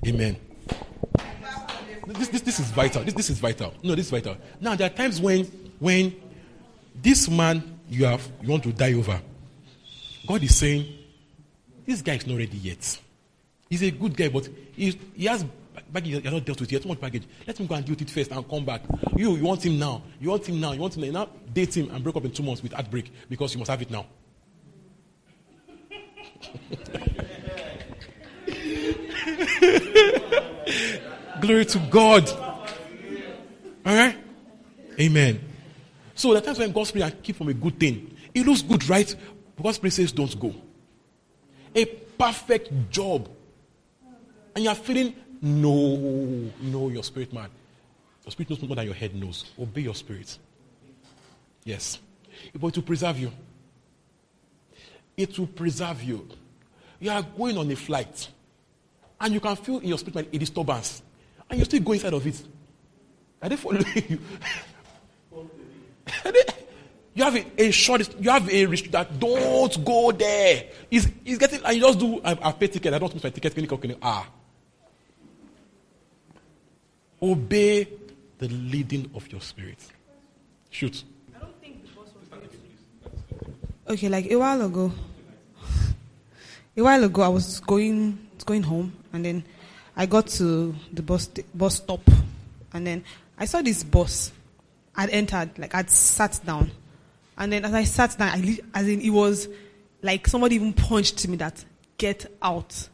Amen. 0.06 0.36
This, 2.06 2.28
this, 2.28 2.40
this 2.42 2.60
is 2.60 2.70
vital. 2.70 3.02
This, 3.02 3.14
this 3.14 3.30
is 3.30 3.38
vital. 3.38 3.72
No, 3.82 3.94
this 3.94 4.06
is 4.06 4.10
vital. 4.10 4.36
Now, 4.60 4.74
there 4.74 4.86
are 4.86 4.94
times 4.94 5.20
when, 5.20 5.44
when 5.78 6.14
this 7.02 7.28
man 7.28 7.78
you 7.88 8.04
have 8.06 8.26
you 8.40 8.48
want 8.48 8.62
to 8.64 8.72
die 8.72 8.92
over, 8.94 9.20
God 10.26 10.42
is 10.42 10.56
saying, 10.56 10.86
this 11.86 12.02
guy 12.02 12.14
is 12.14 12.26
not 12.26 12.38
ready 12.38 12.56
yet. 12.56 12.98
He's 13.68 13.82
a 13.82 13.90
good 13.90 14.16
guy, 14.16 14.28
but 14.28 14.48
he, 14.74 14.98
he 15.14 15.26
has 15.26 15.44
baggage 15.90 16.24
has 16.24 16.32
not 16.32 16.44
dealt 16.44 16.60
with 16.60 16.70
yet. 16.72 16.82
Too 16.82 16.88
much 16.88 17.00
baggage. 17.00 17.24
Let 17.46 17.58
him 17.58 17.66
go 17.66 17.74
and 17.74 17.84
deal 17.84 17.92
with 17.94 18.02
it 18.02 18.10
first 18.10 18.30
and 18.30 18.48
come 18.48 18.64
back. 18.64 18.82
You, 19.16 19.36
you 19.36 19.44
want 19.44 19.64
him 19.64 19.78
now. 19.78 20.02
You 20.20 20.30
want 20.30 20.46
him 20.46 20.60
now. 20.60 20.72
You 20.72 20.80
want 20.80 20.96
him 20.96 21.02
now. 21.02 21.06
You 21.06 21.12
now 21.12 21.28
date 21.52 21.76
him 21.76 21.90
and 21.90 22.02
break 22.02 22.16
up 22.16 22.24
in 22.24 22.32
two 22.32 22.42
months 22.42 22.62
with 22.62 22.72
heartbreak 22.72 23.12
because 23.28 23.54
you 23.54 23.58
must 23.58 23.70
have 23.70 23.82
it 23.82 23.90
now. 23.90 24.06
Glory 31.40 31.64
to 31.66 31.78
God. 31.90 32.28
All 33.84 33.94
right? 33.94 34.16
Amen. 34.98 35.40
So 36.14 36.32
the 36.32 36.40
times 36.40 36.58
when 36.58 36.72
God's 36.72 36.90
spirit 36.90 37.10
can 37.10 37.22
keep 37.22 37.36
from 37.36 37.48
a 37.48 37.54
good 37.54 37.78
thing, 37.78 38.16
it 38.34 38.46
looks 38.46 38.62
good, 38.62 38.88
right? 38.88 39.14
God's 39.60 39.76
spirit 39.76 39.92
says 39.92 40.12
don't 40.12 40.38
go. 40.38 40.54
A 41.74 41.84
perfect 41.84 42.90
job. 42.90 43.28
And 44.54 44.64
you're 44.64 44.74
feeling, 44.74 45.14
no, 45.42 46.50
no, 46.60 46.88
your 46.88 47.02
spirit 47.02 47.32
man. 47.32 47.48
Your 48.24 48.30
spirit 48.30 48.50
knows 48.50 48.62
more 48.62 48.76
than 48.76 48.86
your 48.86 48.94
head 48.94 49.14
knows. 49.14 49.44
Obey 49.60 49.82
your 49.82 49.94
spirit. 49.94 50.38
Yes. 51.64 51.98
It 52.52 52.60
will 52.60 52.70
preserve 52.70 53.18
you. 53.18 53.30
It 55.16 55.38
will 55.38 55.46
preserve 55.46 56.02
you. 56.02 56.28
You 57.00 57.10
are 57.10 57.22
going 57.22 57.58
on 57.58 57.70
a 57.70 57.76
flight. 57.76 58.28
And 59.20 59.34
you 59.34 59.40
can 59.40 59.56
feel 59.56 59.78
in 59.78 59.88
your 59.88 59.98
spirit 59.98 60.14
man 60.14 60.26
a 60.32 60.38
disturbance. 60.38 61.02
And 61.50 61.58
you 61.58 61.64
still 61.64 61.80
go 61.80 61.92
inside 61.92 62.12
of 62.12 62.26
it. 62.26 62.42
Are 63.42 63.48
they 63.48 63.56
following 63.56 63.84
you? 64.08 64.18
You 67.14 67.22
have 67.22 67.36
a, 67.36 67.62
a 67.62 67.70
short, 67.70 68.20
you 68.20 68.28
have 68.28 68.50
a 68.50 68.66
restrict 68.66 68.92
that 68.92 69.20
don't 69.20 69.84
go 69.84 70.10
there. 70.10 70.64
He's, 70.90 71.08
he's 71.24 71.38
getting, 71.38 71.64
and 71.64 71.76
you 71.76 71.82
just 71.82 71.98
do, 71.98 72.20
I, 72.24 72.36
I 72.42 72.52
pay 72.52 72.66
ticket, 72.66 72.92
I 72.92 72.98
don't 72.98 73.14
miss 73.14 73.22
my 73.22 73.30
ticket, 73.30 73.52
clinic, 73.52 73.70
clinic, 73.70 73.98
ah. 74.02 74.26
Obey 77.22 77.88
the 78.38 78.48
leading 78.48 79.10
of 79.14 79.30
your 79.30 79.40
spirit. 79.40 79.78
Shoot. 80.70 81.04
Okay, 83.86 84.08
like 84.08 84.30
a 84.30 84.36
while 84.36 84.62
ago, 84.62 84.92
a 86.76 86.82
while 86.82 87.04
ago, 87.04 87.22
I 87.22 87.28
was 87.28 87.60
going 87.60 88.18
going 88.44 88.62
home, 88.62 88.92
and 89.12 89.24
then 89.24 89.44
I 89.96 90.06
got 90.06 90.26
to 90.28 90.74
the 90.92 91.02
bus 91.02 91.28
bus 91.54 91.76
stop, 91.76 92.00
and 92.72 92.86
then 92.86 93.04
I 93.38 93.44
saw 93.44 93.62
this 93.62 93.84
bus. 93.84 94.32
I'd 94.96 95.10
entered, 95.10 95.58
like 95.58 95.74
I'd 95.74 95.90
sat 95.90 96.40
down, 96.44 96.70
and 97.36 97.52
then 97.52 97.64
as 97.64 97.74
I 97.74 97.84
sat 97.84 98.16
down, 98.18 98.28
I, 98.28 98.58
as 98.74 98.88
in 98.88 99.00
it 99.00 99.10
was 99.10 99.48
like 100.02 100.26
somebody 100.28 100.56
even 100.56 100.72
punched 100.72 101.26
me 101.28 101.36
that 101.38 101.64
get 101.98 102.26
out. 102.42 102.88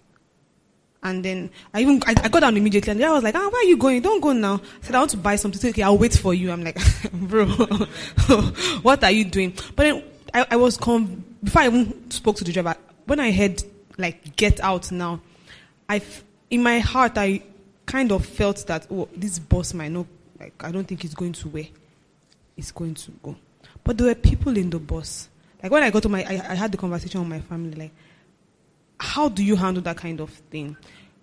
And 1.02 1.24
then 1.24 1.50
I 1.72 1.80
even 1.80 2.02
I, 2.06 2.14
I 2.22 2.28
got 2.28 2.40
down 2.40 2.56
immediately, 2.56 2.92
and 2.92 3.02
I 3.02 3.12
was 3.12 3.24
like, 3.24 3.34
"Ah, 3.34 3.48
where 3.50 3.62
are 3.62 3.68
you 3.68 3.78
going? 3.78 4.02
Don't 4.02 4.20
go 4.20 4.32
now." 4.32 4.60
I 4.82 4.86
said, 4.86 4.94
"I 4.94 4.98
want 4.98 5.10
to 5.12 5.16
buy 5.16 5.36
something." 5.36 5.58
Said, 5.58 5.70
"Okay, 5.70 5.82
I'll 5.82 5.96
wait 5.96 6.14
for 6.14 6.34
you." 6.34 6.50
I'm 6.50 6.62
like, 6.62 6.78
"Bro, 7.12 7.46
what 8.82 9.02
are 9.02 9.10
you 9.10 9.24
doing?" 9.24 9.54
But 9.74 9.84
then 9.84 10.04
I, 10.34 10.46
I 10.50 10.56
was 10.56 10.76
com- 10.76 11.24
before 11.42 11.62
I 11.62 11.66
even 11.66 12.10
spoke 12.10 12.36
to 12.36 12.44
the 12.44 12.52
driver. 12.52 12.76
When 13.06 13.18
I 13.18 13.32
heard 13.32 13.62
like 13.96 14.36
"get 14.36 14.60
out 14.60 14.92
now," 14.92 15.20
I 15.88 15.96
f- 15.96 16.22
in 16.50 16.62
my 16.62 16.80
heart 16.80 17.16
I 17.16 17.42
kind 17.86 18.12
of 18.12 18.24
felt 18.24 18.66
that 18.66 18.86
oh, 18.90 19.08
this 19.16 19.38
boss 19.38 19.74
might 19.74 19.90
not 19.92 20.06
like. 20.38 20.54
I 20.60 20.70
don't 20.70 20.86
think 20.86 21.02
he's 21.02 21.14
going 21.14 21.32
to 21.32 21.48
where 21.48 21.66
he's 22.56 22.70
going 22.72 22.94
to 22.94 23.10
go. 23.22 23.36
But 23.82 23.98
there 23.98 24.08
were 24.08 24.14
people 24.14 24.56
in 24.56 24.70
the 24.70 24.78
bus. 24.78 25.28
Like 25.62 25.72
when 25.72 25.82
I 25.82 25.90
got 25.90 26.02
to 26.04 26.08
my, 26.08 26.22
I, 26.24 26.52
I 26.52 26.54
had 26.54 26.72
the 26.72 26.78
conversation 26.78 27.20
with 27.20 27.28
my 27.28 27.40
family. 27.40 27.74
Like, 27.74 27.92
how 28.98 29.28
do 29.28 29.44
you 29.44 29.56
handle 29.56 29.82
that 29.82 29.96
kind 29.96 30.20
of 30.20 30.30
thing? 30.30 30.76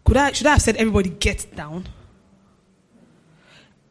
Could 0.03 0.17
I 0.17 0.32
should 0.32 0.47
I 0.47 0.51
have 0.51 0.61
said 0.61 0.78
everybody 0.78 1.09
get 1.09 1.55
down? 1.55 1.88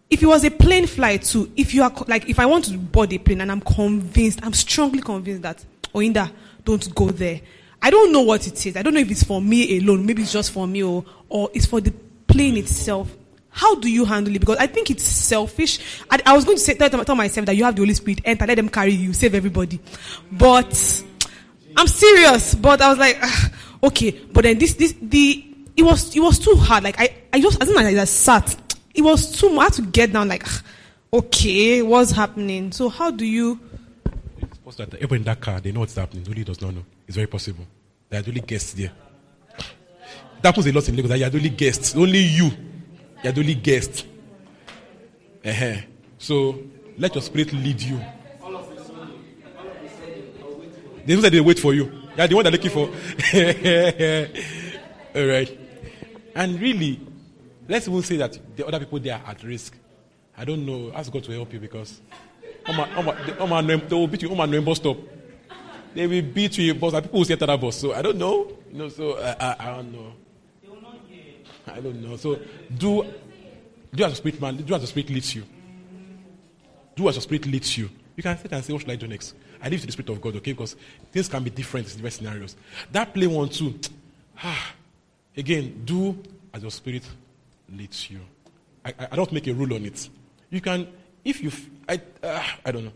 If 0.08 0.22
it 0.22 0.26
was 0.26 0.44
a 0.44 0.50
plane 0.50 0.86
flight 0.86 1.22
too, 1.22 1.50
if 1.56 1.74
you 1.74 1.82
are 1.82 1.92
like 2.06 2.28
if 2.28 2.38
I 2.38 2.46
want 2.46 2.66
to 2.66 2.78
board 2.78 3.12
a 3.12 3.18
plane 3.18 3.40
and 3.40 3.50
I'm 3.50 3.60
convinced, 3.60 4.40
I'm 4.42 4.52
strongly 4.52 5.02
convinced 5.02 5.42
that 5.42 5.64
Oinda, 5.94 6.30
don't 6.64 6.94
go 6.94 7.10
there. 7.10 7.40
I 7.82 7.90
don't 7.90 8.12
know 8.12 8.22
what 8.22 8.46
it 8.46 8.66
is. 8.66 8.76
I 8.76 8.82
don't 8.82 8.94
know 8.94 9.00
if 9.00 9.10
it's 9.10 9.22
for 9.22 9.40
me 9.40 9.78
alone, 9.78 10.06
maybe 10.06 10.22
it's 10.22 10.32
just 10.32 10.52
for 10.52 10.66
me 10.66 10.82
or 10.82 11.04
or 11.28 11.50
it's 11.54 11.66
for 11.66 11.80
the 11.80 11.92
plane 12.26 12.56
itself. 12.56 13.14
How 13.50 13.74
do 13.76 13.90
you 13.90 14.04
handle 14.04 14.34
it? 14.36 14.38
Because 14.38 14.58
I 14.58 14.66
think 14.66 14.90
it's 14.90 15.02
selfish. 15.02 15.78
I, 16.10 16.20
I 16.26 16.34
was 16.34 16.44
going 16.44 16.58
to 16.58 16.62
say, 16.62 16.74
tell, 16.74 16.90
tell 16.90 17.14
myself 17.14 17.46
that 17.46 17.56
you 17.56 17.64
have 17.64 17.74
the 17.74 17.80
Holy 17.80 17.94
Spirit, 17.94 18.20
enter, 18.24 18.46
let 18.46 18.56
them 18.56 18.68
carry 18.68 18.92
you, 18.92 19.14
save 19.14 19.34
everybody. 19.34 19.80
But 20.30 21.02
I'm 21.74 21.86
serious. 21.86 22.54
But 22.54 22.82
I 22.82 22.90
was 22.90 22.98
like, 22.98 23.18
okay. 23.82 24.10
But 24.10 24.44
then 24.44 24.58
this, 24.58 24.74
this, 24.74 24.94
the, 25.00 25.42
it 25.74 25.82
was, 25.82 26.14
it 26.14 26.20
was 26.20 26.38
too 26.38 26.54
hard. 26.56 26.84
Like 26.84 27.00
I, 27.00 27.14
I 27.32 27.40
just, 27.40 27.62
as 27.62 27.68
soon 27.68 27.78
as 27.78 27.86
I 27.86 27.94
just 27.94 28.20
sat, 28.20 28.74
it 28.94 29.00
was 29.00 29.40
too 29.40 29.48
much. 29.48 29.76
To 29.76 29.82
get 29.82 30.12
down. 30.12 30.28
Like, 30.28 30.46
okay, 31.10 31.80
what's 31.80 32.10
happening? 32.10 32.72
So 32.72 32.90
how 32.90 33.10
do 33.10 33.24
you? 33.24 33.58
That 34.74 34.94
everyone 34.94 35.18
in 35.18 35.24
that 35.24 35.40
car, 35.40 35.60
they 35.60 35.70
know 35.70 35.80
what's 35.80 35.94
happening. 35.94 36.24
Nobody 36.24 36.42
does 36.42 36.60
not 36.60 36.74
know. 36.74 36.84
It's 37.06 37.14
very 37.14 37.28
possible. 37.28 37.64
There 38.08 38.20
are 38.20 38.24
only 38.26 38.40
guests 38.40 38.72
there. 38.72 38.90
That 40.42 40.48
happens 40.48 40.66
a 40.66 40.72
lot 40.72 40.88
in 40.88 40.96
Lagos. 40.96 41.08
That 41.08 41.18
you 41.18 41.24
are 41.24 41.30
only 41.32 41.50
guests. 41.50 41.96
Only 41.96 42.18
you. 42.18 42.50
You 43.22 43.30
are 43.30 43.38
only 43.38 43.54
guests. 43.54 44.04
uh 45.44 45.76
So 46.18 46.58
let 46.98 47.14
your 47.14 47.22
spirit 47.22 47.52
lead 47.52 47.80
you. 47.80 48.00
They 51.04 51.14
don't 51.14 51.22
say 51.22 51.28
they 51.28 51.40
wait 51.40 51.60
for 51.60 51.72
you. 51.72 51.92
Are 52.18 52.26
the 52.26 52.34
one 52.34 52.42
they're 52.42 52.50
looking 52.50 52.70
for. 52.70 52.88
All 55.16 55.26
right. 55.26 55.58
And 56.34 56.60
really, 56.60 57.00
let's 57.68 57.86
even 57.86 58.02
say 58.02 58.16
that 58.16 58.56
the 58.56 58.66
other 58.66 58.80
people 58.80 58.98
there 58.98 59.14
are 59.14 59.30
at 59.30 59.44
risk. 59.44 59.76
I 60.36 60.44
don't 60.44 60.66
know. 60.66 60.90
Ask 60.92 61.12
God 61.12 61.22
to 61.24 61.32
help 61.32 61.52
you 61.52 61.60
because 61.60 62.00
they, 62.66 63.94
will 63.94 64.06
beat 64.06 64.22
you. 64.22 64.30
Oma, 64.30 64.46
no 64.46 64.62
bus 64.62 64.78
stop. 64.78 64.96
They 65.94 66.06
will 66.06 66.22
beat 66.22 66.58
you. 66.58 66.72
And 66.72 66.80
people 66.80 67.08
will 67.12 67.24
say 67.24 67.34
that 67.34 67.60
bus. 67.60 67.76
So 67.76 67.92
I 67.94 68.02
don't 68.02 68.18
know. 68.18 68.56
You 68.72 68.78
know. 68.78 68.88
So 68.88 69.18
I, 69.18 69.36
I, 69.38 69.56
I 69.58 69.76
don't 69.76 69.92
know. 69.92 70.12
I 71.68 71.80
don't 71.80 72.02
know. 72.02 72.16
So 72.16 72.38
do 72.76 73.06
do 73.94 74.04
as 74.04 74.12
the 74.12 74.16
spirit 74.16 74.40
man. 74.40 74.56
Do 74.56 74.74
as 74.74 74.80
the 74.80 74.86
spirit 74.86 75.10
leads 75.10 75.34
you. 75.34 75.44
Do 76.94 77.08
as 77.08 77.14
the 77.16 77.20
spirit 77.20 77.46
leads 77.46 77.76
you. 77.76 77.90
You 78.16 78.22
can 78.22 78.38
sit 78.38 78.52
and 78.52 78.64
say, 78.64 78.72
"What 78.72 78.82
should 78.82 78.90
I 78.90 78.96
do 78.96 79.06
next?" 79.06 79.34
I 79.62 79.68
leave 79.68 79.80
to 79.80 79.86
the 79.86 79.92
spirit 79.92 80.10
of 80.10 80.20
God, 80.20 80.36
okay? 80.36 80.52
Because 80.52 80.76
things 81.10 81.28
can 81.28 81.42
be 81.42 81.50
different 81.50 81.88
in 81.88 81.94
different 81.94 82.14
scenarios. 82.14 82.56
That 82.92 83.12
play 83.12 83.26
one 83.26 83.48
too. 83.48 83.78
Ah, 84.38 84.74
again, 85.34 85.80
do 85.86 86.14
as 86.52 86.60
your 86.60 86.70
spirit 86.70 87.02
leads 87.74 88.10
you. 88.10 88.20
I, 88.84 88.92
I 89.10 89.16
don't 89.16 89.32
make 89.32 89.46
a 89.46 89.54
rule 89.54 89.72
on 89.72 89.86
it. 89.86 90.10
You 90.50 90.60
can, 90.60 90.86
if 91.26 91.42
you, 91.42 91.50
I, 91.88 92.00
uh, 92.22 92.42
I 92.64 92.72
don't 92.72 92.84
know. 92.84 92.92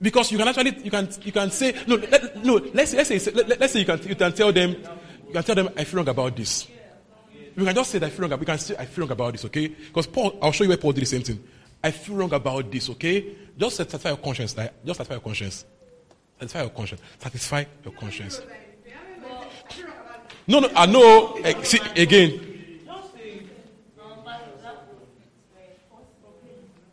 Because 0.00 0.32
you 0.32 0.38
can 0.38 0.48
actually, 0.48 0.76
you 0.82 0.90
can, 0.90 1.08
you 1.22 1.30
can 1.30 1.50
say, 1.50 1.76
no, 1.86 1.94
let, 1.94 2.44
no. 2.44 2.54
Let's, 2.74 2.92
let's 2.94 3.08
say, 3.08 3.32
let, 3.32 3.60
let's 3.60 3.72
say 3.72 3.80
you 3.80 3.86
can, 3.86 4.02
you 4.02 4.16
can 4.16 4.32
tell 4.32 4.52
them, 4.52 4.70
you 4.70 5.32
can 5.32 5.44
tell 5.44 5.54
them, 5.54 5.68
I 5.76 5.84
feel 5.84 5.98
wrong 5.98 6.08
about 6.08 6.34
this. 6.34 6.66
You 7.54 7.64
can 7.64 7.74
just 7.74 7.90
say 7.90 7.98
that 7.98 8.06
I 8.06 8.10
feel 8.10 8.26
wrong. 8.28 8.40
We 8.40 8.46
can 8.46 8.58
say 8.58 8.74
I 8.76 8.86
feel 8.86 9.04
wrong 9.04 9.12
about 9.12 9.32
this, 9.32 9.44
okay? 9.44 9.68
Because 9.68 10.08
Paul, 10.08 10.38
I'll 10.42 10.50
show 10.50 10.64
you 10.64 10.68
where 10.70 10.78
Paul 10.78 10.92
did 10.92 11.02
the 11.02 11.06
same 11.06 11.22
thing. 11.22 11.44
I 11.84 11.90
feel 11.92 12.16
wrong 12.16 12.32
about 12.32 12.70
this, 12.72 12.90
okay? 12.90 13.36
Just 13.56 13.76
satisfy 13.76 14.08
your 14.08 14.18
conscience. 14.18 14.56
Like, 14.56 14.84
just 14.84 14.96
satisfy 14.96 15.14
your 15.14 15.20
conscience. 15.20 15.64
Satisfy 16.40 16.60
your 16.62 16.70
conscience. 16.70 17.02
Satisfy 17.20 17.64
your 17.84 17.92
conscience. 17.92 18.40
No, 20.48 20.58
no, 20.58 20.68
I 20.74 20.86
know. 20.86 21.34
eh, 21.44 21.62
see, 21.62 21.78
again. 21.96 22.51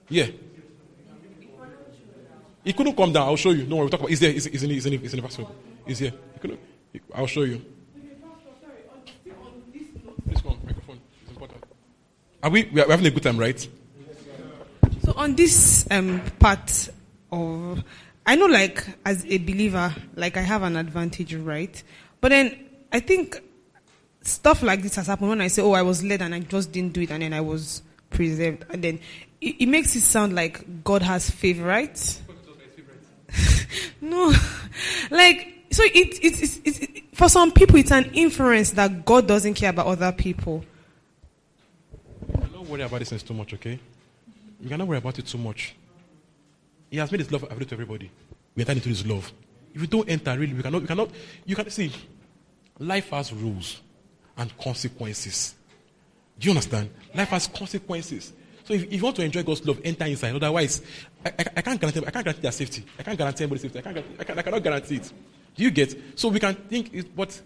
Yeah. 0.09 0.27
He 2.63 2.73
couldn't 2.73 2.95
come 2.95 3.13
down. 3.13 3.27
I'll 3.27 3.35
show 3.35 3.51
you. 3.51 3.65
No. 3.65 3.77
We'll 3.77 3.89
talk 3.89 4.01
about. 4.01 4.09
He's 4.09 4.19
there. 4.19 4.31
He's, 4.31 4.45
he's 4.45 4.63
in. 4.63 4.69
He's 4.69 4.85
in. 4.85 4.99
He's 4.99 5.13
in 5.13 5.17
the 5.17 5.21
bathroom. 5.21 5.47
He's 5.85 5.99
here. 5.99 6.13
He 6.33 6.39
couldn't. 6.39 6.59
I'll 7.15 7.27
show 7.27 7.43
you. 7.43 7.61
Please 10.27 10.41
come. 10.41 10.57
Microphone. 10.65 10.99
It's 11.21 11.31
important. 11.31 11.63
Are 12.43 12.49
we? 12.49 12.65
We 12.65 12.81
are 12.81 12.89
having 12.89 13.05
a 13.05 13.11
good 13.11 13.23
time, 13.23 13.37
right? 13.37 13.67
So 15.03 15.13
on 15.15 15.35
this 15.35 15.87
um, 15.89 16.21
part 16.39 16.89
of, 17.31 17.83
I 18.25 18.35
know 18.35 18.45
like 18.45 18.85
as 19.05 19.25
a 19.25 19.37
believer, 19.37 19.93
like 20.15 20.37
I 20.37 20.41
have 20.41 20.63
an 20.63 20.75
advantage, 20.75 21.33
right? 21.35 21.81
But 22.21 22.29
then 22.29 22.59
I 22.91 22.99
think 22.99 23.41
stuff 24.21 24.61
like 24.61 24.81
this 24.81 24.95
has 24.95 25.07
happened 25.07 25.29
when 25.29 25.41
I 25.41 25.47
say, 25.47 25.61
oh, 25.61 25.71
I 25.71 25.81
was 25.81 26.03
led 26.03 26.21
and 26.21 26.35
I 26.35 26.39
just 26.41 26.71
didn't 26.71 26.93
do 26.93 27.01
it 27.01 27.11
and 27.11 27.23
then 27.23 27.33
I 27.33 27.41
was 27.41 27.81
preserved. 28.09 28.65
And 28.69 28.83
then 28.83 28.99
it, 29.41 29.55
it 29.61 29.65
makes 29.67 29.95
it 29.95 30.01
sound 30.01 30.33
like 30.33 30.83
God 30.83 31.01
has 31.01 31.29
favor, 31.29 31.65
right? 31.65 32.21
no. 34.01 34.33
like, 35.11 35.65
so 35.71 35.83
it, 35.83 36.23
it, 36.23 36.41
it's 36.41 36.59
it, 36.63 37.03
for 37.13 37.29
some 37.29 37.51
people, 37.51 37.77
it's 37.77 37.91
an 37.91 38.11
inference 38.13 38.71
that 38.71 39.05
God 39.05 39.27
doesn't 39.27 39.53
care 39.53 39.69
about 39.69 39.87
other 39.87 40.11
people. 40.11 40.63
Don't 42.53 42.69
worry 42.69 42.81
about 42.81 42.99
this 43.01 43.23
too 43.23 43.33
much, 43.33 43.53
okay? 43.53 43.79
You 44.61 44.69
cannot 44.69 44.87
worry 44.87 44.97
about 44.97 45.19
it 45.19 45.25
too 45.25 45.37
much. 45.37 45.75
He 46.89 46.97
has 46.97 47.11
made 47.11 47.19
his 47.19 47.31
love 47.31 47.43
available 47.43 47.65
to 47.67 47.75
everybody. 47.75 48.09
We 48.55 48.63
enter 48.63 48.73
into 48.73 48.89
his 48.89 49.05
love. 49.05 49.31
If 49.73 49.81
you 49.81 49.87
don't 49.87 50.09
enter, 50.09 50.37
really, 50.37 50.53
we 50.53 50.63
cannot, 50.63 50.81
we 50.81 50.87
cannot, 50.87 51.09
you 51.45 51.55
can 51.55 51.69
see, 51.69 51.91
life 52.79 53.09
has 53.09 53.31
rules 53.31 53.81
and 54.37 54.57
consequences. 54.57 55.55
Do 56.39 56.45
you 56.45 56.51
understand? 56.51 56.89
Life 57.13 57.29
has 57.29 57.47
consequences. 57.47 58.33
So 58.69 58.75
if, 58.75 58.83
if 58.83 58.93
you 58.93 59.01
want 59.01 59.15
to 59.15 59.23
enjoy 59.23 59.41
God's 59.41 59.65
love, 59.65 59.81
enter 59.83 60.05
inside. 60.05 60.35
Otherwise, 60.35 60.83
I, 61.25 61.29
I, 61.29 61.45
I 61.57 61.61
can't 61.63 61.81
guarantee, 61.81 62.05
I 62.05 62.11
can't 62.11 62.23
guarantee 62.23 62.41
their 62.43 62.51
safety. 62.51 62.85
I 62.99 63.01
can't 63.01 63.17
guarantee 63.17 63.43
anybody's 63.43 63.63
safety. 63.63 63.79
I, 63.79 63.81
can't, 63.81 64.05
I, 64.19 64.23
can, 64.23 64.37
I 64.37 64.41
cannot 64.43 64.61
guarantee 64.61 64.97
it. 64.97 65.11
Do 65.55 65.63
you 65.63 65.71
get? 65.71 66.19
So 66.19 66.29
we 66.29 66.39
can 66.39 66.53
think, 66.53 66.93
it, 66.93 67.07
what, 67.15 67.41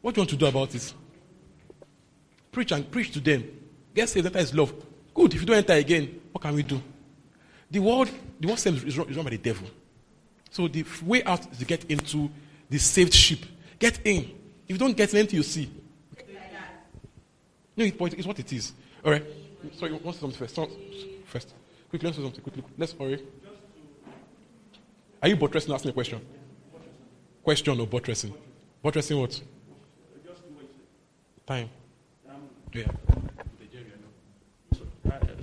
what 0.00 0.14
do 0.14 0.20
you 0.20 0.22
want 0.22 0.30
to 0.30 0.36
do 0.36 0.46
about 0.46 0.70
this? 0.70 0.94
Preach 2.50 2.72
and 2.72 2.90
preach 2.90 3.12
to 3.12 3.20
them. 3.20 3.44
Get 3.94 4.08
saved, 4.08 4.24
enter 4.24 4.38
his 4.38 4.54
love. 4.54 4.72
Good. 5.12 5.34
If 5.34 5.40
you 5.40 5.46
don't 5.46 5.56
enter 5.56 5.74
again, 5.74 6.18
what 6.32 6.40
can 6.40 6.54
we 6.54 6.62
do? 6.62 6.80
The 7.70 7.80
world, 7.80 8.08
the 8.40 8.46
world 8.46 8.58
system 8.58 8.88
is 8.88 8.96
run, 8.96 9.06
is 9.10 9.16
run 9.16 9.24
by 9.24 9.32
the 9.32 9.36
devil. 9.36 9.68
So 10.50 10.66
the 10.66 10.86
way 11.04 11.22
out 11.24 11.52
is 11.52 11.58
to 11.58 11.66
get 11.66 11.84
into 11.90 12.30
the 12.70 12.78
saved 12.78 13.12
ship. 13.12 13.40
Get 13.78 14.00
in. 14.06 14.30
If 14.66 14.70
you 14.70 14.78
don't 14.78 14.96
get 14.96 15.12
in, 15.12 15.28
you 15.28 15.42
see. 15.42 15.70
No, 17.76 17.84
it's 17.84 18.26
what 18.26 18.38
it 18.38 18.50
is. 18.50 18.72
All 19.04 19.12
right. 19.12 19.26
Sorry, 19.72 19.92
say 19.92 20.20
something 20.20 20.30
first? 20.32 20.58
First. 21.26 21.54
Quickly, 21.90 22.06
let's 22.06 22.18
do 22.18 22.24
something. 22.24 22.42
Quickly. 22.42 22.62
Let's 22.76 22.92
hurry. 22.92 23.22
Are 25.22 25.28
you 25.28 25.36
buttressing? 25.36 25.72
Ask 25.72 25.84
me 25.84 25.90
a 25.90 25.94
question. 25.94 26.20
Question 27.42 27.80
or 27.80 27.86
buttressing? 27.86 28.34
Buttressing 28.82 29.18
what? 29.18 29.40
Time. 31.46 31.70
Yeah. 32.72 32.86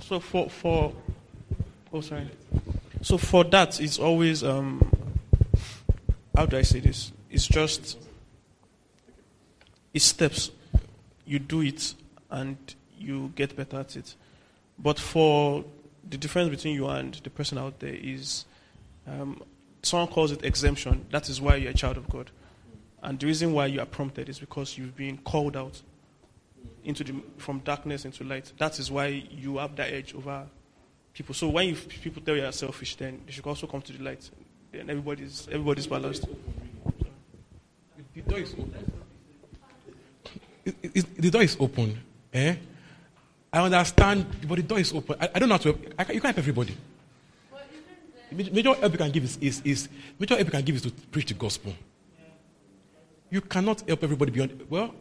So 0.00 0.20
for 0.20 0.50
for 0.50 0.92
oh 1.92 2.00
sorry 2.00 2.28
So 3.02 3.16
for 3.18 3.44
that, 3.44 3.80
it's 3.80 3.98
always 3.98 4.44
um, 4.44 4.82
how 6.36 6.46
do 6.46 6.56
I 6.58 6.62
say 6.62 6.80
this? 6.80 7.12
It's 7.30 7.46
just 7.46 7.98
it's 9.94 10.04
steps. 10.04 10.50
You 11.24 11.38
do 11.38 11.62
it 11.62 11.94
and 12.30 12.56
you 13.02 13.32
get 13.34 13.56
better 13.56 13.80
at 13.80 13.96
it. 13.96 14.14
But 14.78 14.98
for 14.98 15.64
the 16.08 16.16
difference 16.16 16.50
between 16.50 16.74
you 16.74 16.88
and 16.88 17.14
the 17.14 17.30
person 17.30 17.58
out 17.58 17.78
there 17.80 17.94
is 17.94 18.44
um, 19.06 19.42
someone 19.82 20.08
calls 20.08 20.32
it 20.32 20.44
exemption. 20.44 21.06
That 21.10 21.28
is 21.28 21.40
why 21.40 21.56
you're 21.56 21.70
a 21.70 21.74
child 21.74 21.96
of 21.96 22.08
God. 22.08 22.30
And 23.02 23.18
the 23.18 23.26
reason 23.26 23.52
why 23.52 23.66
you 23.66 23.80
are 23.80 23.86
prompted 23.86 24.28
is 24.28 24.38
because 24.38 24.78
you've 24.78 24.96
been 24.96 25.18
called 25.18 25.56
out 25.56 25.82
into 26.84 27.04
the, 27.04 27.14
from 27.36 27.58
darkness 27.60 28.04
into 28.04 28.24
light. 28.24 28.52
That 28.58 28.78
is 28.78 28.90
why 28.90 29.06
you 29.06 29.58
have 29.58 29.74
that 29.76 29.92
edge 29.92 30.14
over 30.14 30.46
people. 31.12 31.34
So 31.34 31.48
when 31.48 31.68
you, 31.68 31.74
people 31.74 32.22
tell 32.22 32.36
you 32.36 32.44
are 32.44 32.52
selfish, 32.52 32.96
then 32.96 33.22
they 33.26 33.32
should 33.32 33.46
also 33.46 33.66
come 33.66 33.82
to 33.82 33.92
the 33.92 34.02
light. 34.02 34.30
Then 34.70 34.88
everybody's 34.88 35.48
everybody's 35.48 35.86
balanced. 35.86 36.26
The 38.14 38.20
door 38.22 38.38
is 38.38 38.52
open. 38.52 38.92
The 40.64 41.30
door 41.30 41.42
is 41.42 41.56
open. 41.58 41.98
Eh? 42.32 42.56
I 43.52 43.60
understand, 43.60 44.26
but 44.48 44.56
the 44.56 44.62
door 44.62 44.78
is 44.78 44.92
open. 44.94 45.16
I, 45.20 45.28
I 45.34 45.38
don't 45.38 45.48
know 45.48 45.54
how 45.54 45.58
to. 45.58 45.72
help- 45.72 45.94
I, 45.98 46.12
you 46.12 46.20
can't 46.20 46.34
help 46.34 46.38
everybody. 46.38 46.74
Major 48.30 48.72
help 48.72 48.92
you 48.92 48.98
can 48.98 49.10
give 49.10 49.24
is, 49.24 49.36
is, 49.42 49.60
is 49.62 49.88
major 50.18 50.34
help 50.36 50.46
you 50.46 50.50
can 50.52 50.64
give 50.64 50.76
is 50.76 50.82
to 50.82 50.90
preach 50.90 51.26
the 51.26 51.34
gospel. 51.34 51.74
You 53.28 53.42
cannot 53.42 53.82
help 53.86 54.02
everybody 54.02 54.30
beyond. 54.30 54.66
Well, 54.70 54.94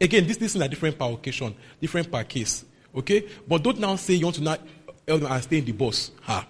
again, 0.00 0.26
this, 0.26 0.38
this 0.38 0.54
is 0.54 0.60
a 0.62 0.68
different 0.68 0.98
per 0.98 1.04
occasion, 1.04 1.54
different 1.80 2.10
per 2.10 2.24
case. 2.24 2.64
Okay, 2.96 3.28
but 3.46 3.62
don't 3.62 3.78
now 3.78 3.96
say 3.96 4.14
you 4.14 4.24
want 4.24 4.36
to 4.36 4.42
not 4.42 4.60
help 5.06 5.20
them 5.20 5.30
and 5.32 5.42
stay 5.42 5.58
in 5.58 5.64
the 5.66 5.72
bus. 5.72 6.12
Ha. 6.22 6.46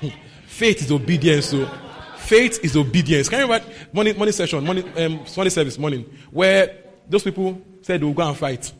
Faith 0.46 0.82
is 0.82 0.90
obedience. 0.90 1.46
So 1.46 1.68
faith 2.16 2.64
is 2.64 2.76
obedience. 2.76 3.28
Can 3.28 3.40
you 3.40 3.44
remember 3.44 3.66
morning, 3.92 4.16
morning 4.16 4.32
session, 4.32 4.64
morning, 4.64 4.90
um, 4.96 5.26
Sunday 5.26 5.50
service, 5.50 5.78
morning, 5.78 6.04
where 6.30 6.76
those 7.08 7.22
people 7.22 7.60
said 7.82 8.00
they 8.00 8.04
will 8.04 8.14
go 8.14 8.26
and 8.26 8.36
fight. 8.36 8.72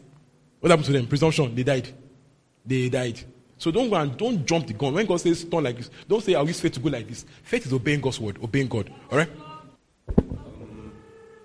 What 0.66 0.70
happened 0.70 0.86
to 0.86 0.92
them? 0.94 1.06
Presumption. 1.06 1.54
They 1.54 1.62
died. 1.62 1.88
They 2.66 2.88
died. 2.88 3.20
So 3.56 3.70
don't 3.70 3.88
go 3.88 3.94
and 3.94 4.16
don't 4.16 4.44
jump 4.44 4.66
the 4.66 4.72
gun. 4.72 4.94
When 4.94 5.06
God 5.06 5.20
says 5.20 5.44
turn 5.44 5.62
like 5.62 5.76
this, 5.76 5.90
don't 6.08 6.20
say 6.20 6.34
I'll 6.34 6.44
use 6.44 6.58
faith 6.58 6.72
to 6.72 6.80
go 6.80 6.88
like 6.88 7.06
this. 7.06 7.24
Faith 7.44 7.66
is 7.66 7.72
obeying 7.72 8.00
God's 8.00 8.18
word, 8.18 8.36
obeying 8.42 8.66
God. 8.66 8.92
All 9.12 9.18
right. 9.18 9.30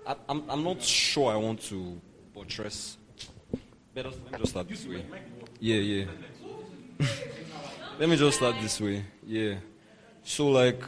I, 0.04 0.16
I'm, 0.28 0.42
I'm 0.50 0.64
not 0.64 0.82
sure 0.82 1.32
I 1.32 1.36
want 1.36 1.62
to 1.66 2.00
buttress. 2.34 2.98
Better 3.94 4.10
let 4.10 4.32
me 4.32 4.38
just 4.38 4.50
start 4.50 4.68
this 4.68 4.86
way. 4.88 5.04
Yeah, 5.60 5.76
yeah. 5.76 6.04
let 8.00 8.08
me 8.08 8.16
just 8.16 8.38
start 8.38 8.56
this 8.60 8.80
way. 8.80 9.04
Yeah. 9.24 9.54
So, 10.24 10.48
like, 10.48 10.82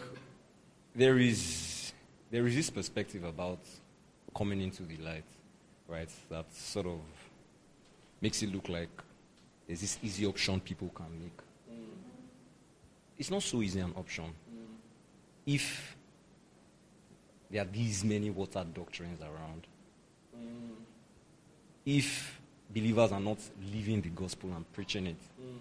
there 0.93 1.19
is 1.19 1.93
there 2.33 2.45
is 2.49 2.57
this 2.57 2.69
perspective 2.69 3.23
about 3.23 3.61
coming 4.37 4.61
into 4.61 4.83
the 4.83 4.97
light, 4.97 5.23
right? 5.87 6.11
That 6.31 6.53
sort 6.53 6.87
of 6.87 6.99
makes 8.25 8.43
it 8.43 8.51
look 8.51 8.71
like 8.71 8.89
there's 9.67 9.83
this 9.83 9.99
easy 10.03 10.25
option 10.25 10.59
people 10.59 10.91
can 10.95 11.07
make. 11.21 11.37
Mm-hmm. 11.37 11.93
It's 13.19 13.31
not 13.31 13.43
so 13.43 13.61
easy 13.61 13.81
an 13.81 13.93
option. 13.97 14.25
Mm-hmm. 14.25 14.73
If 15.45 15.95
there 17.51 17.61
are 17.61 17.67
these 17.67 18.03
many 18.03 18.31
water 18.31 18.65
doctrines 18.73 19.21
around. 19.21 19.67
Mm-hmm. 20.35 20.73
If 21.85 22.41
believers 22.75 23.13
are 23.13 23.21
not 23.21 23.37
living 23.71 24.01
the 24.01 24.09
gospel 24.09 24.51
and 24.57 24.73
preaching 24.73 25.07
it. 25.07 25.21
Mm. 25.41 25.59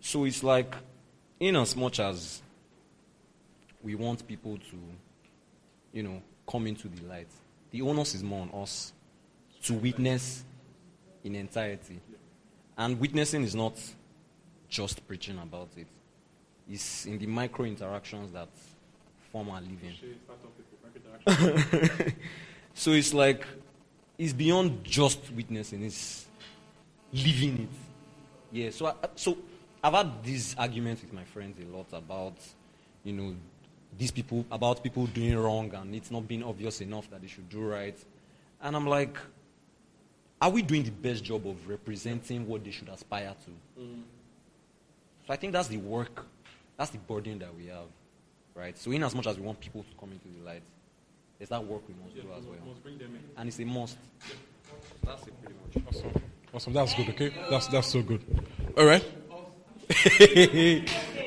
So 0.00 0.24
it's 0.24 0.42
like, 0.42 0.74
in 1.38 1.54
as 1.54 1.76
much 1.76 2.00
as 2.00 2.42
we 3.80 3.94
want 3.94 4.26
people 4.26 4.58
to, 4.58 4.76
you 5.92 6.02
know, 6.02 6.20
come 6.50 6.66
into 6.66 6.88
the 6.88 7.02
light, 7.06 7.28
the 7.70 7.80
onus 7.80 8.16
is 8.16 8.24
more 8.24 8.42
on 8.42 8.62
us 8.62 8.92
to 9.62 9.74
witness 9.74 10.44
in 11.24 11.34
entirety. 11.34 12.00
And 12.76 12.98
witnessing 12.98 13.42
is 13.42 13.54
not 13.54 13.78
just 14.68 15.06
preaching 15.06 15.38
about 15.38 15.68
it, 15.76 15.86
it's 16.68 17.06
in 17.06 17.18
the 17.18 17.26
micro 17.26 17.64
interactions 17.64 18.32
that 18.32 18.48
form 19.32 19.50
our 19.50 19.60
living. 19.60 19.94
so 22.74 22.92
it's 22.92 23.12
like, 23.12 23.44
it's 24.16 24.32
beyond 24.32 24.84
just 24.84 25.30
witnessing, 25.32 25.82
it's 25.82 26.26
living 27.12 27.62
it. 27.62 27.68
Yeah, 28.52 28.70
so, 28.70 28.86
I, 28.86 28.94
so 29.14 29.36
I've 29.82 29.94
had 29.94 30.22
these 30.22 30.54
arguments 30.58 31.02
with 31.02 31.12
my 31.12 31.24
friends 31.24 31.58
a 31.60 31.76
lot 31.76 31.86
about, 31.92 32.36
you 33.04 33.12
know, 33.12 33.34
these 33.96 34.10
people, 34.10 34.44
about 34.50 34.82
people 34.82 35.06
doing 35.06 35.36
wrong 35.36 35.72
and 35.74 35.94
it's 35.94 36.10
not 36.10 36.26
being 36.26 36.42
obvious 36.42 36.80
enough 36.80 37.10
that 37.10 37.20
they 37.20 37.28
should 37.28 37.48
do 37.48 37.60
right. 37.60 37.98
And 38.62 38.76
I'm 38.76 38.86
like, 38.86 39.16
are 40.40 40.50
we 40.50 40.62
doing 40.62 40.82
the 40.82 40.90
best 40.90 41.22
job 41.24 41.46
of 41.46 41.68
representing 41.68 42.46
what 42.46 42.64
they 42.64 42.70
should 42.70 42.88
aspire 42.88 43.34
to? 43.44 43.80
Mm-hmm. 43.82 44.00
So 45.26 45.32
I 45.32 45.36
think 45.36 45.52
that's 45.52 45.68
the 45.68 45.76
work, 45.76 46.24
that's 46.76 46.90
the 46.90 46.98
burden 46.98 47.38
that 47.40 47.54
we 47.54 47.66
have, 47.66 47.86
right? 48.54 48.76
So 48.78 48.90
in 48.90 49.02
as 49.02 49.14
much 49.14 49.26
as 49.26 49.36
we 49.38 49.42
want 49.44 49.60
people 49.60 49.82
to 49.82 49.96
come 50.00 50.10
into 50.12 50.28
the 50.38 50.44
light, 50.44 50.62
there's 51.38 51.50
that 51.50 51.64
work 51.64 51.82
we 51.88 51.94
must 52.02 52.14
do 52.14 52.22
as 52.36 52.44
well. 52.44 52.74
And 53.36 53.48
it's 53.48 53.58
a 53.58 53.64
must. 53.64 53.96
That's 55.04 55.26
it 55.26 55.34
pretty 55.42 55.54
much. 55.82 55.84
Awesome. 55.88 56.22
Awesome. 56.52 56.72
That's 56.72 56.94
good. 56.94 57.08
Okay. 57.10 57.32
That's 57.48 57.66
that's 57.68 57.86
so 57.88 58.02
good. 58.02 58.22
All 58.76 58.84
right. 58.84 59.04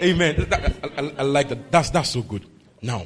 Amen. 0.02 0.36
That- 0.50 0.76
I, 0.84 1.02
I- 1.02 1.14
I 1.20 1.22
like 1.24 1.50
that. 1.50 1.72
That's 1.72 1.90
that's 1.90 2.10
so 2.10 2.22
good. 2.22 2.46
Now, 2.82 3.06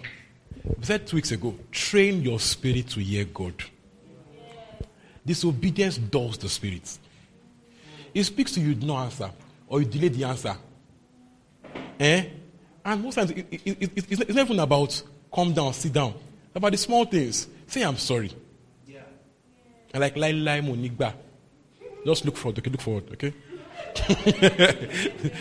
we 0.65 0.83
said 0.83 1.05
two 1.07 1.17
weeks 1.17 1.31
ago, 1.31 1.55
train 1.71 2.21
your 2.21 2.39
spirit 2.39 2.87
to 2.89 2.99
hear 2.99 3.25
God. 3.25 3.53
Disobedience 5.27 5.97
dulls 5.97 6.37
the 6.37 6.47
spirit. 6.47 6.97
It 8.13 8.23
speaks 8.23 8.53
to 8.53 8.61
you, 8.61 8.73
do 8.73 8.93
answer, 8.93 9.29
or 9.67 9.81
you 9.81 9.85
delay 9.85 10.07
the 10.07 10.23
answer. 10.23 10.55
Eh? 11.99 12.25
And 12.85 13.03
most 13.03 13.15
times, 13.15 13.31
it, 13.31 13.45
it, 13.51 13.61
it, 13.65 13.81
it- 13.81 13.91
it's, 13.97 14.21
it's 14.21 14.33
not 14.33 14.45
even 14.45 14.59
about 14.61 15.03
calm 15.31 15.51
down, 15.53 15.73
sit 15.73 15.91
down. 15.91 16.13
It's 16.45 16.55
about 16.55 16.71
the 16.71 16.77
small 16.77 17.03
things. 17.03 17.45
Say, 17.67 17.81
I'm 17.83 17.97
sorry. 17.97 18.31
And 19.93 20.01
like, 20.01 20.15
lie, 20.15 20.31
lie, 20.31 20.61
monigba. 20.61 21.13
Just 22.05 22.23
look 22.23 22.37
forward, 22.37 22.59
okay? 22.59 22.69
Look 22.71 22.81
forward, 22.81 23.03
okay? 23.11 23.33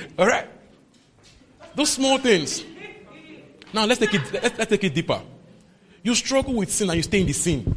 All 0.18 0.26
right? 0.26 0.48
Those 1.76 1.90
small 1.92 2.18
things. 2.18 2.64
Now, 3.72 3.84
let's 3.84 4.00
take 4.00 4.14
it, 4.14 4.32
let's, 4.32 4.58
let's 4.58 4.70
take 4.70 4.82
it 4.84 4.94
deeper. 4.94 5.20
You 6.02 6.14
struggle 6.16 6.54
with 6.54 6.72
sin 6.72 6.88
and 6.90 6.96
you 6.96 7.02
stay 7.04 7.20
in 7.20 7.26
the 7.28 7.32
sin. 7.32 7.76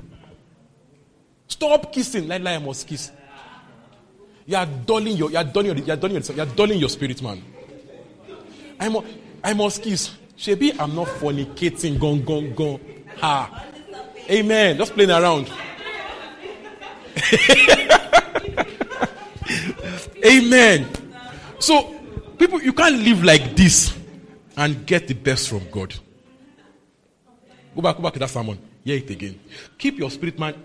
Stop 1.49 1.91
kissing. 1.91 2.27
Lie, 2.27 2.37
I 2.37 2.59
must 2.59 2.87
kiss. 2.87 3.11
You 4.45 4.55
are 4.55 4.65
dulling 4.65 5.17
your, 5.17 5.29
you 5.29 5.37
are 5.37 5.43
dulling 5.43 5.75
your, 5.75 5.85
you 5.85 5.93
are 5.93 5.97
dulling 5.97 6.23
you 6.23 6.41
are 6.41 6.45
dulling 6.45 6.79
your 6.79 6.89
spirit, 6.89 7.21
man. 7.21 7.43
I 8.79 8.87
must, 8.87 9.07
I 9.43 9.53
must 9.53 9.83
kiss. 9.83 10.11
Shebi, 10.37 10.79
I'm 10.79 10.95
not 10.95 11.07
fornicating, 11.07 11.99
gone, 11.99 12.23
gone, 12.23 12.53
gone. 12.53 12.79
Ha. 13.17 13.65
Amen. 14.29 14.77
Just 14.77 14.93
playing 14.93 15.11
around. 15.11 15.51
Amen. 20.25 20.87
So, 21.59 21.93
people, 22.37 22.61
you 22.61 22.73
can't 22.73 22.97
live 22.99 23.23
like 23.23 23.55
this 23.55 23.97
and 24.55 24.85
get 24.85 25.07
the 25.07 25.15
best 25.15 25.49
from 25.49 25.67
God. 25.71 25.95
Go 27.75 27.81
back, 27.81 27.97
go 27.97 28.03
back 28.03 28.13
to 28.13 28.19
that 28.19 28.29
sermon. 28.29 28.57
Hear 28.83 28.97
it 28.97 29.09
again. 29.09 29.39
Keep 29.77 29.99
your 29.99 30.09
spirit 30.09 30.39
man 30.39 30.55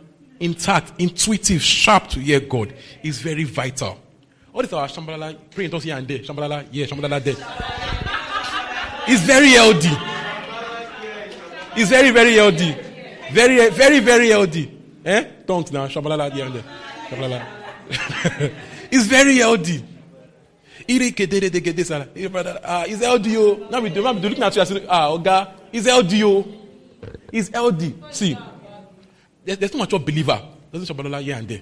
intact, 0.44 0.92
intuitive, 0.98 1.62
sharp 1.62 2.08
to 2.08 2.20
hear 2.20 2.40
God 2.40 2.74
is 3.02 3.18
very 3.20 3.44
vital. 3.44 3.98
All 4.52 4.62
this 4.62 4.72
our 4.72 4.86
Shambalala 4.86 5.36
praying 5.50 5.70
just 5.70 5.84
here 5.84 5.96
and 5.96 6.06
there. 6.06 6.18
Shambalala 6.18 6.70
here, 6.70 6.86
Shambalala 6.86 7.22
there. 7.24 7.34
It's 9.08 9.22
very 9.22 9.48
healthy. 9.50 9.90
It's 11.76 11.90
very, 11.90 12.10
very 12.10 12.34
healthy. 12.34 12.72
Very, 13.32 13.70
very, 13.70 14.00
very 14.00 14.28
healthy. 14.28 14.70
Eh? 15.04 15.24
Tongues 15.46 15.72
now. 15.72 15.86
Shambalala 15.88 16.30
here 16.32 16.44
and 16.46 16.54
there. 16.54 16.64
Shambalala. 17.08 18.52
it's 18.90 19.06
very 19.06 19.36
healthy. 19.38 19.82
Ah, 20.86 22.84
it's 22.86 23.02
LD. 23.02 23.26
oh. 23.36 23.68
Now 23.70 23.80
we 23.80 23.88
do, 23.88 24.02
now 24.02 24.12
we 24.12 24.20
do 24.20 24.28
looking 24.28 24.44
at 24.44 24.54
you 24.54 24.86
ah, 24.88 25.08
Oga, 25.10 25.52
it's 25.72 25.86
LD. 25.88 26.22
oh. 26.22 26.44
It's 27.32 27.50
LD. 27.52 27.94
See, 28.14 28.36
there's, 29.44 29.58
there's 29.58 29.72
no 29.72 29.80
mature 29.80 29.98
believer. 29.98 30.40
Doesn't 30.72 30.96
Shambalala 30.96 31.22
here 31.22 31.36
and 31.36 31.48
there. 31.48 31.60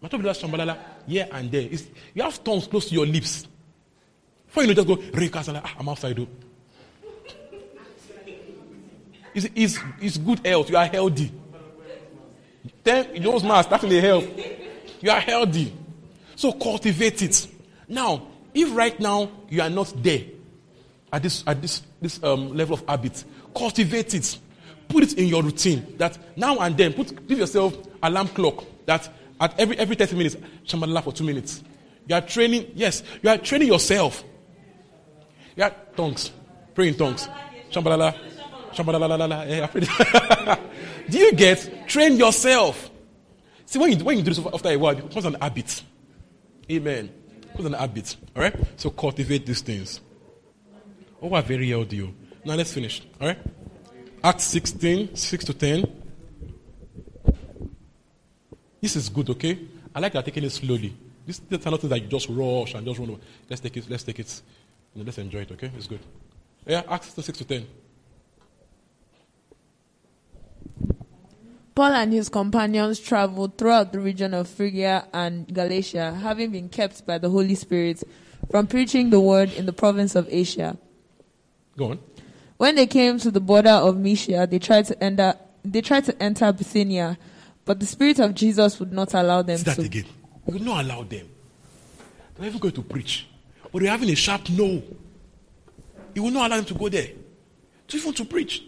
Mature 0.00 0.18
believer 0.18 0.38
Shambalala 0.38 0.78
here 1.06 1.28
and 1.32 1.50
there. 1.50 1.68
It's, 1.70 1.86
you 2.14 2.22
have 2.22 2.42
tongues 2.42 2.66
close 2.66 2.88
to 2.88 2.94
your 2.94 3.06
lips. 3.06 3.46
Before 4.46 4.62
you 4.62 4.68
know, 4.68 4.74
just 4.74 4.88
go, 4.88 4.96
Rekasala, 4.96 5.60
ah, 5.64 5.74
I'm 5.78 5.88
outside. 5.88 6.18
Oh. 6.18 6.28
It's, 9.34 9.48
it's, 9.54 9.78
it's 10.00 10.16
good 10.18 10.46
health. 10.46 10.70
You 10.70 10.76
are 10.76 10.86
healthy. 10.86 11.32
Then 12.82 13.22
those 13.22 13.42
man 13.42 13.64
starting 13.64 13.90
the 13.90 14.00
help. 14.00 14.24
You 15.00 15.10
are 15.10 15.20
healthy. 15.20 15.72
So 16.36 16.52
cultivate 16.52 17.22
it. 17.22 17.48
Now, 17.88 18.28
If 18.54 18.74
right 18.74 18.98
now 19.00 19.30
you 19.50 19.60
are 19.60 19.68
not 19.68 19.92
there 20.00 20.22
at 21.12 21.22
this 21.22 21.42
at 21.46 21.60
this 21.60 21.82
this 22.00 22.22
um, 22.22 22.56
level 22.56 22.74
of 22.74 22.84
habit, 22.88 23.24
cultivate 23.54 24.14
it. 24.14 24.38
Put 24.88 25.04
it 25.04 25.14
in 25.14 25.26
your 25.26 25.42
routine. 25.42 25.94
That 25.98 26.18
now 26.36 26.58
and 26.58 26.76
then, 26.76 26.92
put 26.92 27.26
give 27.26 27.38
yourself 27.38 27.76
alarm 28.02 28.28
clock. 28.28 28.64
That 28.86 29.08
at 29.40 29.58
every 29.58 29.78
every 29.78 29.96
30 29.96 30.16
minutes, 30.16 30.36
shamalala 30.66 31.02
for 31.02 31.12
two 31.12 31.24
minutes. 31.24 31.62
You 32.06 32.16
are 32.16 32.20
training. 32.20 32.72
Yes, 32.74 33.02
you 33.22 33.30
are 33.30 33.38
training 33.38 33.68
yourself. 33.68 34.22
Yeah, 35.56 35.70
tongues. 35.96 36.30
Pray 36.74 36.88
in 36.88 36.94
tongues. 36.94 37.28
Shambalala. 37.70 38.14
Shambalala. 38.72 39.46
Eh, 39.48 39.66
pray. 39.68 40.56
Do 41.08 41.18
you 41.18 41.32
get? 41.32 41.86
Train 41.88 42.16
yourself. 42.16 42.90
See, 43.66 43.78
when 43.78 43.92
you, 43.92 44.04
when 44.04 44.18
you 44.18 44.22
do 44.22 44.32
this 44.32 44.46
after 44.52 44.70
a 44.70 44.76
while, 44.76 44.96
it 44.96 45.08
becomes 45.08 45.24
an 45.24 45.36
habit. 45.40 45.82
Amen. 46.70 47.10
Becomes 47.40 47.66
an 47.66 47.72
habit. 47.74 48.16
All 48.36 48.42
right? 48.42 48.54
So 48.76 48.90
cultivate 48.90 49.46
these 49.46 49.60
things. 49.62 50.00
Oh, 51.20 51.28
what 51.28 51.44
very 51.46 51.68
healthy. 51.68 51.96
you. 51.96 52.14
Now 52.44 52.54
let's 52.54 52.72
finish. 52.72 53.02
All 53.20 53.28
right? 53.28 53.38
Acts 54.24 54.44
16, 54.44 55.14
6 55.14 55.44
to 55.44 55.52
10. 55.52 55.84
This 58.80 58.96
is 58.96 59.10
good, 59.10 59.28
okay? 59.28 59.58
I 59.94 60.00
like 60.00 60.14
that 60.14 60.24
taking 60.24 60.44
it 60.44 60.50
slowly. 60.50 60.96
This 61.26 61.42
is 61.50 61.64
not 61.66 61.78
thing 61.78 61.90
that 61.90 62.00
you 62.00 62.08
just 62.08 62.30
rush 62.30 62.72
and 62.72 62.86
just 62.86 62.98
run 62.98 63.10
over. 63.10 63.20
Let's 63.50 63.60
take 63.60 63.76
it, 63.76 63.84
let's 63.90 64.02
take 64.02 64.18
it. 64.18 64.40
Let's 64.96 65.18
enjoy 65.18 65.40
it, 65.40 65.52
okay? 65.52 65.70
It's 65.76 65.86
good. 65.86 66.00
Yeah, 66.66 66.84
Acts 66.88 67.12
6 67.12 67.36
to 67.36 67.44
10. 67.44 67.66
Paul 71.74 71.92
and 71.92 72.10
his 72.10 72.30
companions 72.30 73.00
traveled 73.00 73.58
throughout 73.58 73.92
the 73.92 74.00
region 74.00 74.32
of 74.32 74.48
Phrygia 74.48 75.06
and 75.12 75.52
Galatia, 75.52 76.14
having 76.14 76.50
been 76.50 76.70
kept 76.70 77.04
by 77.06 77.18
the 77.18 77.28
Holy 77.28 77.56
Spirit 77.56 78.02
from 78.50 78.68
preaching 78.68 79.10
the 79.10 79.20
word 79.20 79.52
in 79.52 79.66
the 79.66 79.72
province 79.74 80.14
of 80.14 80.26
Asia. 80.30 80.78
Go 81.76 81.90
on. 81.90 81.98
When 82.56 82.76
they 82.76 82.86
came 82.86 83.18
to 83.18 83.30
the 83.30 83.40
border 83.40 83.70
of 83.70 83.96
Mysia, 83.96 84.46
they 84.46 84.58
tried 84.58 84.86
to 84.86 85.02
enter, 85.02 85.34
they 85.64 85.80
tried 85.80 86.04
to 86.04 86.22
enter 86.22 86.52
Bithynia, 86.52 87.18
but 87.64 87.80
the 87.80 87.86
Spirit 87.86 88.18
of 88.20 88.34
Jesus 88.34 88.78
would 88.78 88.92
not 88.92 89.14
allow 89.14 89.42
them 89.42 89.56
See 89.58 89.64
that 89.64 89.76
to. 89.76 89.82
again. 89.82 90.04
You 90.46 90.54
will 90.54 90.64
not 90.64 90.84
allow 90.84 91.02
them. 91.02 91.28
They're 92.36 92.46
even 92.46 92.58
going 92.60 92.74
to 92.74 92.82
preach. 92.82 93.26
But 93.72 93.82
they're 93.82 93.90
having 93.90 94.10
a 94.10 94.14
sharp 94.14 94.48
no. 94.50 94.82
You 96.14 96.22
will 96.22 96.30
not 96.30 96.46
allow 96.48 96.56
them 96.56 96.64
to 96.66 96.74
go 96.74 96.88
there. 96.88 97.08
To 97.88 97.96
even 97.96 98.12
to 98.14 98.24
preach. 98.24 98.62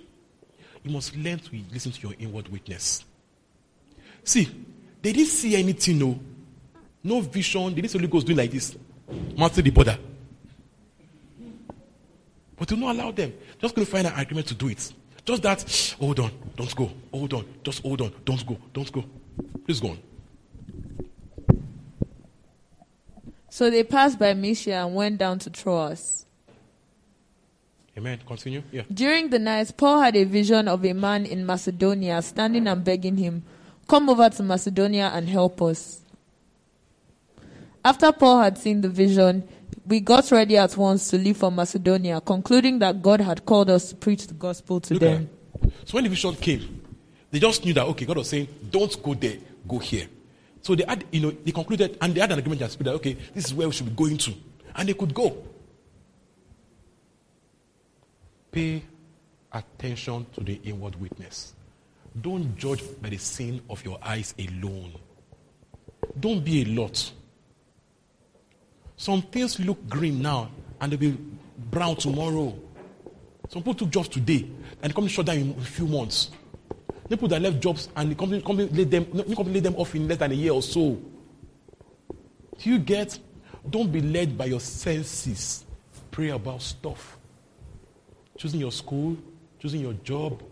You 0.83 0.91
must 0.91 1.17
learn 1.17 1.39
to 1.39 1.51
listen 1.73 1.93
to 1.93 2.01
your 2.09 2.15
inward 2.19 2.49
witness. 2.49 3.05
See, 4.25 4.49
they 5.03 5.13
didn't 5.13 5.29
see 5.29 5.55
anything, 5.57 5.99
no. 5.99 6.19
No 7.05 7.21
vision. 7.21 7.69
They 7.69 7.83
didn't 7.83 7.91
see 7.91 7.99
Holy 7.99 8.09
Ghost 8.09 8.27
doing 8.27 8.39
like 8.39 8.51
this. 8.51 8.77
Mounting 9.37 9.65
the 9.65 9.71
border. 9.71 9.99
But 12.57 12.69
do 12.69 12.77
not 12.77 12.95
allow 12.95 13.11
them. 13.11 13.33
Just 13.61 13.75
going 13.75 13.85
to 13.85 13.91
find 13.91 14.07
an 14.07 14.19
agreement 14.19 14.47
to 14.49 14.55
do 14.55 14.69
it. 14.69 14.93
Just 15.25 15.43
that, 15.43 15.97
hold 15.99 16.21
on, 16.21 16.31
don't 16.55 16.75
go, 16.77 16.91
hold 17.13 17.35
on, 17.35 17.45
just 17.65 17.83
hold 17.83 18.01
on, 18.01 18.13
don't 18.25 18.47
go, 18.47 18.57
don't 18.73 18.93
go. 18.93 19.05
Please 19.65 19.81
go 19.81 19.89
on. 19.89 19.99
So 23.51 23.71
they 23.71 23.83
passed 23.83 24.19
by 24.19 24.35
Mysia 24.35 24.85
and 24.85 24.95
went 24.95 25.19
down 25.19 25.39
to 25.41 25.51
Troas. 25.51 26.27
Amen. 27.97 28.19
Continue. 28.27 28.63
Yeah. 28.71 28.83
During 28.93 29.31
the 29.31 29.39
night, 29.39 29.73
Paul 29.77 30.03
had 30.03 30.17
a 30.17 30.25
vision 30.25 30.69
of 30.69 30.85
a 30.85 30.93
man 30.93 31.25
in 31.25 31.47
Macedonia 31.47 32.21
standing 32.21 32.67
and 32.67 32.85
begging 32.85 33.17
him, 33.17 33.43
Come 33.89 34.11
over 34.11 34.29
to 34.29 34.43
Macedonia 34.43 35.11
and 35.15 35.29
help 35.29 35.63
us. 35.63 36.03
After 37.85 38.13
Paul 38.13 38.41
had 38.43 38.59
seen 38.59 38.81
the 38.81 38.89
vision, 38.89 39.49
we 39.87 40.01
got 40.01 40.31
ready 40.33 40.57
at 40.57 40.77
once 40.77 41.09
to 41.11 41.19
leave 41.19 41.37
for 41.37 41.51
Macedonia, 41.51 42.21
concluding 42.21 42.81
that 42.81 43.01
God 43.01 43.21
had 43.21 43.47
called 43.47 43.71
us 43.71 43.91
to 43.91 43.97
preach 43.97 44.27
the 44.27 44.35
gospel 44.35 44.81
to 44.81 44.95
Look 44.95 45.01
them. 45.01 45.31
So 45.85 45.95
when 45.95 46.05
the 46.05 46.11
vision 46.11 46.35
came, 46.35 46.83
they 47.31 47.39
just 47.39 47.65
knew 47.65 47.73
that 47.75 47.87
okay, 47.87 48.05
God 48.05 48.19
was 48.19 48.29
saying, 48.29 48.49
"Don't 48.71 49.01
go 49.03 49.15
there, 49.15 49.37
go 49.67 49.79
here." 49.79 50.09
So 50.63 50.75
they 50.75 50.85
had, 50.87 51.05
you 51.13 51.21
know, 51.21 51.31
they 51.31 51.53
concluded 51.53 51.97
and 52.01 52.15
they 52.15 52.21
had 52.21 52.33
an 52.33 52.39
agreement 52.39 52.61
in 52.61 52.67
their 52.67 52.71
spirit 52.71 52.85
that 52.87 52.95
okay, 52.97 53.17
this 53.35 53.47
is 53.47 53.55
where 53.55 53.69
we 53.69 53.75
should 53.75 53.87
be 53.87 53.93
going 53.93 54.19
to, 54.19 54.35
and 54.75 54.89
they 54.89 54.95
could 54.95 55.15
go. 55.15 55.37
Pay 58.51 58.83
attention 59.53 60.27
to 60.35 60.41
the 60.41 60.61
inward 60.65 61.01
witness. 61.01 61.55
Don't 62.21 62.57
judge 62.57 62.83
by 63.01 63.11
the 63.11 63.19
sin 63.19 63.61
of 63.69 63.85
your 63.85 63.99
eyes 64.03 64.35
alone. 64.39 64.93
Don't 66.19 66.45
be 66.45 66.63
a 66.63 66.65
lot. 66.65 67.13
Some 68.97 69.23
things 69.23 69.61
look 69.61 69.89
green 69.89 70.23
now 70.23 70.51
and 70.81 70.91
they'll 70.91 70.99
be 70.99 71.19
brown 71.71 71.97
tomorrow. 71.97 72.55
Some 73.49 73.63
people 73.63 73.75
took 73.75 73.91
jobs 73.91 74.09
today 74.09 74.49
and 74.83 74.91
the 74.91 74.95
company 74.95 75.09
shut 75.09 75.27
down 75.27 75.37
in 75.37 75.51
a 75.51 75.65
few 75.65 75.87
months. 75.87 76.31
People 77.09 77.29
that 77.29 77.41
left 77.41 77.61
jobs 77.61 77.89
and 77.95 78.11
the 78.11 78.15
company, 78.15 78.43
company 78.43 78.69
laid 78.71 78.91
them, 78.91 79.07
the 79.13 79.37
company 79.37 79.55
laid 79.55 79.65
them 79.65 79.77
off 79.77 79.95
in 79.95 80.09
less 80.09 80.19
than 80.19 80.33
a 80.33 80.35
year 80.35 80.53
or 80.53 80.63
so. 80.63 80.99
Do 82.59 82.71
you 82.71 82.79
get? 82.79 83.19
Don't 83.69 83.93
be 83.93 84.01
led 84.01 84.37
by 84.37 84.47
your 84.47 84.61
senses. 84.61 85.65
Pray 86.11 86.31
about 86.31 86.63
stuff. 86.63 87.19
Choosing 88.39 88.61
your 88.61 88.73
school, 88.73 89.17
choosing 89.59 89.81
your 89.81 89.93
job, 89.93 90.43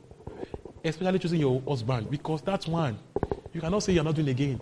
especially 0.85 1.19
choosing 1.19 1.41
your 1.41 1.63
husband, 1.67 2.11
because 2.11 2.43
that's 2.43 2.67
one. 2.67 2.99
You 3.53 3.61
cannot 3.61 3.83
say 3.83 3.93
you're 3.93 4.05
not 4.05 4.15
doing 4.15 4.29
again. 4.29 4.61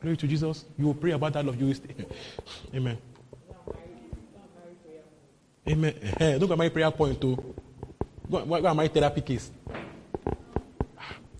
Glory 0.00 0.16
to 0.16 0.26
Jesus. 0.26 0.64
You 0.78 0.86
will 0.86 0.94
pray 0.94 1.12
about 1.12 1.32
that 1.32 1.44
love. 1.44 1.58
You 1.60 1.66
will 1.66 1.74
stay. 1.74 1.94
Amen. 2.74 2.98
Amen. 5.68 5.94
Eh, 6.20 6.38
Don't 6.38 6.48
go 6.48 6.56
my 6.56 6.68
prayer 6.68 6.90
point 6.90 7.20
to 7.20 7.36
go, 8.30 8.44
go, 8.44 8.60
go 8.62 8.74
my 8.74 8.86
therapy 8.88 9.20
case. 9.20 9.50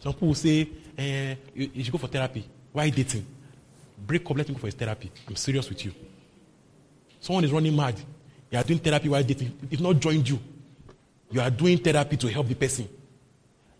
Some 0.01 0.13
people 0.15 0.35
say 0.35 0.69
eh, 0.99 1.35
you, 1.55 1.71
you 1.75 1.85
should 1.85 1.93
go 1.93 1.99
for 1.99 2.09
therapy. 2.09 2.45
Why 2.73 2.91
dating? 2.91 3.25
Break 4.07 4.29
up, 4.29 4.37
let 4.37 4.49
him 4.49 4.55
go 4.55 4.61
for 4.61 4.67
his 4.67 4.75
therapy. 4.75 5.11
I'm 5.29 5.37
serious 5.37 5.69
with 5.69 5.85
you. 5.85 5.93
Someone 7.21 7.45
is 7.45 7.53
running 7.53 7.75
mad. 7.75 7.99
You 8.51 8.59
are 8.59 8.65
doing 8.65 8.79
therapy 8.79 9.09
while 9.09 9.23
dating. 9.23 9.57
If 9.71 9.81
not 9.81 9.99
joined 9.99 10.29
you, 10.29 10.39
you 11.31 11.41
are 11.41 11.51
doing 11.51 11.79
therapy 11.79 12.17
to 12.17 12.29
help 12.29 12.49
the 12.49 12.55
person. 12.55 12.89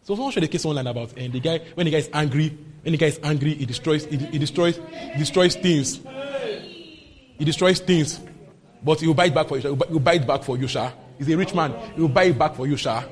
So 0.07 0.15
someone 0.15 0.31
showed 0.31 0.45
a 0.45 0.47
case 0.47 0.65
online 0.65 0.87
about 0.87 1.15
and 1.17 1.33
the 1.33 1.41
guy 1.41 1.59
when 1.75 1.85
the 1.85 1.91
guy 1.91 1.99
is 1.99 2.09
angry, 2.13 2.57
when 2.83 2.93
the 2.93 2.97
guy 2.97 3.07
is 3.07 3.19
angry, 3.25 3.55
he 3.55 3.67
destroys 3.67 4.05
he, 4.05 4.17
he 4.17 4.39
destroys 4.39 4.77
he 4.77 5.19
destroys 5.19 5.57
things. 5.57 6.01
He 7.37 7.45
destroys 7.45 7.81
things. 7.81 8.21
But 8.85 9.01
he 9.01 9.09
will 9.09 9.15
buy 9.15 9.25
it 9.25 9.35
back 9.35 9.49
for 9.49 9.57
you. 9.57 9.63
He 9.63 9.69
will 9.69 9.75
buy- 9.75 9.87
He 9.89 9.93
will 9.95 10.09
it 10.15 10.25
back 10.25 10.45
for 10.45 10.57
you, 10.57 10.69
Sha. 10.69 10.93
He's 11.19 11.29
a 11.29 11.37
rich 11.37 11.53
man. 11.57 11.75
He 11.97 12.03
will 12.03 12.09
buy 12.09 12.25
it 12.25 12.39
back 12.39 12.55
for 12.55 12.69
you, 12.69 12.77
Sha. 12.77 13.03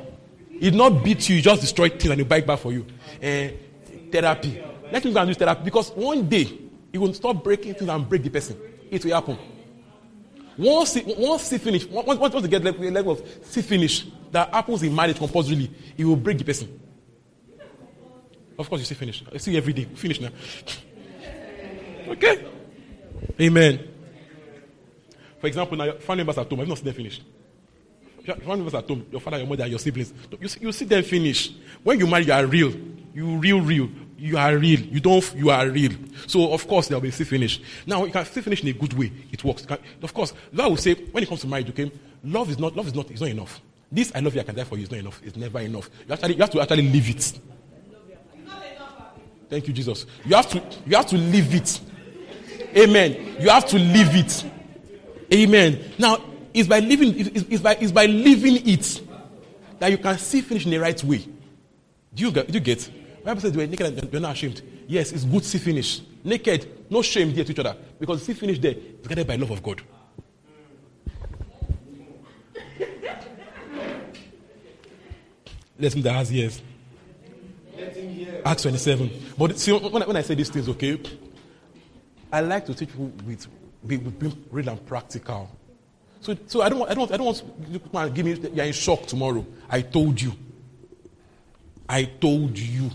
He 0.49 0.71
did 0.71 0.77
not 0.77 1.03
beat 1.03 1.29
you, 1.29 1.35
he 1.35 1.43
just 1.43 1.63
destroy 1.63 1.89
things 1.89 2.11
and 2.11 2.21
he'll 2.21 2.29
buy 2.29 2.37
it 2.37 2.47
back 2.47 2.61
for 2.61 2.73
you. 2.73 2.87
Eh, 3.21 3.51
therapy. 4.13 4.63
Let 4.93 5.05
him 5.05 5.13
go 5.13 5.21
and 5.21 5.31
do 5.31 5.35
therapy 5.35 5.65
because 5.65 5.91
one 5.91 6.29
day 6.29 6.45
he 6.93 6.99
will 6.99 7.13
stop 7.13 7.43
breaking 7.43 7.75
things 7.75 7.91
and 7.91 8.09
break 8.09 8.23
the 8.23 8.31
person. 8.31 8.57
It 8.89 9.05
will 9.05 9.15
happen. 9.15 9.37
Once 10.57 10.95
he, 10.95 11.03
once 11.19 11.51
he 11.51 11.59
finish, 11.59 11.87
once, 11.87 12.21
once 12.21 12.41
they 12.41 12.47
get 12.49 12.63
level, 12.63 13.11
of 13.11 13.27
finish 13.45 14.07
that 14.31 14.55
happens 14.55 14.85
in 14.85 14.95
marriage 14.95 15.19
compulsorily, 15.19 15.69
he 15.97 16.05
will 16.05 16.15
break 16.15 16.39
the 16.39 16.45
person. 16.45 16.83
Of 18.59 18.69
course, 18.69 18.81
you 18.81 18.87
see 18.87 18.95
finish. 18.95 19.23
I 19.33 19.39
see 19.39 19.57
every 19.57 19.73
day. 19.73 19.85
Finish 19.85 20.21
now. 20.21 20.31
Okay. 22.09 22.47
Amen. 23.41 23.89
For 25.41 25.47
example, 25.49 25.77
now 25.77 25.85
your 25.85 25.95
family 25.95 26.25
members 26.25 26.39
at 26.39 26.49
home, 26.49 26.61
you 26.61 26.67
not 26.67 26.79
seen 26.79 26.87
them 26.87 26.95
finish? 26.95 27.21
Your 28.25 28.37
family 28.37 28.57
members 28.57 28.75
at 28.75 28.89
home, 28.89 29.07
your 29.11 29.21
father, 29.21 29.39
your 29.39 29.47
mother, 29.47 29.67
your 29.67 29.79
siblings, 29.79 30.13
you 30.41 30.49
see, 30.49 30.61
you 30.61 30.73
see 30.73 30.85
them 30.85 31.03
finish. 31.03 31.53
When 31.83 31.99
you 31.99 32.07
marry, 32.07 32.25
you 32.25 32.33
are 32.33 32.47
real. 32.47 32.73
You 33.13 33.37
real, 33.37 33.61
real. 33.61 33.89
You 34.17 34.39
are 34.39 34.57
real. 34.57 34.81
You 34.81 35.01
don't. 35.01 35.35
You 35.35 35.51
are 35.51 35.69
real. 35.69 35.93
So 36.27 36.53
of 36.53 36.67
course 36.67 36.89
there 36.89 36.97
will 36.97 37.03
be 37.03 37.11
still 37.11 37.27
finish. 37.27 37.61
Now 37.87 38.05
you 38.05 38.13
can 38.13 38.25
still 38.25 38.43
finish 38.43 38.63
in 38.63 38.69
a 38.69 38.73
good 38.73 38.93
way. 38.95 39.13
It 39.31 39.45
works. 39.45 39.67
Can- 39.67 39.79
of 40.03 40.15
course, 40.15 40.33
I 40.59 40.67
will 40.67 40.77
say 40.77 40.95
when 40.95 41.23
it 41.23 41.29
comes 41.29 41.43
to 41.43 41.47
marriage, 41.47 41.69
okay, 41.71 41.93
love 42.23 42.49
is 42.51 42.59
not 42.59 42.75
love 42.75 42.87
is 42.87 42.95
not 42.95 43.11
is 43.11 43.21
not 43.21 43.31
enough. 43.31 43.61
This 43.93 44.13
I 44.15 44.21
love 44.21 44.35
you, 44.35 44.41
I 44.41 44.45
can 44.45 44.55
die 44.55 44.65
for 44.65 44.77
you 44.77 44.85
is 44.85 44.91
not 44.91 45.01
enough. 45.01 45.21
It's 45.23 45.37
never 45.37 45.61
enough. 45.61 45.91
You 46.07 46.15
actually 46.15 46.35
you 46.35 46.41
have 46.41 46.51
to 46.51 46.61
actually 46.61 46.91
live 46.91 47.09
it. 47.11 47.41
Thank 49.49 49.69
you, 49.69 49.75
Jesus. 49.75 50.07
You 50.25 50.37
have 50.37 50.49
to 50.51 50.63
you 50.87 50.97
have 50.97 51.07
to 51.07 51.17
live 51.17 51.55
it. 51.55 51.81
Amen. 52.77 53.37
You 53.41 53.51
have 53.51 53.67
to 53.69 53.79
live 53.79 54.15
it. 54.15 54.45
Amen. 55.33 55.93
Now, 55.99 56.19
it's 56.53 56.69
by 56.69 56.81
living, 56.81 57.19
it's, 57.19 57.45
it's 57.49 57.63
by, 57.63 57.75
it's 57.81 57.93
by 57.93 58.07
living 58.07 58.67
it 58.67 59.01
that 59.79 59.91
you 59.91 59.99
can 59.99 60.19
see 60.19 60.41
finish 60.41 60.65
in 60.65 60.71
the 60.71 60.79
right 60.79 61.03
way. 61.05 61.27
Do 62.15 62.23
you 62.23 62.31
get? 62.31 62.47
Do 62.47 62.55
you 62.55 62.61
get? 62.61 62.89
Bible 63.25 63.41
says 63.41 63.53
they 63.53 63.59
were 63.59 63.67
naked 63.67 63.87
and 63.87 63.97
they're 63.97 64.21
not 64.21 64.33
ashamed. 64.33 64.63
Yes, 64.87 65.13
it's 65.13 65.25
good 65.25 65.45
see 65.45 65.59
finish. 65.59 66.03
Naked, 66.23 66.91
no 66.91 67.03
shame 67.03 67.35
there 67.35 67.45
to 67.45 67.53
each 67.53 67.59
other 67.59 67.77
because 67.99 68.23
see 68.23 68.35
finish 68.35 68.59
there 68.59 68.75
is 68.75 69.07
guided 69.07 69.27
by 69.27 69.37
love 69.37 69.51
of 69.51 69.63
God. 69.63 69.83
Let 75.77 75.95
him 75.95 76.03
that 76.03 76.13
has. 76.15 76.63
Acts 78.45 78.63
27. 78.63 79.11
But 79.39 79.59
see, 79.59 79.73
when 79.73 80.03
I, 80.03 80.07
when 80.07 80.17
I 80.17 80.23
say 80.23 80.35
these 80.35 80.51
things, 80.51 80.69
okay, 80.69 81.01
I 82.33 82.41
like 82.41 82.67
to 82.67 82.75
teach 82.75 82.89
people 82.91 83.13
with 83.27 83.47
be, 83.87 83.97
be 83.97 84.33
real 84.51 84.69
and 84.69 84.87
practical. 84.87 85.51
So, 86.21 86.37
so 86.47 86.63
I 86.63 86.69
don't 86.69 86.79
want, 86.79 86.91
I 86.91 86.95
don't 86.95 87.01
want, 87.01 87.13
I 87.13 87.17
don't 87.17 87.27
want 87.27 87.43
you 87.69 87.79
to 87.79 87.89
come 87.89 88.05
and 88.05 88.15
give 88.15 88.25
me, 88.25 88.51
you're 88.55 88.65
in 88.65 88.73
shock 88.73 89.07
tomorrow. 89.07 89.45
I 89.69 89.83
told 89.83 90.21
you. 90.21 90.33
I 91.89 92.05
told 92.05 92.59
you. 92.59 92.91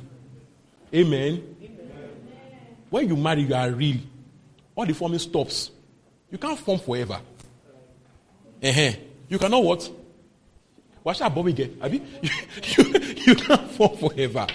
Amen. 0.94 1.56
When 2.90 3.08
you 3.08 3.16
marry, 3.16 3.44
you 3.44 3.54
are 3.54 3.70
real. 3.70 3.98
All 4.76 4.86
the 4.86 4.94
forming 4.94 5.20
stops. 5.20 5.70
You 6.32 6.38
can't 6.38 6.58
form 6.58 6.80
forever. 6.80 7.20
uh 8.64 8.92
You 9.28 9.38
cannot 9.38 9.64
what? 9.64 9.90
Watch 11.04 11.22
out, 11.22 11.34
Bobby 11.36 11.54
get. 11.54 11.78
Have 11.82 11.94
you? 11.94 12.02
You, 12.78 12.84
you, 13.30 13.36
you 13.36 13.44
can't 13.44 13.72
form 13.72 13.98
forever. 13.98 14.48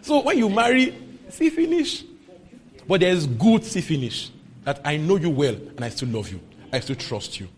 So 0.00 0.22
when 0.22 0.38
you 0.38 0.48
marry, 0.48 0.96
see 1.28 1.50
finish. 1.50 2.04
But 2.86 3.00
there's 3.00 3.26
good 3.26 3.64
see 3.64 3.80
finish. 3.80 4.30
That 4.64 4.80
I 4.84 4.96
know 4.96 5.16
you 5.16 5.30
well 5.30 5.54
and 5.54 5.84
I 5.84 5.88
still 5.88 6.08
love 6.08 6.30
you. 6.30 6.40
I 6.72 6.80
still 6.80 6.96
trust 6.96 7.40
you. 7.40 7.48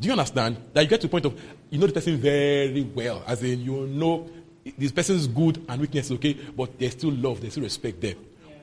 Do 0.00 0.06
you 0.06 0.12
understand? 0.12 0.56
That 0.72 0.82
you 0.82 0.88
get 0.88 1.00
to 1.02 1.06
the 1.06 1.10
point 1.10 1.26
of 1.26 1.40
you 1.70 1.78
know 1.78 1.86
the 1.86 1.92
person 1.92 2.16
very 2.16 2.82
well. 2.82 3.22
As 3.26 3.42
in 3.42 3.60
you 3.60 3.86
know 3.86 4.28
this 4.76 4.92
person's 4.92 5.26
good 5.26 5.64
and 5.68 5.80
weakness, 5.80 6.10
okay, 6.12 6.34
but 6.34 6.78
there's 6.78 6.92
still 6.92 7.12
love, 7.12 7.40
there's 7.40 7.54
still 7.54 7.64
respect 7.64 8.00
there. 8.00 8.14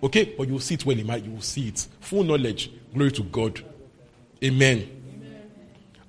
Okay? 0.01 0.35
But 0.37 0.47
you 0.47 0.53
will 0.53 0.59
see 0.59 0.75
it 0.75 0.85
when 0.85 0.97
you 0.97 1.05
marry, 1.05 1.21
you 1.21 1.31
will 1.31 1.41
see 1.41 1.67
it. 1.67 1.87
Full 1.99 2.23
knowledge. 2.23 2.71
Glory 2.93 3.11
to 3.13 3.23
God. 3.23 3.59
Amen. 4.43 4.87
Amen. 5.13 5.51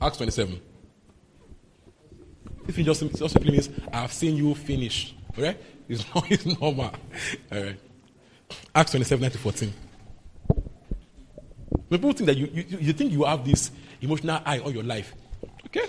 Acts 0.01 0.19
27. 0.19 0.61
If 2.69 2.79
it 2.79 2.83
just, 2.83 3.01
just 3.01 3.33
simply 3.33 3.53
means, 3.53 3.71
I 3.93 4.03
have 4.03 4.13
seen 4.13 4.37
you 4.37 4.55
finish. 4.55 5.16
Alright? 5.37 5.61
It's, 5.89 6.05
not, 6.15 6.31
it's 6.31 6.47
normal. 6.61 6.93
Alright. 7.53 7.79
Acts 8.75 8.91
27, 8.93 9.23
9 9.23 9.31
to 9.31 9.39
14. 9.39 9.73
People 11.91 12.13
think 12.13 12.27
that 12.27 12.37
you, 12.37 12.49
you, 12.53 12.79
you 12.81 12.93
think 12.93 13.13
you 13.13 13.25
have 13.25 13.45
this 13.45 13.71
emotional 14.01 14.41
eye 14.45 14.59
on 14.61 14.73
your 14.73 14.83
life. 14.83 15.15
Okay? 15.67 15.87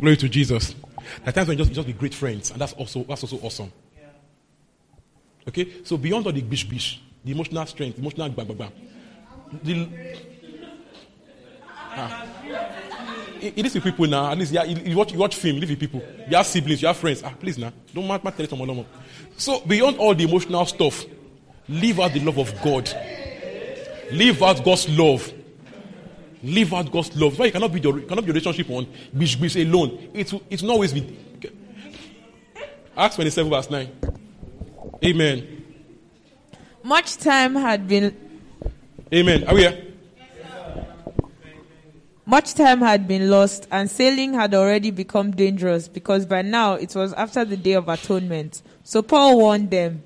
Glory 0.00 0.16
to 0.16 0.28
Jesus. 0.28 0.74
At 1.24 1.34
times 1.34 1.48
when 1.48 1.58
you 1.58 1.64
just, 1.64 1.74
just 1.74 1.86
be 1.86 1.92
great 1.92 2.14
friends, 2.14 2.50
and 2.50 2.60
that's 2.60 2.72
also 2.74 3.02
that's 3.04 3.22
also 3.22 3.38
awesome. 3.38 3.72
Okay? 5.48 5.82
So 5.84 5.96
beyond 5.96 6.26
all 6.26 6.32
the 6.32 6.42
bish 6.42 6.68
bish, 6.68 7.00
the 7.24 7.32
emotional 7.32 7.64
strength, 7.66 7.98
emotional 7.98 8.28
bang 8.28 8.46
bang 8.46 8.56
bang. 8.56 8.72
The, 9.62 9.88
ah. 11.72 12.26
It, 13.40 13.66
is 13.66 13.74
with 13.74 13.84
people 13.84 14.06
now. 14.06 14.30
At 14.30 14.38
least 14.38 14.52
yeah, 14.52 14.64
you, 14.64 14.96
watch, 14.96 15.12
you 15.12 15.18
watch 15.18 15.36
film, 15.36 15.58
live 15.58 15.70
with 15.70 15.80
people. 15.80 16.02
You 16.28 16.36
have 16.36 16.46
siblings, 16.46 16.82
you 16.82 16.88
have 16.88 16.96
friends. 16.96 17.22
Ah, 17.22 17.32
please 17.38 17.58
now. 17.58 17.72
Don't 17.94 18.06
matter 18.06 18.30
tell 18.30 18.46
someone 18.48 18.68
no 18.68 18.74
more. 18.74 18.86
So 19.36 19.60
beyond 19.60 19.98
all 19.98 20.14
the 20.14 20.24
emotional 20.24 20.64
stuff, 20.66 21.04
live 21.68 22.00
out 22.00 22.12
the 22.12 22.20
love 22.20 22.38
of 22.38 22.62
God. 22.62 22.90
Live 24.12 24.42
out 24.42 24.64
God's 24.64 24.88
love. 24.88 25.32
Live 26.42 26.72
out 26.72 26.90
God's 26.90 27.16
love. 27.16 27.32
That's 27.32 27.38
why 27.40 27.46
you 27.46 27.52
cannot 27.52 27.72
be 27.72 27.80
your 27.80 28.00
cannot 28.00 28.22
be 28.22 28.26
your 28.26 28.34
relationship 28.34 28.70
on 28.70 28.86
bish 29.16 29.36
bish 29.36 29.56
alone. 29.56 30.10
It 30.14 30.32
will, 30.32 30.42
it 30.48 30.62
will 30.62 30.70
always 30.70 30.92
be. 30.92 31.18
Acts 32.96 33.16
27 33.16 33.50
verse 33.50 33.70
9. 33.70 33.88
Amen. 35.04 35.64
Much 36.82 37.16
time 37.16 37.54
had 37.54 37.86
been. 37.86 38.16
Amen. 39.12 39.44
Are 39.44 39.54
we 39.54 39.60
here? 39.60 39.87
Much 42.28 42.52
time 42.52 42.82
had 42.82 43.08
been 43.08 43.30
lost, 43.30 43.66
and 43.70 43.90
sailing 43.90 44.34
had 44.34 44.52
already 44.52 44.90
become 44.90 45.30
dangerous 45.30 45.88
because 45.88 46.26
by 46.26 46.42
now 46.42 46.74
it 46.74 46.94
was 46.94 47.14
after 47.14 47.42
the 47.42 47.56
day 47.56 47.72
of 47.72 47.88
atonement. 47.88 48.60
So 48.84 49.00
Paul 49.00 49.38
warned 49.38 49.70
them 49.70 50.02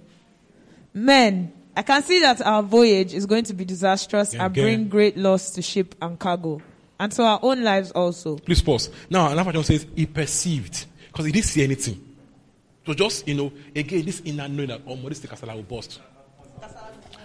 Men, 0.95 1.53
I 1.77 1.83
can 1.83 2.01
see 2.05 2.21
that 2.21 2.41
our 2.43 2.63
voyage 2.63 3.13
is 3.13 3.27
going 3.27 3.43
to 3.45 3.55
be 3.55 3.65
disastrous 3.65 4.35
and 4.37 4.55
bring 4.55 4.89
great 4.89 5.17
loss 5.17 5.51
to 5.55 5.63
ship 5.63 5.97
and 6.01 6.17
cargo, 6.17 6.63
and 7.01 7.11
to 7.11 7.25
our 7.25 7.41
own 7.43 7.65
lives 7.65 7.91
also. 7.91 8.37
Please 8.37 8.63
pause. 8.63 8.89
Now, 9.11 9.33
another 9.33 9.51
John 9.51 9.65
says 9.65 9.85
he 9.97 10.07
perceived 10.07 10.87
because 11.09 11.27
he 11.27 11.33
didn't 11.33 11.47
see 11.47 11.65
anything. 11.65 12.01
So 12.87 12.95
just 12.95 13.27
you 13.27 13.35
know, 13.35 13.53
again, 13.75 14.05
this 14.05 14.23
inner 14.25 14.47
knowing 14.47 14.69
that 14.69 14.83
oh, 14.87 14.95
this 15.09 15.19
casala 15.19 15.57
will 15.57 15.65
burst. 15.65 15.99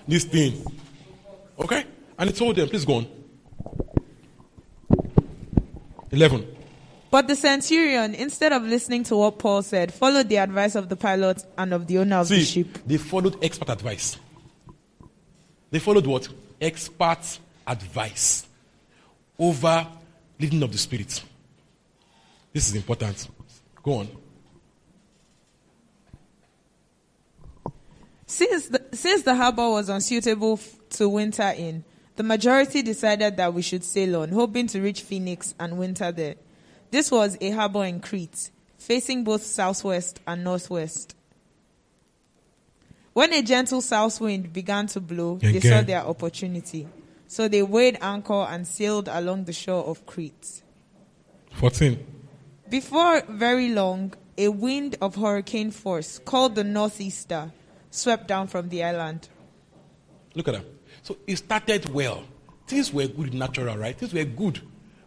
This 0.07 0.23
thing, 0.23 0.65
okay? 1.59 1.85
And 2.17 2.31
he 2.31 2.35
told 2.35 2.55
them, 2.55 2.67
please 2.67 2.83
go 2.83 2.95
on. 2.95 3.16
Eleven. 6.11 6.47
But 7.09 7.27
the 7.27 7.35
centurion, 7.35 8.15
instead 8.15 8.51
of 8.51 8.63
listening 8.63 9.03
to 9.05 9.15
what 9.15 9.39
Paul 9.39 9.61
said, 9.61 9.93
followed 9.93 10.27
the 10.27 10.37
advice 10.37 10.75
of 10.75 10.89
the 10.89 10.95
pilot 10.95 11.43
and 11.57 11.73
of 11.73 11.87
the 11.87 11.99
owner 11.99 12.17
of 12.17 12.27
See, 12.27 12.39
the 12.39 12.45
ship. 12.45 12.67
They 12.85 12.97
followed 12.97 13.41
expert 13.43 13.69
advice. 13.69 14.17
They 15.71 15.79
followed 15.79 16.05
what? 16.05 16.27
Expert 16.59 17.39
advice 17.65 18.45
over 19.39 19.87
leading 20.39 20.63
of 20.63 20.71
the 20.71 20.77
spirit. 20.77 21.23
This 22.53 22.69
is 22.69 22.75
important. 22.75 23.29
Go 23.83 23.93
on. 23.93 24.09
Since 28.25 28.67
the, 28.67 28.83
since 28.91 29.21
the 29.21 29.35
harbor 29.35 29.69
was 29.69 29.87
unsuitable 29.87 30.53
f- 30.53 30.75
to 30.91 31.07
winter 31.07 31.53
in, 31.55 31.85
the 32.17 32.23
majority 32.23 32.81
decided 32.81 33.37
that 33.37 33.53
we 33.53 33.61
should 33.61 33.83
sail 33.83 34.21
on, 34.21 34.29
hoping 34.29 34.65
to 34.67 34.81
reach 34.81 35.01
Phoenix 35.03 35.53
and 35.59 35.77
winter 35.77 36.11
there. 36.11 36.35
This 36.89 37.11
was 37.11 37.37
a 37.39 37.51
harbor 37.51 37.85
in 37.85 37.99
Crete, 37.99 38.49
facing 38.79 39.23
both 39.23 39.43
southwest 39.43 40.19
and 40.25 40.43
northwest. 40.43 41.15
When 43.13 43.33
a 43.33 43.43
gentle 43.43 43.81
south 43.81 44.19
wind 44.19 44.51
began 44.51 44.87
to 44.87 44.99
blow, 44.99 45.35
Again. 45.35 45.53
they 45.53 45.59
saw 45.59 45.81
their 45.81 46.01
opportunity. 46.01 46.87
So 47.27 47.47
they 47.47 47.61
weighed 47.61 47.99
anchor 48.01 48.45
and 48.49 48.67
sailed 48.67 49.07
along 49.07 49.45
the 49.45 49.53
shore 49.53 49.83
of 49.83 50.05
Crete. 50.07 50.63
14. 51.53 52.03
Before 52.69 53.21
very 53.29 53.69
long, 53.69 54.13
a 54.39 54.47
wind 54.49 54.97
of 55.01 55.15
hurricane 55.15 55.69
force, 55.69 56.19
called 56.19 56.55
the 56.55 56.63
Northeaster, 56.63 57.51
swept 57.91 58.27
down 58.27 58.47
from 58.47 58.69
the 58.69 58.83
island. 58.83 59.29
Look 60.33 60.47
at 60.47 60.55
that. 60.55 60.76
So 61.07 61.15
it 61.25 61.37
started 61.37 61.87
well. 61.87 62.21
Things 62.67 62.91
were 62.91 63.07
good 63.07 63.33
natural, 63.33 63.77
right? 63.77 63.97
Things 63.97 64.13
were 64.13 64.25
good. 64.25 64.59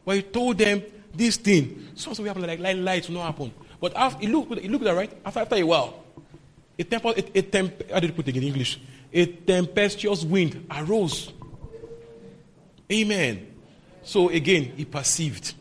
But 0.02 0.16
he 0.16 0.22
told 0.22 0.56
them 0.56 0.82
this 1.14 1.36
thing. 1.36 1.88
Something 1.94 2.22
will 2.24 2.30
happen 2.30 2.46
like 2.46 2.58
light, 2.58 2.78
light 2.78 3.06
will 3.06 3.16
not 3.16 3.26
happen. 3.26 3.52
But 3.78 3.94
after, 3.94 4.24
it 4.24 4.30
looked, 4.30 4.50
it 4.52 4.70
looked 4.70 4.86
right. 4.86 5.12
After, 5.26 5.40
after 5.40 5.56
a 5.56 5.62
while, 5.62 6.02
a 6.78 6.84
temper, 6.84 7.08
a, 7.08 7.38
a 7.38 7.42
temp, 7.42 7.90
how 7.90 8.00
did 8.00 8.08
you 8.08 8.16
put 8.16 8.28
it 8.28 8.34
in 8.34 8.42
English? 8.44 8.80
A 9.12 9.26
tempestuous 9.26 10.24
wind 10.24 10.64
arose. 10.70 11.34
Amen. 12.90 13.48
So 14.02 14.30
again, 14.30 14.72
he 14.78 14.86
perceived. 14.86 15.52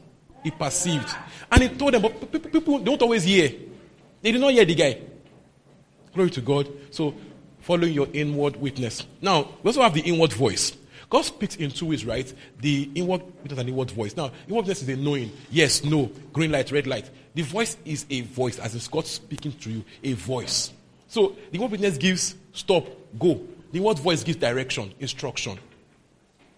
He 0.42 0.52
perceived. 0.52 1.14
And 1.52 1.64
he 1.64 1.68
told 1.68 1.96
them, 1.96 2.02
but 2.02 2.32
people, 2.32 2.50
people 2.50 2.80
don't 2.80 3.02
always 3.02 3.26
hear. 3.26 3.52
They 4.22 4.32
did 4.32 4.40
not 4.40 4.54
hear 4.54 4.64
the 4.64 4.76
guy. 4.76 5.02
Glory 6.14 6.30
to 6.30 6.40
God. 6.40 6.70
So, 6.92 7.14
following 7.70 7.94
your 7.94 8.08
inward 8.14 8.56
witness. 8.56 9.06
Now, 9.22 9.48
we 9.62 9.68
also 9.68 9.84
have 9.84 9.94
the 9.94 10.02
inward 10.02 10.34
voice. 10.34 10.76
God 11.08 11.22
speaks 11.22 11.56
in 11.56 11.70
two 11.70 11.86
ways, 11.86 12.04
right? 12.04 12.34
The 12.60 12.90
inward 12.96 13.22
witness 13.44 13.60
and 13.60 13.70
inward 13.70 13.92
voice. 13.92 14.18
Now, 14.18 14.32
inward 14.48 14.62
witness 14.62 14.82
is 14.82 14.90
a 14.90 14.96
knowing. 14.96 15.32
Yes, 15.52 15.84
no, 15.84 16.10
green 16.34 16.52
light, 16.52 16.72
red 16.72 16.88
light. 16.88 17.08
The 17.36 17.44
voice 17.44 17.78
is 17.86 18.08
a 18.10 18.22
voice, 18.22 18.58
as 18.58 18.74
in 18.74 18.82
God 18.92 19.06
speaking 19.06 19.52
to 19.52 19.70
you, 19.70 19.86
a 20.04 20.14
voice. 20.14 20.72
So, 21.10 21.36
the 21.52 21.58
inward 21.58 21.70
witness 21.70 22.00
gives 22.00 22.34
stop, 22.54 22.88
go. 23.20 23.40
The 23.72 23.78
inward 23.78 24.00
voice 24.00 24.24
gives 24.24 24.40
direction, 24.40 24.92
instruction. 25.00 25.60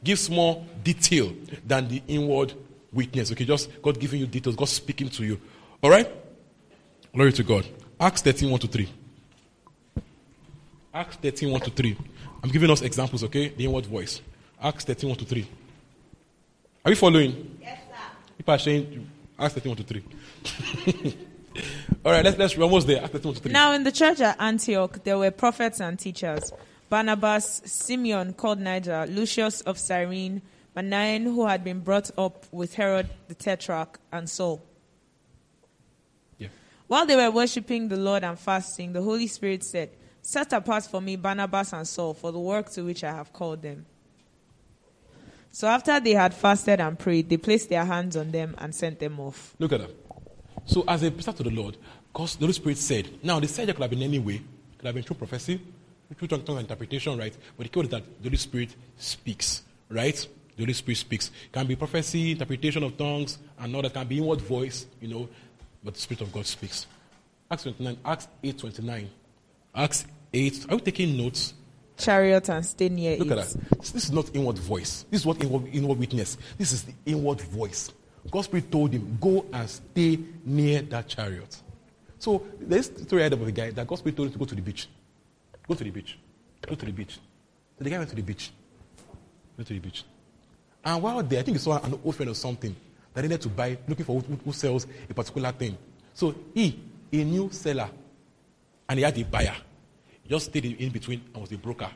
Gives 0.02 0.30
more 0.30 0.66
detail 0.82 1.34
than 1.68 1.90
the 1.90 2.02
inward 2.08 2.54
witness. 2.94 3.34
Okay, 3.34 3.44
just 3.44 3.70
God 3.82 4.00
giving 4.00 4.22
you 4.22 4.28
details, 4.28 4.56
God 4.56 4.70
speaking 4.70 5.10
to 5.10 5.26
you. 5.26 5.42
All 5.84 5.90
right? 5.90 6.10
Glory 7.14 7.34
to 7.34 7.44
God. 7.44 7.68
Acts 8.00 8.22
13, 8.22 8.50
1 8.50 8.60
to 8.62 8.68
3. 8.68 8.90
Acts 10.94 11.16
13, 11.18 11.52
1 11.52 11.62
to 11.62 11.70
3. 11.72 11.98
I'm 12.44 12.50
giving 12.50 12.70
us 12.70 12.82
examples, 12.82 13.24
okay? 13.24 13.50
The 13.50 13.66
inward 13.66 13.86
voice. 13.86 14.22
Acts 14.62 14.84
13, 14.84 15.10
1 15.10 15.20
to 15.20 15.26
3. 15.26 15.48
Are 16.84 16.92
you 16.92 16.98
following? 16.98 17.58
Yes, 17.62 17.80
sir. 17.90 17.96
People 18.38 18.54
are 18.54 18.60
saying 18.60 19.10
Acts 19.40 19.54
13, 19.54 19.70
1 19.70 19.78
to 19.78 19.84
3. 19.84 20.04
All 22.06 22.12
right, 22.12 22.26
let's, 22.26 22.38
let's, 22.38 22.58
we're 22.58 22.64
almost 22.64 22.88
there. 22.88 23.04
Acts 23.04 23.12
13, 23.12 23.30
1 23.30 23.36
to 23.36 23.42
3. 23.42 23.52
Now, 23.52 23.74
in 23.74 23.84
the 23.84 23.92
church 23.92 24.20
at 24.20 24.36
Antioch, 24.40 25.04
there 25.04 25.18
were 25.18 25.32
prophets 25.32 25.80
and 25.80 25.98
teachers 25.98 26.52
Barnabas, 26.90 27.62
Simeon 27.64 28.34
called 28.34 28.60
Niger, 28.60 29.06
Lucius 29.08 29.62
of 29.62 29.78
Cyrene, 29.78 30.42
Manaen, 30.76 31.24
who 31.24 31.48
had 31.48 31.64
been 31.64 31.80
brought 31.80 32.12
up 32.18 32.46
with 32.52 32.76
Herod 32.76 33.08
the 33.30 33.34
Tetrarch, 33.34 33.98
and 34.12 34.30
Saul. 34.30 34.62
Yeah. 36.38 36.50
While 36.88 37.06
they 37.06 37.16
were 37.16 37.32
worshipping 37.32 37.88
the 37.88 37.96
Lord 37.96 38.26
and 38.26 38.38
fasting, 38.38 38.92
the 38.92 39.02
Holy 39.02 39.28
Spirit 39.28 39.64
said, 39.64 39.92
Set 40.22 40.54
apart 40.54 40.86
for 40.86 41.02
me 41.02 41.16
Barnabas 41.16 41.74
and 41.74 41.88
Saul 41.88 42.14
for 42.14 42.32
the 42.32 42.40
work 42.40 42.70
to 42.72 42.84
which 42.84 43.04
I 43.04 43.12
have 43.12 43.34
called 43.34 43.62
them. 43.62 43.86
So 45.52 45.68
after 45.68 46.00
they 46.00 46.12
had 46.14 46.34
fasted 46.34 46.80
and 46.80 46.98
prayed, 46.98 47.30
they 47.30 47.38
placed 47.38 47.70
their 47.70 47.84
hands 47.84 48.16
on 48.16 48.32
them 48.32 48.56
and 48.58 48.74
sent 48.74 49.00
them 49.00 49.20
off. 49.20 49.56
Look 49.60 49.74
at 49.74 49.82
that. 49.82 49.92
So, 50.66 50.84
as 50.88 51.04
a 51.04 51.12
prisoner 51.12 51.34
to 51.38 51.44
the 51.44 51.50
Lord, 51.50 51.76
because 52.14 52.36
the 52.36 52.42
Holy 52.42 52.54
Spirit 52.54 52.78
said, 52.78 53.10
now 53.24 53.40
the 53.40 53.48
said 53.48 53.68
could 53.68 53.82
have 53.82 53.90
been 53.90 54.04
any 54.04 54.20
way, 54.20 54.42
could 54.78 54.86
have 54.86 54.96
been 54.96 55.04
through 55.04 55.18
prophecy, 55.18 55.60
Two 56.18 56.28
tongues 56.28 56.44
tongues 56.44 56.58
are 56.58 56.62
interpretation, 56.62 57.18
right? 57.18 57.36
But 57.58 57.64
the 57.64 57.70
key 57.70 57.80
is 57.80 57.90
that 57.90 58.04
the 58.22 58.30
Holy 58.30 58.38
Spirit 58.38 58.76
speaks, 58.98 59.64
right? 59.90 60.16
The 60.56 60.64
Holy 60.64 60.74
Spirit 60.74 60.98
speaks. 60.98 61.32
It 61.46 61.52
Can 61.52 61.68
be 61.68 61.76
prophecy, 61.76 62.32
interpretation 62.32 62.84
of 62.84 62.98
tongues, 62.98 63.38
and 63.58 63.76
all 63.76 63.82
that 63.82 63.94
can 63.94 64.08
be 64.08 64.18
inward 64.18 64.42
voice, 64.42 64.86
you 65.00 65.08
know, 65.08 65.30
but 65.84 65.94
the 65.94 66.00
Spirit 66.00 66.22
of 66.22 66.34
God 66.34 66.46
speaks. 66.46 66.86
Acts 67.50 67.64
29, 67.64 67.98
Acts 68.04 68.28
8 68.44 68.58
29. 68.58 69.10
Acts 69.74 70.06
8. 70.34 70.66
Are 70.70 70.74
you 70.76 70.80
taking 70.82 71.18
notes? 71.18 71.54
Chariot 71.98 72.50
and 72.50 72.66
stay 72.66 72.90
near 72.90 73.18
Look 73.18 73.28
it. 73.28 73.38
at 73.38 73.48
that. 73.50 73.80
This 73.80 74.06
is 74.06 74.12
not 74.12 74.34
inward 74.36 74.58
voice. 74.58 75.06
This 75.10 75.22
is 75.22 75.26
what 75.26 75.42
inward, 75.44 75.68
inward 75.72 76.00
witness. 76.00 76.38
This 76.58 76.72
is 76.72 76.84
the 76.84 76.94
inward 77.06 77.42
voice. 77.42 77.92
God's 78.30 78.46
Spirit 78.46 78.72
told 78.72 78.92
him, 78.92 79.18
go 79.20 79.46
and 79.52 79.70
stay 79.70 80.20
near 80.46 80.82
that 80.84 81.08
chariot. 81.08 81.62
So 82.20 82.46
there's 82.60 82.86
story 82.86 83.22
I 83.22 83.26
heard 83.26 83.34
of 83.34 83.48
a 83.48 83.52
guy 83.52 83.72
that 83.72 83.88
God's 83.88 84.02
Spirit 84.02 84.16
told 84.16 84.28
him 84.28 84.34
to 84.34 84.40
go 84.40 84.46
to 84.46 84.56
the 84.56 84.62
beach. 84.62 84.88
Go 85.68 85.74
to 85.74 85.84
the 85.84 85.90
beach. 85.90 86.18
Go 86.68 86.76
to 86.76 86.86
the 86.86 86.92
beach. 86.92 87.16
So 87.78 87.84
the 87.84 87.90
guy 87.90 87.98
went 87.98 88.10
to 88.10 88.16
the 88.16 88.22
beach. 88.22 88.52
Went 89.58 89.68
to 89.68 89.74
the 89.74 89.80
beach. 89.80 90.04
And 90.84 91.02
while 91.02 91.22
there, 91.24 91.40
I 91.40 91.44
think 91.44 91.58
he 91.58 91.62
saw 91.62 91.82
an 91.84 92.00
old 92.04 92.16
friend 92.16 92.32
or 92.32 92.36
something 92.36 92.76
that 93.14 93.24
he 93.24 93.28
needed 93.28 93.42
to 93.42 93.50
buy, 93.50 93.78
looking 93.88 94.06
for 94.06 94.20
who, 94.20 94.36
who 94.44 94.52
sells 94.52 94.86
a 95.10 95.14
particular 95.14 95.52
thing. 95.52 95.78
So 96.14 96.36
he, 96.54 96.80
a 97.14 97.24
new 97.24 97.50
seller, 97.52 97.90
and 98.92 99.00
he 99.00 99.06
had 99.06 99.18
a 99.18 99.24
buyer. 99.24 99.56
He 100.22 100.28
just 100.28 100.48
stayed 100.48 100.66
in, 100.66 100.90
between 100.90 101.22
and 101.34 101.42
was 101.42 101.52
a 101.54 101.58
broker. 101.58 101.90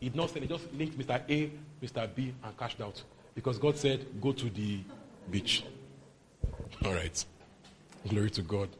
He 0.00 0.08
did 0.08 0.16
not 0.16 0.30
sell, 0.30 0.40
he 0.40 0.48
just 0.48 0.72
linked 0.72 0.98
Mr. 0.98 1.20
A, 1.28 1.50
Mr. 1.84 2.14
B, 2.14 2.32
and 2.42 2.56
cashed 2.56 2.80
out. 2.80 3.02
Because 3.34 3.58
God 3.58 3.76
said, 3.76 4.06
go 4.18 4.32
to 4.32 4.48
the 4.48 4.80
beach. 5.30 5.64
All 6.86 6.94
right. 6.94 7.24
Glory 8.08 8.30
to 8.30 8.40
God. 8.40 8.70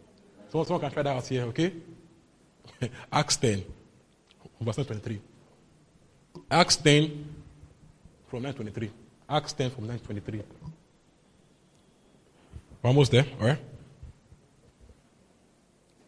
Someone, 0.48 0.66
someone 0.66 0.80
can 0.80 0.90
try 0.90 1.02
that 1.02 1.14
out 1.14 1.26
here, 1.26 1.42
okay? 1.42 1.74
Acts 3.12 3.36
10, 3.36 3.62
verse 4.58 4.76
23. 4.76 5.20
Acts 6.50 6.76
10 6.76 7.02
from 8.26 8.42
923. 8.42 8.90
Acts 9.28 9.52
10 9.52 9.70
from 9.70 9.86
923. 9.86 10.42
We're 12.82 12.88
almost 12.88 13.12
there, 13.12 13.26
all 13.38 13.48
right? 13.48 13.58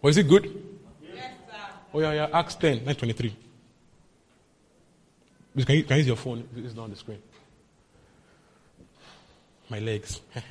Is 0.05 0.17
it 0.17 0.27
good? 0.27 0.72
Oh, 1.95 2.01
yeah, 2.01 2.13
yeah. 2.13 2.29
Acts 2.33 2.55
10, 2.57 2.85
923. 2.85 3.37
Please, 5.55 5.65
Can 5.67 5.77
you, 5.77 5.83
can 5.85 5.93
you 5.97 5.99
use 5.99 6.07
your 6.07 6.17
phone? 6.17 6.49
It's 6.57 6.75
not 6.75 6.85
on 6.85 6.91
the 6.91 6.97
screen. 6.97 7.19
My 9.69 9.79
legs. 9.79 10.21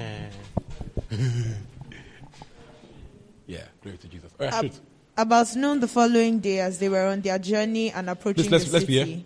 yeah, 3.48 3.64
glory 3.82 3.98
to 3.98 4.08
Jesus. 4.08 4.32
Ab- 4.40 4.64
shoot. 4.64 4.80
About 5.18 5.56
noon 5.56 5.80
the 5.80 5.88
following 5.88 6.40
day, 6.40 6.60
as 6.60 6.80
they 6.80 6.90
were 6.90 7.06
on 7.08 7.22
their 7.22 7.38
journey 7.40 7.92
and 7.92 8.10
approaching 8.10 8.50
let's- 8.50 8.66
the 8.66 8.74
let's 8.74 8.86
city. 8.86 9.26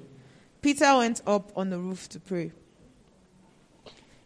Peter 0.62 0.98
went 0.98 1.22
up 1.28 1.52
on 1.56 1.70
the 1.70 1.78
roof 1.78 2.10
to 2.10 2.20
pray. 2.20 2.52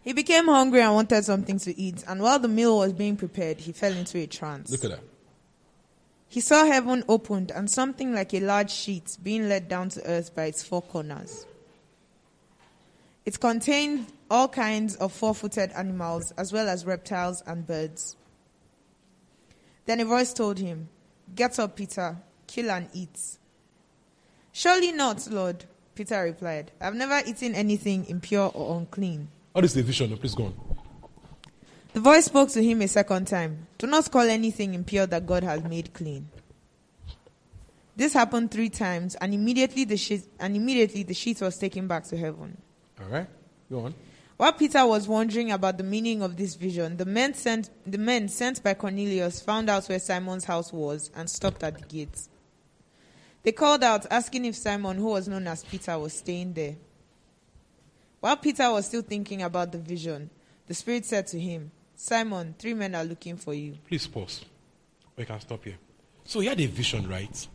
He 0.02 0.14
became 0.14 0.46
hungry 0.46 0.82
and 0.82 0.94
wanted 0.96 1.26
something 1.26 1.60
to 1.60 1.78
eat, 1.78 2.04
and 2.08 2.22
while 2.22 2.40
the 2.40 2.48
meal 2.48 2.78
was 2.78 2.94
being 2.94 3.18
prepared, 3.18 3.60
he 3.60 3.74
fell 3.74 3.92
into 3.92 4.18
a 4.20 4.26
trance. 4.28 4.72
Look 4.72 4.86
at 4.86 4.92
that. 4.92 5.00
He 6.32 6.42
saw 6.42 6.66
heaven 6.66 7.04
opened 7.10 7.50
and 7.50 7.70
something 7.70 8.14
like 8.14 8.36
a 8.36 8.40
large 8.40 8.70
sheet 8.72 9.18
being 9.22 9.50
let 9.50 9.68
down 9.68 9.90
to 9.90 10.06
earth 10.06 10.36
by 10.36 10.46
its 10.46 10.62
four 10.62 10.84
corners. 10.84 11.48
It 13.26 13.40
contained 13.40 14.06
all 14.30 14.48
kinds 14.48 14.96
of 14.98 15.12
four 15.12 15.34
footed 15.34 15.72
animals, 15.72 16.32
as 16.38 16.54
well 16.54 16.70
as 16.70 16.86
reptiles 16.86 17.42
and 17.48 17.66
birds. 17.66 18.16
Then 19.88 20.00
a 20.00 20.06
voice 20.06 20.32
told 20.32 20.60
him, 20.60 20.90
Get 21.36 21.58
up, 21.58 21.76
Peter, 21.76 22.18
kill 22.46 22.70
and 22.70 22.90
eat. 22.94 23.38
Surely 24.52 24.92
not, 24.92 25.28
Lord, 25.32 25.66
Peter 25.96 26.22
replied. 26.24 26.72
I've 26.80 26.96
never 26.96 27.22
eaten 27.28 27.56
anything 27.56 28.06
impure 28.08 28.52
or 28.54 28.78
unclean. 28.78 29.30
What 29.54 29.66
is 29.66 29.74
the 29.74 29.82
vision? 29.82 30.16
Please 30.18 30.36
go 30.36 30.46
on. 30.46 30.79
The 31.94 32.00
voice 32.00 32.26
spoke 32.26 32.50
to 32.50 32.64
him 32.64 32.82
a 32.82 32.88
second 32.88 33.28
time. 33.28 33.68
Do 33.78 33.88
not 33.88 34.10
call 34.12 34.22
anything 34.22 34.74
impure 34.74 35.08
that 35.08 35.26
God 35.26 35.44
has 35.44 35.64
made 35.64 35.94
clean. 35.94 36.30
This 37.96 38.14
happened 38.14 38.52
three 38.52 38.70
times, 38.70 39.16
and 39.16 39.34
immediately 39.34 39.84
the 39.84 39.98
sheet, 39.98 40.24
and 40.40 40.56
immediately 40.56 41.04
the 41.04 41.14
sheet 41.14 41.42
was 41.42 41.58
taken 41.58 41.88
back 41.88 42.06
to 42.06 42.18
heaven. 42.18 42.58
All 43.02 43.10
right, 43.10 43.28
go 43.70 43.86
on. 43.86 43.96
While 44.38 44.54
Peter 44.54 44.86
was 44.86 45.06
wondering 45.08 45.52
about 45.52 45.78
the 45.78 45.84
meaning 45.84 46.22
of 46.22 46.38
this 46.38 46.56
vision, 46.56 46.96
the 46.96 47.06
men 47.06 47.34
sent 47.34 47.70
the 47.86 47.98
men 47.98 48.30
sent 48.30 48.64
by 48.64 48.74
Cornelius 48.76 49.42
found 49.42 49.70
out 49.70 49.86
where 49.88 50.00
Simon's 50.00 50.46
house 50.46 50.72
was 50.72 51.12
and 51.14 51.30
stopped 51.30 51.62
at 51.62 51.78
the 51.78 51.86
gates. 51.88 52.30
They 53.44 53.52
called 53.52 53.84
out, 53.84 54.06
asking 54.10 54.46
if 54.46 54.56
Simon, 54.56 54.96
who 54.96 55.08
was 55.08 55.28
known 55.28 55.48
as 55.48 55.66
Peter, 55.66 55.98
was 56.00 56.14
staying 56.14 56.54
there. 56.54 56.76
While 58.22 58.38
Peter 58.38 58.72
was 58.72 58.86
still 58.86 59.02
thinking 59.02 59.42
about 59.42 59.72
the 59.74 59.78
vision, 59.78 60.30
the 60.68 60.74
Spirit 60.74 61.06
said 61.06 61.28
to 61.28 61.40
him, 61.40 61.72
Simon, 62.02 62.56
three 62.58 62.74
men 62.74 62.95
are 62.95 63.04
looking 63.04 63.36
for 63.36 63.54
you. 63.54 63.78
Please 63.86 64.08
pause. 64.08 64.45
We 65.18 65.26
can 65.26 65.38
stop 65.41 65.62
here. 65.66 65.76
So 66.24 66.39
you 66.39 66.47
had 66.47 66.62
a 66.62 66.66
vision, 66.66 67.06
right? 67.10 67.47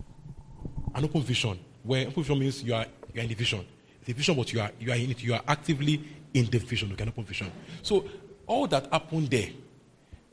An 0.94 1.02
open 1.02 1.22
vision. 1.22 1.58
Where 1.82 2.06
open 2.06 2.22
vision 2.22 2.38
means 2.38 2.62
you 2.62 2.74
are 2.74 2.84
you 3.14 3.20
are 3.20 3.22
in 3.22 3.28
the 3.30 3.34
vision. 3.34 3.64
A 4.06 4.12
vision, 4.12 4.36
but 4.36 4.52
you 4.52 4.60
are 4.60 4.70
you 4.78 4.92
are 4.92 4.96
in 4.96 5.12
it. 5.12 5.22
You 5.22 5.32
are 5.32 5.40
actively 5.48 5.98
in 6.34 6.44
the 6.44 6.58
vision. 6.58 6.90
You 6.90 6.96
can 6.96 7.08
open 7.08 7.24
vision. 7.24 7.50
So 7.80 8.04
all 8.46 8.66
that 8.66 8.92
happened 8.92 9.30
there, 9.30 9.48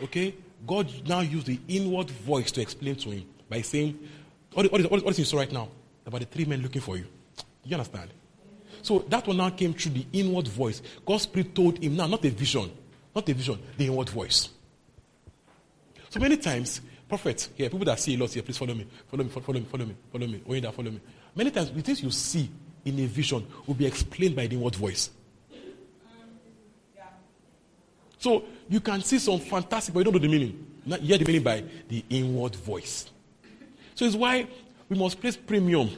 okay? 0.03 0.36
God 0.68 0.91
now 1.07 1.22
used 1.22 1.47
the 1.47 1.57
inward 1.70 2.09
voice 2.09 2.51
to 2.51 2.62
explain 2.62 2.95
to 2.97 3.12
him 3.12 3.24
by 3.47 3.62
saying, 3.62 3.97
"What 4.53 4.66
is, 4.66 4.72
what 4.74 4.82
is, 4.82 4.88
what 4.89 4.97
is, 4.97 5.03
what 5.03 5.12
is 5.12 5.20
you 5.20 5.26
saw 5.26 5.38
right 5.38 5.51
now 5.53 5.70
about 6.05 6.20
the 6.20 6.26
three 6.26 6.43
men 6.43 6.62
looking 6.62 6.82
for 6.82 6.97
you?" 6.97 7.05
You 7.64 7.78
understand? 7.78 8.09
So 8.82 8.99
that 9.07 9.26
one 9.26 9.38
now 9.38 9.51
came 9.51 9.74
through 9.74 9.93
the 9.93 10.05
inward 10.12 10.49
voice. 10.49 10.82
God's 11.05 11.24
spirit 11.24 11.55
told 11.55 11.82
him 11.82 11.95
now, 11.95 12.07
not 12.07 12.26
a 12.26 12.30
vision, 12.30 12.72
not 13.14 13.28
a 13.28 13.34
vision, 13.34 13.59
the 13.78 13.86
inward 13.86 14.09
voice. 14.09 14.49
So 16.09 16.20
many 16.20 16.38
times, 16.38 16.82
prophets 17.07 17.49
here, 17.55 17.70
people 17.70 17.86
that 17.86 17.99
see 17.99 18.16
a 18.16 18.18
lot 18.18 18.32
here, 18.32 18.43
please 18.43 18.57
follow 18.57 18.74
me, 18.74 18.86
follow 19.09 19.24
me, 19.24 19.30
fo- 19.30 19.39
follow 19.41 19.59
me, 19.59 19.66
follow 19.66 19.86
me, 19.86 19.95
follow 20.12 20.28
me, 20.28 20.43
Oyinda, 20.47 20.74
follow 20.74 20.91
me. 20.91 20.99
Many 21.36 21.51
times, 21.51 21.72
the 21.72 21.82
things 21.82 22.03
you 22.03 22.12
see 22.12 22.49
in 22.84 22.99
a 22.99 23.05
vision 23.05 23.45
will 23.66 23.76
be 23.76 23.86
explained 23.86 24.36
by 24.36 24.47
the 24.47 24.55
inward 24.55 24.76
voice. 24.76 25.09
So 28.18 28.43
you 28.70 28.80
can 28.80 29.01
see 29.01 29.18
some 29.18 29.39
fantastic, 29.39 29.93
but 29.93 30.01
you 30.01 30.03
don't 30.05 30.14
know 30.14 30.20
the 30.20 30.28
meaning. 30.28 30.66
You 30.86 30.97
hear 30.97 31.18
the 31.18 31.26
meaning 31.26 31.43
by 31.43 31.64
the 31.88 32.05
inward 32.09 32.55
voice. 32.55 33.09
So 33.95 34.05
it's 34.05 34.16
why 34.16 34.47
we 34.88 34.97
must 34.97 35.20
place 35.20 35.36
premium 35.36 35.89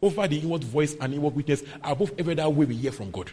over 0.00 0.28
the 0.28 0.38
inward 0.38 0.62
voice 0.62 0.94
and 1.00 1.12
inward 1.14 1.34
witness 1.34 1.62
above 1.82 2.12
every 2.18 2.38
other 2.38 2.48
way 2.48 2.66
we 2.66 2.76
hear 2.76 2.92
from 2.92 3.10
God. 3.10 3.30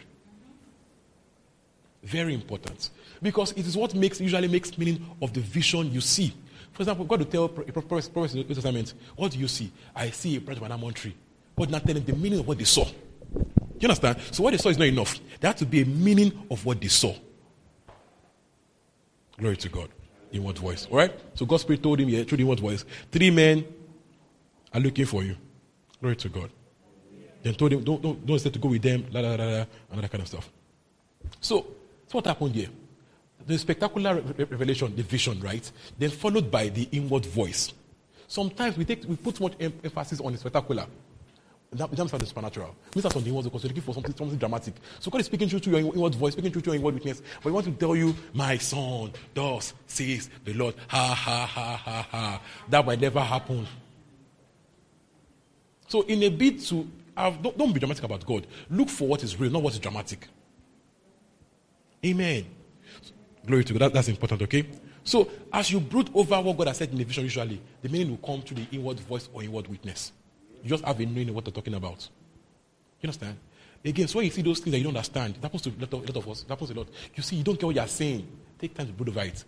Very 2.02 2.34
important. 2.34 2.90
Because 3.24 3.52
it 3.52 3.66
is 3.66 3.74
what 3.74 3.94
makes 3.94 4.20
usually 4.20 4.48
makes 4.48 4.76
meaning 4.76 5.02
of 5.22 5.32
the 5.32 5.40
vision 5.40 5.90
you 5.90 6.02
see. 6.02 6.30
For 6.72 6.82
example, 6.82 7.06
God 7.06 7.20
will 7.20 7.26
tell 7.26 7.44
a 7.46 7.48
prophet 7.48 8.06
in 8.06 8.12
the 8.12 8.38
Old 8.40 8.48
Testament, 8.48 8.92
What 9.16 9.32
do 9.32 9.38
you 9.38 9.48
see? 9.48 9.72
I 9.96 10.10
see 10.10 10.36
a 10.36 10.40
branch 10.42 10.58
of 10.58 10.66
an 10.66 10.72
almond 10.72 10.96
tree. 10.96 11.14
God 11.56 11.70
not 11.70 11.86
telling 11.86 12.04
the 12.04 12.12
meaning 12.12 12.40
of 12.40 12.46
what 12.46 12.58
they 12.58 12.64
saw. 12.64 12.84
Do 12.84 13.46
you 13.80 13.88
understand? 13.88 14.18
So 14.30 14.42
what 14.42 14.50
they 14.50 14.58
saw 14.58 14.68
is 14.68 14.76
not 14.76 14.88
enough. 14.88 15.18
There 15.40 15.50
has 15.50 15.58
to 15.60 15.64
be 15.64 15.80
a 15.80 15.86
meaning 15.86 16.46
of 16.50 16.66
what 16.66 16.78
they 16.78 16.88
saw. 16.88 17.14
Glory 19.38 19.56
to 19.56 19.68
God. 19.70 19.88
In 20.30 20.44
what 20.44 20.58
voice? 20.58 20.86
All 20.90 20.98
right? 20.98 21.12
So 21.32 21.46
God's 21.46 21.62
Spirit 21.62 21.82
told 21.82 22.00
him, 22.00 22.10
yeah, 22.10 22.24
through 22.24 22.36
the 22.36 22.42
inward 22.42 22.60
voice, 22.60 22.84
three 23.10 23.30
men 23.30 23.64
are 24.70 24.80
looking 24.80 25.06
for 25.06 25.22
you. 25.22 25.34
Glory 25.98 26.16
to 26.16 26.28
God. 26.28 26.50
Then 27.42 27.54
told 27.54 27.72
him, 27.72 27.84
don't, 27.84 28.02
don't, 28.02 28.26
don't 28.26 28.38
say 28.38 28.50
to 28.50 28.58
go 28.58 28.68
with 28.68 28.82
them, 28.82 29.06
la, 29.10 29.20
la, 29.20 29.30
la, 29.30 29.44
la, 29.44 29.64
and 29.92 30.02
that 30.02 30.10
kind 30.10 30.20
of 30.20 30.28
stuff. 30.28 30.50
So, 31.40 31.60
so 32.06 32.18
what 32.18 32.26
happened 32.26 32.54
here? 32.54 32.68
The 33.46 33.58
spectacular 33.58 34.14
re- 34.16 34.34
re- 34.38 34.44
revelation, 34.50 34.94
the 34.96 35.02
vision, 35.02 35.40
right? 35.40 35.70
Then 35.98 36.10
followed 36.10 36.50
by 36.50 36.68
the 36.68 36.88
inward 36.92 37.26
voice. 37.26 37.72
Sometimes 38.26 38.76
we 38.78 38.84
take 38.84 39.04
we 39.04 39.16
put 39.16 39.38
much 39.40 39.52
em- 39.60 39.78
emphasis 39.84 40.20
on 40.20 40.32
the 40.32 40.38
spectacular. 40.38 40.86
That 41.72 41.90
becomes 41.90 42.12
the 42.12 42.24
supernatural. 42.24 42.74
We 42.94 43.00
start 43.00 43.16
on 43.16 43.24
the 43.24 43.30
inward 43.30 43.44
because 43.44 43.64
you're 43.64 43.68
looking 43.68 43.82
for 43.82 43.94
something, 43.94 44.14
something 44.14 44.38
dramatic. 44.38 44.74
So 45.00 45.10
God 45.10 45.20
is 45.20 45.26
speaking 45.26 45.48
to 45.48 45.70
your 45.70 45.80
inward 45.80 46.14
voice, 46.14 46.32
speaking 46.34 46.52
to 46.52 46.60
your 46.60 46.76
inward 46.76 46.94
witness. 46.94 47.20
But 47.42 47.48
He 47.48 47.50
wants 47.50 47.68
to 47.68 47.74
tell 47.74 47.96
you, 47.96 48.14
my 48.32 48.58
son, 48.58 49.12
thus 49.34 49.74
says 49.86 50.30
the 50.44 50.54
Lord. 50.54 50.76
Ha 50.88 51.14
ha 51.14 51.46
ha 51.46 51.76
ha 51.76 52.06
ha. 52.08 52.40
That 52.68 52.86
might 52.86 53.00
never 53.00 53.20
happen. 53.20 53.66
So 55.88 56.02
in 56.02 56.22
a 56.22 56.28
bid 56.28 56.60
to 56.66 56.88
have, 57.16 57.42
don't, 57.42 57.58
don't 57.58 57.72
be 57.72 57.80
dramatic 57.80 58.04
about 58.04 58.24
God. 58.24 58.46
Look 58.70 58.88
for 58.88 59.08
what 59.08 59.24
is 59.24 59.38
real, 59.38 59.50
not 59.50 59.62
what 59.62 59.72
is 59.72 59.80
dramatic. 59.80 60.28
Amen. 62.04 62.46
Glory 63.46 63.64
to 63.64 63.72
God. 63.74 63.82
That- 63.82 63.92
that's 63.94 64.08
important, 64.08 64.42
okay? 64.42 64.66
So, 65.02 65.30
as 65.52 65.70
you 65.70 65.80
brood 65.80 66.10
over 66.14 66.40
what 66.40 66.56
God 66.56 66.68
has 66.68 66.78
said 66.78 66.90
in 66.90 66.96
the 66.98 67.04
vision, 67.04 67.24
usually, 67.24 67.60
the 67.82 67.88
meaning 67.88 68.10
will 68.10 68.26
come 68.26 68.42
through 68.42 68.64
the 68.64 68.76
inward 68.76 69.00
voice 69.00 69.28
or 69.32 69.42
inward 69.42 69.66
witness. 69.66 70.12
You 70.62 70.70
just 70.70 70.84
have 70.84 70.98
a 70.98 71.04
knowing 71.04 71.28
of 71.28 71.34
what 71.34 71.44
they're 71.44 71.52
talking 71.52 71.74
about. 71.74 72.08
You 73.02 73.08
understand? 73.08 73.36
Again, 73.84 74.08
so 74.08 74.16
when 74.16 74.24
you 74.24 74.30
see 74.30 74.40
those 74.40 74.60
things 74.60 74.72
that 74.72 74.78
you 74.78 74.84
don't 74.84 74.96
understand, 74.96 75.36
it 75.36 75.42
happens 75.42 75.60
to 75.62 75.68
a 75.68 75.72
lot 75.78 75.92
of, 75.92 76.02
a 76.02 76.06
lot 76.06 76.16
of 76.16 76.28
us. 76.28 76.42
It 76.42 76.48
happens 76.48 76.70
a 76.70 76.74
lot. 76.74 76.88
You 77.14 77.22
see, 77.22 77.36
you 77.36 77.44
don't 77.44 77.60
get 77.60 77.66
what 77.66 77.74
you're 77.74 77.86
saying. 77.86 78.26
Take 78.58 78.74
time 78.74 78.86
to 78.86 78.92
brood 78.94 79.10
over 79.10 79.20
it. 79.20 79.44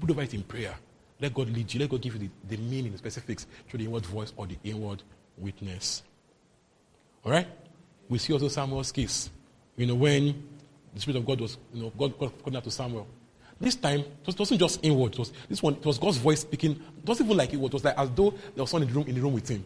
Brood 0.00 0.12
over 0.12 0.22
it 0.22 0.32
in 0.32 0.42
prayer. 0.44 0.74
Let 1.20 1.34
God 1.34 1.50
lead 1.50 1.72
you. 1.74 1.80
Let 1.80 1.90
God 1.90 2.00
give 2.00 2.14
you 2.14 2.30
the, 2.48 2.56
the 2.56 2.62
meaning, 2.62 2.92
the 2.92 2.98
specifics 2.98 3.46
through 3.68 3.78
the 3.78 3.84
inward 3.84 4.06
voice 4.06 4.32
or 4.34 4.46
the 4.46 4.56
inward 4.64 5.02
witness. 5.36 6.02
All 7.22 7.32
right? 7.32 7.46
We 8.08 8.16
see 8.16 8.32
also 8.32 8.48
Samuel's 8.48 8.92
case. 8.92 9.28
You 9.76 9.86
know, 9.86 9.94
when 9.94 10.42
the 10.94 11.00
Spirit 11.00 11.18
of 11.18 11.26
God 11.26 11.42
was, 11.42 11.58
you 11.74 11.82
know, 11.82 11.90
God 11.90 12.18
called 12.18 12.56
out 12.56 12.64
to 12.64 12.70
Samuel. 12.70 13.06
This 13.58 13.74
time, 13.74 14.04
it 14.26 14.38
wasn't 14.38 14.60
just 14.60 14.84
inward. 14.84 15.14
It 15.14 15.18
was, 15.18 15.32
this 15.48 15.62
one, 15.62 15.74
it 15.74 15.84
was 15.84 15.98
God's 15.98 16.18
voice 16.18 16.40
speaking. 16.40 16.72
It 16.72 17.06
wasn't 17.06 17.28
even 17.28 17.38
like 17.38 17.52
it 17.52 17.56
was. 17.56 17.70
It 17.70 17.74
was 17.74 17.84
like 17.84 17.98
as 17.98 18.10
though 18.10 18.30
there 18.30 18.62
was 18.62 18.70
someone 18.70 18.86
in 18.86 18.92
the 18.92 18.98
room, 18.98 19.08
in 19.08 19.14
the 19.14 19.20
room 19.20 19.32
with 19.32 19.48
him. 19.48 19.64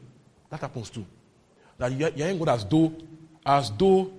That 0.48 0.60
happens 0.60 0.90
too. 0.90 1.04
That 1.78 1.92
you're, 1.92 2.10
hearing 2.10 2.38
God 2.38 2.50
as 2.50 2.64
though, 2.64 2.92
as 3.44 3.70
though 3.72 4.12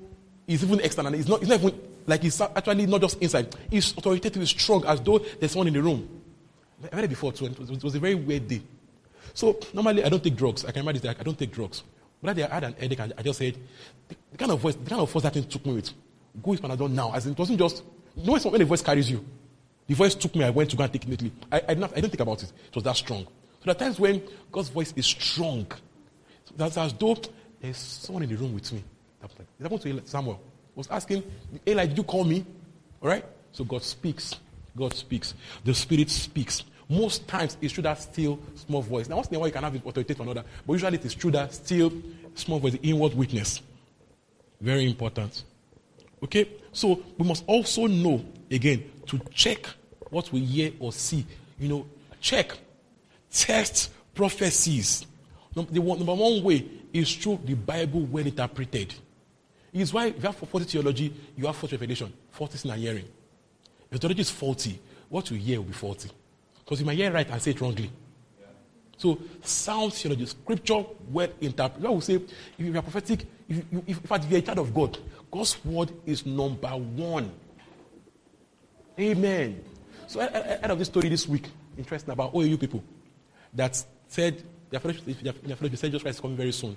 he's 0.45 0.63
even 0.63 0.80
external. 0.82 1.13
It's 1.13 1.28
not, 1.28 1.41
it's 1.41 1.49
not 1.49 1.61
even 1.61 1.80
like 2.05 2.22
he's 2.22 2.41
actually 2.41 2.86
not 2.86 3.01
just 3.01 3.22
inside. 3.22 3.55
He's 3.69 3.91
authoritative, 3.97 4.47
strong, 4.49 4.86
as 4.86 4.99
though 4.99 5.19
there's 5.19 5.51
someone 5.51 5.67
in 5.67 5.74
the 5.74 5.82
room. 5.82 6.22
I 6.91 6.95
read 6.95 7.05
it 7.05 7.09
before 7.09 7.32
too, 7.32 7.45
it 7.45 7.57
was, 7.57 7.69
it 7.69 7.84
was, 7.84 7.95
a 7.95 7.99
very 7.99 8.15
weird 8.15 8.47
day. 8.47 8.61
So 9.34 9.57
normally 9.74 10.03
I 10.03 10.09
don't 10.09 10.24
take 10.24 10.36
drugs. 10.36 10.65
I 10.65 10.72
can 10.72 10.82
remember 10.82 10.99
this 10.99 11.15
I 11.17 11.24
don't 11.24 11.38
take 11.38 11.51
drugs. 11.51 11.84
But 12.22 12.36
that 12.36 12.41
day 12.41 12.51
I 12.51 12.53
had 12.55 12.63
an 12.65 12.74
headache 12.74 12.99
and 12.99 13.13
I 13.17 13.22
just 13.22 13.39
said, 13.39 13.55
the, 14.07 14.15
the 14.32 14.38
kind 14.38 14.51
of 14.51 14.59
voice, 14.59 14.76
the 14.76 14.89
kind 14.89 15.01
of 15.01 15.09
force 15.09 15.24
that 15.24 15.34
thing 15.34 15.43
took 15.45 15.65
me 15.65 15.76
with, 15.76 15.91
go 16.41 16.51
with 16.51 16.61
Panadol 16.61 16.89
now. 16.91 17.13
As 17.13 17.26
in, 17.26 17.34
it 17.34 17.38
wasn't 17.38 17.59
just, 17.59 17.84
you 18.15 18.26
know 18.26 18.38
when 18.38 18.59
the 18.59 18.65
voice 18.65 18.82
carries 18.82 19.09
you? 19.09 19.24
The 19.88 19.93
voice 19.93 20.15
took 20.15 20.36
me, 20.36 20.43
I 20.43 20.49
went 20.49 20.69
to 20.71 20.77
go 20.77 20.84
and 20.84 20.93
take 20.93 21.03
it 21.03 21.07
immediately. 21.07 21.38
I, 21.51 21.57
I, 21.57 21.73
didn't, 21.73 21.84
I 21.84 21.95
didn't 21.95 22.11
think 22.11 22.19
about 22.21 22.43
it. 22.43 22.51
It 22.67 22.75
was 22.75 22.84
that 22.84 22.95
strong. 22.95 23.23
So 23.25 23.65
there 23.65 23.75
are 23.75 23.79
times 23.79 23.99
when 23.99 24.23
God's 24.51 24.69
voice 24.69 24.93
is 24.95 25.05
strong. 25.05 25.65
So 26.45 26.53
that's 26.55 26.77
as 26.77 26.93
though 26.93 27.17
there's 27.59 27.77
someone 27.77 28.23
in 28.23 28.29
the 28.29 28.36
room 28.36 28.53
with 28.53 28.71
me. 28.71 28.84
It 29.23 29.63
happened 29.63 29.82
to 29.82 30.01
Samuel. 30.05 30.41
He 30.73 30.79
was 30.79 30.88
asking, 30.89 31.23
Eli, 31.67 31.86
did 31.88 31.97
you 31.97 32.03
call 32.03 32.23
me? 32.23 32.45
All 33.01 33.09
right? 33.09 33.25
So 33.51 33.63
God 33.63 33.84
speaks. 33.84 34.36
God 34.75 34.93
speaks. 34.93 35.34
The 35.63 35.73
Spirit 35.73 36.09
speaks. 36.09 36.63
Most 36.89 37.27
times 37.27 37.57
it's 37.61 37.73
through 37.73 37.84
that 37.84 38.01
still 38.01 38.39
small 38.55 38.82
voice. 38.82 39.07
Now, 39.07 39.17
once 39.17 39.27
in 39.29 39.36
a 39.36 39.39
while 39.39 39.47
you 39.47 39.53
can 39.53 39.63
have 39.63 39.75
it 39.75 39.86
authoritative 39.86 40.17
for 40.17 40.23
another, 40.23 40.43
but 40.65 40.73
usually 40.73 40.97
it 40.97 41.05
is 41.05 41.13
through 41.13 41.32
that 41.32 41.53
still 41.53 41.91
small 42.36 42.59
voice, 42.59 42.73
the 42.73 42.82
inward 42.82 43.13
witness. 43.13 43.61
Very 44.59 44.86
important. 44.86 45.43
Okay? 46.23 46.49
So 46.71 47.01
we 47.17 47.25
must 47.25 47.43
also 47.47 47.88
know, 47.88 48.25
again, 48.49 48.84
to 49.12 49.20
check 49.34 49.68
what 50.09 50.32
we 50.32 50.39
hear 50.39 50.72
or 50.80 50.93
see. 50.93 51.26
You 51.59 51.68
know, 51.68 51.86
check, 52.22 52.57
test 53.30 53.91
prophecies. 54.16 55.05
The 55.53 55.82
one, 55.82 55.99
number 55.99 56.14
one 56.14 56.41
way 56.43 56.66
is 56.93 57.14
through 57.14 57.41
the 57.43 57.55
Bible 57.55 58.01
well 58.01 58.26
interpreted. 58.26 58.93
It's 59.74 59.93
why 59.93 60.07
if 60.07 60.16
you 60.16 60.22
have 60.22 60.36
faulty 60.36 60.66
theology, 60.66 61.14
you 61.36 61.45
have 61.45 61.55
false 61.55 61.74
revelation, 61.74 62.12
faulty 62.32 62.57
sin 62.57 62.72
hearing. 62.72 63.05
If 63.86 63.91
the 63.91 63.99
theology 63.99 64.22
is 64.22 64.30
faulty, 64.30 64.80
what 65.09 65.30
you 65.30 65.38
hear 65.38 65.59
will 65.59 65.68
be 65.68 65.74
faulty. 65.74 66.09
Because 66.64 66.80
you 66.80 66.86
might 66.86 66.95
hear 66.95 67.12
right 67.12 67.30
and 67.30 67.41
say 67.41 67.51
it 67.51 67.59
wrongly. 67.59 67.91
So, 68.97 69.18
sound 69.41 69.93
theology, 69.93 70.26
scripture 70.26 70.86
well 71.09 71.30
interpreted. 71.41 71.86
I 71.86 71.89
will 71.89 72.01
say, 72.01 72.16
if 72.16 72.30
you 72.57 72.78
are 72.78 72.82
prophetic, 72.82 73.26
if, 73.49 73.57
you, 73.57 73.84
if, 73.88 73.97
if, 73.99 74.12
if 74.12 74.30
you 74.30 74.36
are 74.36 74.39
a 74.39 74.41
child 74.41 74.59
of 74.59 74.74
God, 74.74 74.97
God's 75.32 75.66
word 75.66 75.91
is 76.05 76.26
number 76.26 76.70
one. 76.70 77.32
Amen. 78.99 79.63
So 80.07 80.19
I, 80.19 80.25
I, 80.25 80.41
heard 80.57 80.71
of 80.71 80.79
this 80.79 80.87
story 80.87 81.09
this 81.09 81.27
week, 81.27 81.47
interesting 81.77 82.11
about 82.11 82.33
OAU 82.33 82.59
people 82.59 82.83
that 83.53 83.83
said 84.07 84.43
their 84.69 84.79
fellowship, 84.79 85.05
their 85.05 85.33
fellowship 85.33 85.77
said 85.77 85.91
Jesus 85.91 86.01
Christ 86.01 86.17
is 86.17 86.21
coming 86.21 86.37
very 86.37 86.51
soon. 86.51 86.75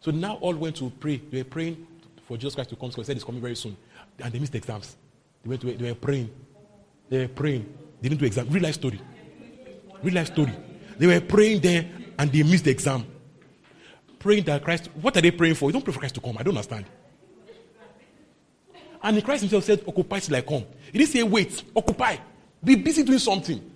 So 0.00 0.10
now 0.10 0.36
all 0.36 0.54
went 0.54 0.76
to 0.76 0.90
pray. 0.90 1.18
They 1.18 1.38
were 1.38 1.48
praying 1.48 1.86
for 2.26 2.36
Jesus 2.36 2.54
Christ 2.54 2.70
to 2.70 2.76
come. 2.76 2.90
So 2.90 3.00
they 3.00 3.06
said 3.06 3.16
he's 3.16 3.24
coming 3.24 3.40
very 3.40 3.56
soon. 3.56 3.76
And 4.18 4.32
they 4.32 4.38
missed 4.38 4.52
the 4.52 4.58
exams. 4.58 4.96
They, 5.42 5.48
went 5.48 5.60
to, 5.62 5.72
they 5.72 5.88
were 5.90 5.94
praying. 5.94 6.30
They 7.08 7.18
were 7.18 7.28
praying. 7.28 7.72
They 8.00 8.08
didn't 8.08 8.20
do 8.20 8.26
exam. 8.26 8.48
Real 8.48 8.62
life 8.62 8.74
story. 8.74 9.00
Real 10.02 10.14
life 10.14 10.28
story. 10.28 10.54
They 10.98 11.06
were 11.06 11.20
praying 11.20 11.60
there 11.60 11.86
and 12.18 12.32
they 12.32 12.42
missed 12.42 12.64
the 12.64 12.70
exam. 12.70 13.04
Praying 14.18 14.44
that 14.44 14.64
Christ, 14.64 14.88
what 15.00 15.16
are 15.16 15.20
they 15.20 15.30
praying 15.30 15.54
for? 15.54 15.68
You 15.68 15.72
don't 15.72 15.84
pray 15.84 15.92
for 15.92 16.00
Christ 16.00 16.14
to 16.16 16.20
come. 16.20 16.36
I 16.38 16.42
don't 16.42 16.54
understand. 16.54 16.86
And 19.02 19.24
Christ 19.24 19.42
himself 19.42 19.64
said, 19.64 19.82
Occupy 19.86 20.18
till 20.20 20.36
I 20.36 20.42
come. 20.42 20.64
He 20.92 20.98
didn't 20.98 21.10
say, 21.10 21.22
Wait, 21.22 21.62
occupy. 21.74 22.16
Be 22.62 22.74
busy 22.74 23.02
doing 23.02 23.18
something. 23.18 23.70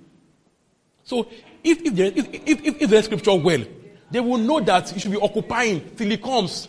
So, 1.04 1.28
if, 1.62 1.80
if, 1.82 1.94
there, 1.94 2.06
if, 2.14 2.28
if, 2.32 2.64
if, 2.64 2.82
if 2.82 2.90
there's 2.90 3.04
scripture 3.06 3.34
well, 3.34 3.64
they 4.10 4.20
will 4.20 4.38
know 4.38 4.60
that 4.60 4.92
you 4.92 5.00
should 5.00 5.12
be 5.12 5.18
occupying 5.18 5.90
till 5.96 6.08
he 6.08 6.16
comes. 6.18 6.68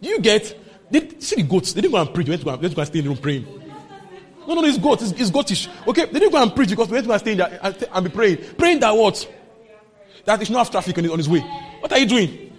Do 0.00 0.08
you 0.08 0.20
get? 0.20 0.58
They, 0.90 1.08
see 1.18 1.36
the 1.36 1.42
goats. 1.42 1.72
They 1.72 1.80
didn't 1.80 1.92
go 1.92 2.00
and 2.00 2.14
preach. 2.14 2.26
They 2.26 2.32
went 2.32 2.40
to 2.40 2.44
go 2.44 2.52
and, 2.52 2.62
went 2.62 2.72
to 2.72 2.76
go 2.76 2.82
and 2.82 2.88
stay 2.88 2.98
in 3.00 3.04
the 3.04 3.10
room 3.10 3.18
praying. 3.18 3.46
No, 4.46 4.54
no, 4.54 4.64
it's 4.64 4.78
goat. 4.78 5.02
It's, 5.02 5.12
it's 5.12 5.30
goatish. 5.30 5.68
Okay? 5.86 6.06
They 6.06 6.18
didn't 6.18 6.32
go 6.32 6.42
and 6.42 6.54
preach 6.54 6.70
because 6.70 6.88
we 6.88 6.94
went 6.94 7.04
to 7.04 7.08
go 7.08 7.12
and 7.12 7.20
stay 7.20 7.32
in 7.32 7.38
there 7.38 7.58
and, 7.62 7.84
and 7.92 8.04
be 8.04 8.10
praying. 8.10 8.38
Praying 8.56 8.80
that 8.80 8.90
what? 8.96 9.28
That 10.24 10.38
he 10.38 10.44
should 10.44 10.52
not 10.52 10.64
have 10.66 10.70
traffic 10.70 10.96
on 10.98 11.04
his, 11.04 11.12
on 11.12 11.18
his 11.18 11.28
way. 11.28 11.40
What 11.80 11.92
are 11.92 11.98
you 11.98 12.06
doing? 12.06 12.52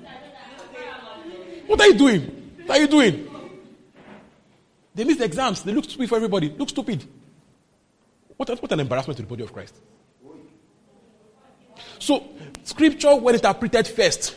What 1.68 1.80
are 1.80 1.88
you 1.88 1.94
doing? 1.94 2.22
What 2.66 2.78
are 2.78 2.82
you 2.82 2.88
doing? 2.88 3.33
They 4.96 5.04
missed 5.04 5.22
exams. 5.22 5.64
They 5.64 5.74
look 5.74 5.86
stupid 5.86 6.10
for 6.10 6.16
everybody. 6.16 6.50
Look 6.50 6.70
stupid. 6.70 7.04
What, 8.38 8.50
what 8.62 8.72
an 8.72 8.80
embarrassment 8.80 9.18
to 9.18 9.24
the 9.24 9.30
body 9.30 9.44
of 9.44 9.54
Christ. 9.54 9.76
So, 12.00 12.24
scripture, 12.64 13.16
when 13.16 13.36
interpreted 13.36 13.88
first, 13.88 14.36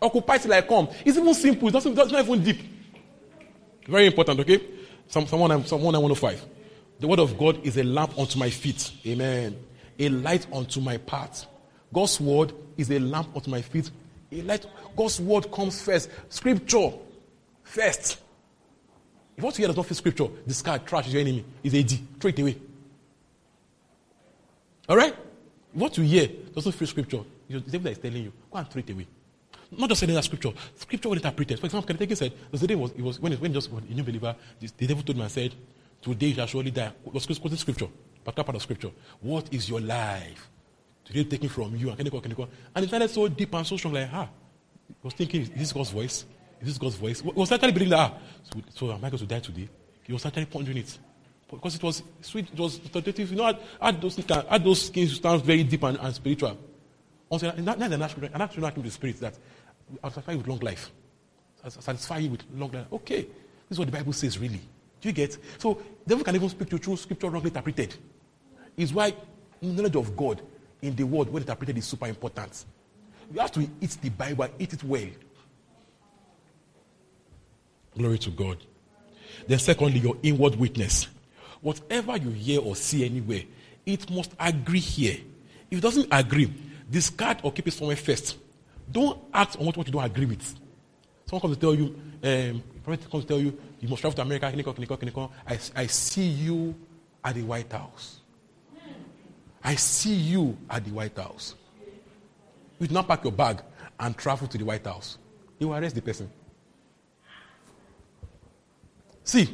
occupies 0.00 0.42
till 0.42 0.52
I 0.52 0.62
come. 0.62 0.88
It's 1.04 1.18
even 1.18 1.34
simple. 1.34 1.68
It's 1.68 1.84
not, 1.84 1.98
it's 1.98 2.12
not 2.12 2.24
even 2.24 2.42
deep. 2.42 2.60
Very 3.86 4.06
important, 4.06 4.40
okay? 4.40 4.60
Some, 5.08 5.26
someone, 5.26 5.64
someone 5.66 5.94
105. 5.94 6.44
The 7.00 7.08
word 7.08 7.20
of 7.20 7.38
God 7.38 7.64
is 7.64 7.76
a 7.76 7.84
lamp 7.84 8.18
unto 8.18 8.38
my 8.38 8.50
feet. 8.50 8.92
Amen. 9.06 9.56
A 9.98 10.08
light 10.08 10.46
unto 10.52 10.80
my 10.80 10.96
path. 10.98 11.46
God's 11.92 12.20
word 12.20 12.52
is 12.76 12.90
a 12.90 12.98
lamp 12.98 13.34
unto 13.34 13.50
my 13.50 13.62
feet. 13.62 13.90
A 14.32 14.42
light. 14.42 14.66
God's 14.96 15.20
word 15.20 15.50
comes 15.50 15.80
first. 15.80 16.10
Scripture 16.28 16.92
first. 17.62 18.18
If 19.38 19.44
what 19.44 19.56
you 19.56 19.62
hear 19.62 19.68
does 19.68 19.76
not 19.76 19.86
fit 19.86 19.96
scripture, 19.96 20.26
discard, 20.44 20.84
trash 20.84 21.06
is 21.06 21.12
your 21.12 21.22
enemy. 21.22 21.44
Is 21.62 21.72
AD. 21.72 21.92
Throw 22.18 22.28
it 22.28 22.38
away. 22.40 22.56
All 24.88 24.96
right? 24.96 25.14
What 25.72 25.96
you 25.96 26.02
hear 26.02 26.26
doesn't 26.52 26.72
fit 26.72 26.88
scripture. 26.88 27.20
It's 27.48 27.64
the 27.64 27.70
devil 27.70 27.92
is 27.92 27.98
telling 27.98 28.24
you. 28.24 28.32
Go 28.50 28.58
and 28.58 28.68
throw 28.68 28.80
it 28.80 28.90
away. 28.90 29.06
Not 29.70 29.90
just 29.90 30.00
saying 30.00 30.12
that 30.12 30.24
scripture. 30.24 30.50
Scripture 30.74 31.08
will 31.08 31.16
interpret 31.16 31.52
it. 31.52 31.60
For 31.60 31.66
example, 31.66 31.94
Hagin 31.94 32.16
said, 32.16 32.32
the 32.50 32.66
day 32.66 32.74
was, 32.74 32.90
it 32.90 33.00
was 33.00 33.20
when, 33.20 33.32
it, 33.32 33.40
when 33.40 33.52
just 33.52 33.70
a 33.70 33.94
new 33.94 34.02
believer, 34.02 34.34
the 34.58 34.86
devil 34.86 35.04
told 35.04 35.16
me 35.16 35.22
and 35.22 35.30
said, 35.30 35.54
Today 36.02 36.26
you 36.26 36.34
shall 36.34 36.46
surely 36.48 36.72
die. 36.72 36.90
Was 37.04 37.26
quoting 37.26 37.58
scripture, 37.58 37.86
particular 38.24 38.44
part 38.44 38.56
of 38.56 38.62
scripture. 38.62 38.90
What 39.20 39.54
is 39.54 39.68
your 39.68 39.80
life? 39.80 40.48
Today 41.04 41.22
taken 41.22 41.48
from 41.48 41.76
you. 41.76 41.90
And, 41.90 42.00
and 42.00 42.84
it 42.84 42.90
sounded 42.90 43.10
so 43.10 43.28
deep 43.28 43.54
and 43.54 43.64
so 43.64 43.76
strong, 43.76 43.94
like, 43.94 44.08
ah. 44.12 44.28
I 44.28 44.94
was 45.04 45.14
thinking, 45.14 45.42
is 45.42 45.50
this 45.50 45.72
God's 45.72 45.90
voice? 45.90 46.24
Is 46.60 46.68
this 46.68 46.78
God's 46.78 46.96
voice? 46.96 47.20
He 47.20 47.28
was 47.28 47.52
actually 47.52 47.72
believing 47.72 47.90
that, 47.90 48.12
ah, 48.12 48.18
so, 48.42 48.60
so 48.74 48.92
am 48.92 49.04
I 49.04 49.10
going 49.10 49.18
to 49.18 49.26
die 49.26 49.40
today? 49.40 49.68
He 50.02 50.12
was 50.12 50.24
actually 50.26 50.46
pondering 50.46 50.78
it. 50.78 50.98
Because 51.50 51.76
it 51.76 51.82
was 51.82 52.02
sweet, 52.20 52.48
it 52.52 52.58
was 52.58 52.76
authoritative. 52.76 53.30
You 53.30 53.36
know, 53.36 53.58
add, 53.80 54.00
those, 54.02 54.16
those 54.16 54.88
things 54.90 55.20
sound 55.20 55.44
very 55.44 55.62
deep 55.64 55.82
and, 55.82 55.98
and 55.98 56.14
spiritual. 56.14 56.58
Also, 57.28 57.50
and 57.50 57.66
that, 57.66 57.80
an 57.80 58.02
actual, 58.02 58.24
an 58.24 58.82
the 58.82 58.90
spirit 58.90 59.20
that 59.20 59.34
I'll 60.02 60.10
satisfy 60.10 60.32
you 60.32 60.38
with 60.38 60.48
long 60.48 60.58
life. 60.60 60.90
I'll 61.64 61.70
satisfy 61.70 62.18
you 62.18 62.30
with 62.30 62.44
long 62.54 62.70
life. 62.72 62.86
Okay. 62.92 63.22
This 63.22 63.76
is 63.76 63.78
what 63.78 63.90
the 63.90 63.96
Bible 63.96 64.12
says, 64.12 64.38
really. 64.38 64.60
Do 65.00 65.08
you 65.08 65.12
get? 65.12 65.38
So, 65.58 65.80
devil 66.06 66.24
can 66.24 66.34
even 66.34 66.48
speak 66.48 66.68
to 66.70 66.76
you 66.76 66.82
through 66.82 66.96
scripture 66.96 67.28
wrongly 67.30 67.48
interpreted. 67.48 67.94
Is 68.76 68.92
why 68.92 69.14
knowledge 69.60 69.96
of 69.96 70.16
God 70.16 70.42
in 70.82 70.94
the 70.94 71.04
word, 71.04 71.28
when 71.28 71.42
interpreted, 71.42 71.76
is 71.78 71.86
super 71.86 72.06
important. 72.06 72.64
You 73.32 73.40
have 73.40 73.52
to 73.52 73.60
eat 73.60 73.96
the 74.00 74.10
Bible, 74.10 74.48
eat 74.58 74.72
it 74.72 74.84
well. 74.84 75.06
Glory 77.98 78.18
to 78.18 78.30
God. 78.30 78.58
Then, 79.46 79.58
secondly, 79.58 79.98
your 79.98 80.16
inward 80.22 80.54
witness. 80.54 81.08
Whatever 81.60 82.16
you 82.16 82.30
hear 82.30 82.60
or 82.60 82.76
see 82.76 83.04
anywhere, 83.04 83.42
it 83.84 84.08
must 84.10 84.32
agree 84.38 84.78
here. 84.78 85.16
If 85.70 85.78
it 85.78 85.80
doesn't 85.80 86.08
agree, 86.12 86.52
discard 86.88 87.38
or 87.42 87.52
keep 87.52 87.66
it 87.66 87.72
somewhere 87.72 87.96
first. 87.96 88.38
Don't 88.90 89.18
act 89.34 89.56
on 89.56 89.66
what, 89.66 89.76
you 89.76 89.92
don't 89.92 90.04
agree 90.04 90.26
with. 90.26 90.54
Someone 91.26 91.42
comes 91.42 91.56
to 91.56 91.60
tell 91.60 91.74
you, 91.74 92.00
um, 92.22 92.62
comes 92.84 93.24
to 93.24 93.24
tell 93.24 93.40
you, 93.40 93.58
you 93.80 93.88
must 93.88 94.00
travel 94.00 94.16
to 94.16 94.22
America, 94.22 94.48
clinical, 94.48 94.72
clinical, 94.72 94.96
clinical. 94.96 95.32
I, 95.46 95.58
I 95.74 95.86
see 95.86 96.26
you 96.26 96.74
at 97.24 97.34
the 97.34 97.42
White 97.42 97.70
House. 97.72 98.20
I 99.62 99.74
see 99.74 100.14
you 100.14 100.56
at 100.70 100.84
the 100.84 100.92
White 100.92 101.16
House. 101.18 101.56
You 102.78 102.86
do 102.86 102.94
not 102.94 103.08
pack 103.08 103.24
your 103.24 103.32
bag 103.32 103.60
and 103.98 104.16
travel 104.16 104.46
to 104.46 104.56
the 104.56 104.64
White 104.64 104.86
House. 104.86 105.18
You 105.58 105.72
arrest 105.72 105.96
the 105.96 106.02
person. 106.02 106.30
See, 109.28 109.46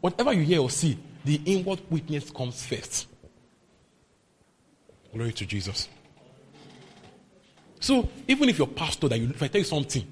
whatever 0.00 0.32
you 0.32 0.42
hear 0.42 0.60
or 0.60 0.68
see, 0.68 0.98
the 1.24 1.40
inward 1.44 1.80
witness 1.88 2.32
comes 2.32 2.66
first. 2.66 3.06
Glory 5.14 5.32
to 5.34 5.46
Jesus. 5.46 5.88
So, 7.78 8.08
even 8.26 8.48
if 8.48 8.58
your 8.58 8.66
pastor 8.66 9.06
that 9.06 9.20
you, 9.20 9.28
if 9.28 9.40
I 9.40 9.46
tell 9.46 9.60
you 9.60 9.64
something, 9.64 10.04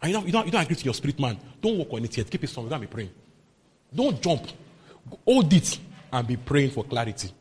and 0.00 0.12
you 0.12 0.16
don't, 0.16 0.26
you 0.26 0.32
don't, 0.32 0.46
you 0.46 0.52
don't 0.52 0.62
agree 0.62 0.76
to 0.76 0.84
your 0.84 0.94
spirit 0.94 1.18
man, 1.18 1.36
don't 1.60 1.76
work 1.76 1.88
on 1.92 2.04
it 2.04 2.16
yet. 2.16 2.30
Keep 2.30 2.44
it 2.44 2.50
somewhere. 2.50 2.70
Don't 2.70 2.82
be 2.82 2.86
praying. 2.86 3.10
Don't 3.92 4.22
jump. 4.22 4.46
Hold 5.24 5.52
it 5.52 5.80
and 6.12 6.28
be 6.28 6.36
praying 6.36 6.70
for 6.70 6.84
clarity. 6.84 7.32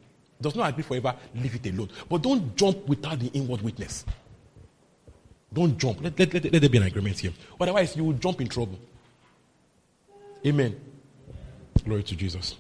Does 0.42 0.56
not 0.56 0.72
agree 0.72 0.82
forever, 0.82 1.16
leave 1.36 1.54
it 1.54 1.68
alone. 1.72 1.90
But 2.10 2.24
don't 2.24 2.56
jump 2.56 2.88
without 2.88 3.20
the 3.20 3.28
inward 3.28 3.62
witness. 3.62 4.06
Don't 5.54 5.78
jump. 5.78 6.02
Let, 6.02 6.18
let, 6.18 6.34
let, 6.34 6.52
let 6.52 6.62
there 6.62 6.70
be 6.70 6.78
an 6.80 6.84
agreement 6.86 7.20
here. 7.20 7.32
Otherwise, 7.62 7.96
you 7.96 8.06
will 8.06 8.14
jump 8.14 8.42
in 8.42 8.48
trouble. 8.48 8.80
Amen. 10.44 10.76
Glory 11.86 12.04
to 12.04 12.16
Jesus. 12.16 12.56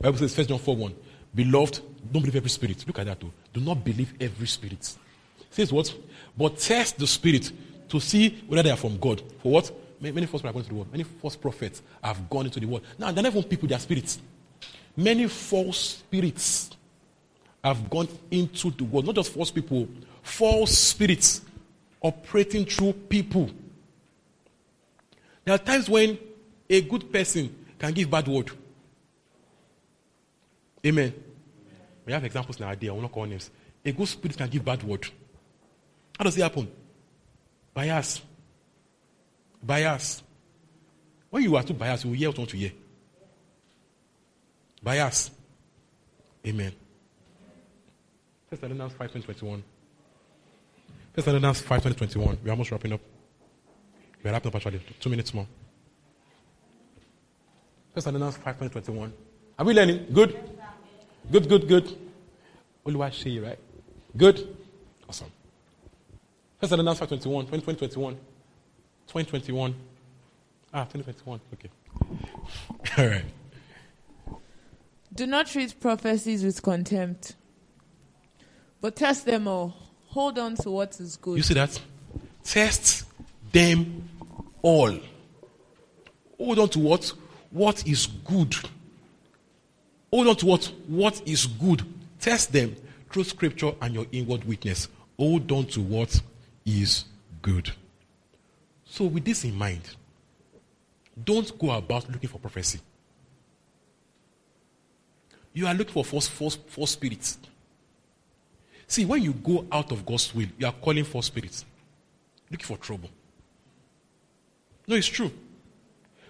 Bible 0.00 0.18
says, 0.18 0.36
1 0.36 0.46
John 0.46 0.58
4 0.58 0.76
1. 0.76 0.94
Beloved, 1.34 1.80
don't 2.12 2.22
believe 2.22 2.36
every 2.36 2.50
spirit. 2.50 2.84
Look 2.86 2.98
at 2.98 3.06
that 3.06 3.20
too. 3.20 3.32
Do 3.52 3.60
not 3.60 3.82
believe 3.84 4.12
every 4.20 4.46
spirit. 4.46 4.96
It 5.40 5.46
says 5.50 5.72
what? 5.72 5.94
But 6.36 6.58
test 6.58 6.98
the 6.98 7.06
spirit 7.06 7.50
to 7.88 8.00
see 8.00 8.42
whether 8.46 8.62
they 8.62 8.70
are 8.70 8.76
from 8.76 8.98
God. 8.98 9.22
For 9.42 9.52
what? 9.52 9.72
Many, 10.00 10.14
many 10.14 10.26
false 10.26 10.42
prophets 10.42 10.54
have 10.54 10.54
gone 10.54 10.64
into 10.64 10.68
the 10.70 10.74
world. 10.74 10.92
Many 10.92 11.04
false 11.04 11.36
prophets 11.36 11.82
have 12.02 12.30
gone 12.30 12.46
into 12.46 12.60
the 12.60 12.66
world. 12.66 12.84
Now, 12.98 13.10
they're 13.10 13.22
not 13.22 13.32
even 13.32 13.42
people, 13.44 13.68
they 13.68 13.74
are 13.74 13.80
spirits. 13.80 14.20
Many 14.96 15.26
false 15.28 15.78
spirits 15.78 16.70
have 17.64 17.90
gone 17.90 18.08
into 18.30 18.70
the 18.70 18.84
world. 18.84 19.06
Not 19.06 19.16
just 19.16 19.32
false 19.32 19.50
people, 19.50 19.88
false 20.22 20.76
spirits 20.76 21.42
operating 22.00 22.64
through 22.64 22.92
people. 22.92 23.50
There 25.44 25.54
are 25.54 25.58
times 25.58 25.88
when 25.88 26.18
a 26.70 26.80
good 26.82 27.12
person 27.12 27.54
can 27.78 27.92
give 27.92 28.10
bad 28.10 28.26
word. 28.26 28.50
Amen. 30.84 31.12
We 32.04 32.12
have 32.12 32.24
examples 32.24 32.58
nowadays. 32.58 32.90
I 32.90 32.92
will 32.92 33.02
not 33.02 33.12
call 33.12 33.26
names. 33.26 33.50
A 33.84 33.92
good 33.92 34.08
spirit 34.08 34.36
can 34.36 34.48
give 34.48 34.64
bad 34.64 34.82
word. 34.82 35.06
How 36.16 36.24
does 36.24 36.36
it 36.36 36.42
happen? 36.42 36.70
Bias. 37.74 38.22
Bias. 39.62 40.22
When 41.30 41.42
you 41.42 41.56
are 41.56 41.62
too 41.62 41.74
biased, 41.74 42.04
you 42.04 42.10
will 42.10 42.16
hear 42.16 42.28
what 42.28 42.36
you 42.36 42.40
want 42.40 42.50
to 42.50 42.56
hear. 42.56 42.72
Bias. 44.82 45.30
Amen. 46.46 46.72
First 48.48 48.62
Thessalonians 48.62 48.92
5 48.94 49.12
21. 49.12 49.62
First 51.12 51.26
Thessalonians 51.26 51.60
5 51.60 51.96
21. 51.96 52.38
We're 52.42 52.50
almost 52.50 52.70
wrapping 52.70 52.92
up. 52.92 53.00
We're 54.22 54.32
wrapping 54.32 54.48
up 54.48 54.56
actually. 54.56 54.80
Two 54.98 55.10
minutes 55.10 55.34
more. 55.34 55.46
First 57.98 58.06
Thessalonians 58.06 58.36
5 58.36 58.70
21. 58.70 59.12
Are 59.58 59.64
we 59.64 59.74
learning? 59.74 60.06
Good? 60.12 60.38
Good, 61.32 61.48
good, 61.48 61.66
good. 61.66 61.98
Oluwaseyi, 62.86 63.44
right? 63.44 63.58
Good? 64.16 64.56
Awesome. 65.08 65.26
First 66.60 66.70
Thessalonians 66.70 67.00
5 67.00 67.08
21. 67.08 67.46
20, 67.46 67.60
2021. 67.60 68.14
2021. 69.08 69.74
Ah, 70.72 70.84
2021. 70.84 71.40
Okay. 71.54 71.70
All 73.02 73.08
right. 73.08 73.24
Do 75.12 75.26
not 75.26 75.48
treat 75.48 75.80
prophecies 75.80 76.44
with 76.44 76.62
contempt, 76.62 77.34
but 78.80 78.94
test 78.94 79.26
them 79.26 79.48
all. 79.48 79.74
Hold 80.10 80.38
on 80.38 80.54
to 80.56 80.70
what 80.70 81.00
is 81.00 81.16
good. 81.16 81.38
You 81.38 81.42
see 81.42 81.54
that? 81.54 81.80
Test 82.44 83.06
them 83.50 84.08
all. 84.62 84.96
Hold 86.38 86.58
on 86.60 86.68
to 86.68 86.78
what? 86.78 87.12
What 87.50 87.86
is 87.86 88.06
good. 88.06 88.54
Hold 90.12 90.28
on 90.28 90.36
to 90.36 90.46
what? 90.46 90.72
What 90.86 91.22
is 91.26 91.46
good. 91.46 91.82
Test 92.20 92.52
them 92.52 92.76
through 93.10 93.24
scripture 93.24 93.72
and 93.80 93.94
your 93.94 94.06
inward 94.12 94.44
witness. 94.44 94.88
Hold 95.18 95.50
on 95.50 95.66
to 95.66 95.80
what 95.80 96.20
is 96.64 97.04
good. 97.42 97.70
So, 98.84 99.04
with 99.04 99.24
this 99.24 99.44
in 99.44 99.54
mind, 99.54 99.82
don't 101.24 101.58
go 101.58 101.70
about 101.70 102.10
looking 102.10 102.28
for 102.28 102.38
prophecy. 102.38 102.80
You 105.52 105.66
are 105.66 105.74
looking 105.74 105.92
for 105.92 106.04
false, 106.04 106.28
false, 106.28 106.56
false 106.68 106.92
spirits. 106.92 107.38
See, 108.86 109.04
when 109.04 109.22
you 109.22 109.32
go 109.32 109.66
out 109.70 109.92
of 109.92 110.06
God's 110.06 110.34
will, 110.34 110.46
you 110.56 110.66
are 110.66 110.72
calling 110.72 111.04
false 111.04 111.26
spirits, 111.26 111.64
looking 112.50 112.66
for 112.66 112.76
trouble. 112.76 113.10
No, 114.86 114.96
it's 114.96 115.06
true. 115.06 115.30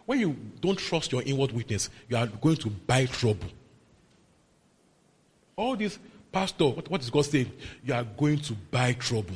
When 0.08 0.20
you 0.20 0.34
don't 0.62 0.78
trust 0.78 1.12
your 1.12 1.20
inward 1.20 1.52
witness, 1.52 1.90
you 2.08 2.16
are 2.16 2.26
going 2.26 2.56
to 2.56 2.70
buy 2.70 3.04
trouble. 3.04 3.46
All 5.54 5.76
this, 5.76 5.98
Pastor, 6.32 6.68
what, 6.68 6.90
what 6.90 7.02
is 7.02 7.10
God 7.10 7.26
saying? 7.26 7.52
You 7.84 7.92
are 7.92 8.04
going 8.04 8.38
to 8.38 8.54
buy 8.70 8.94
trouble. 8.94 9.34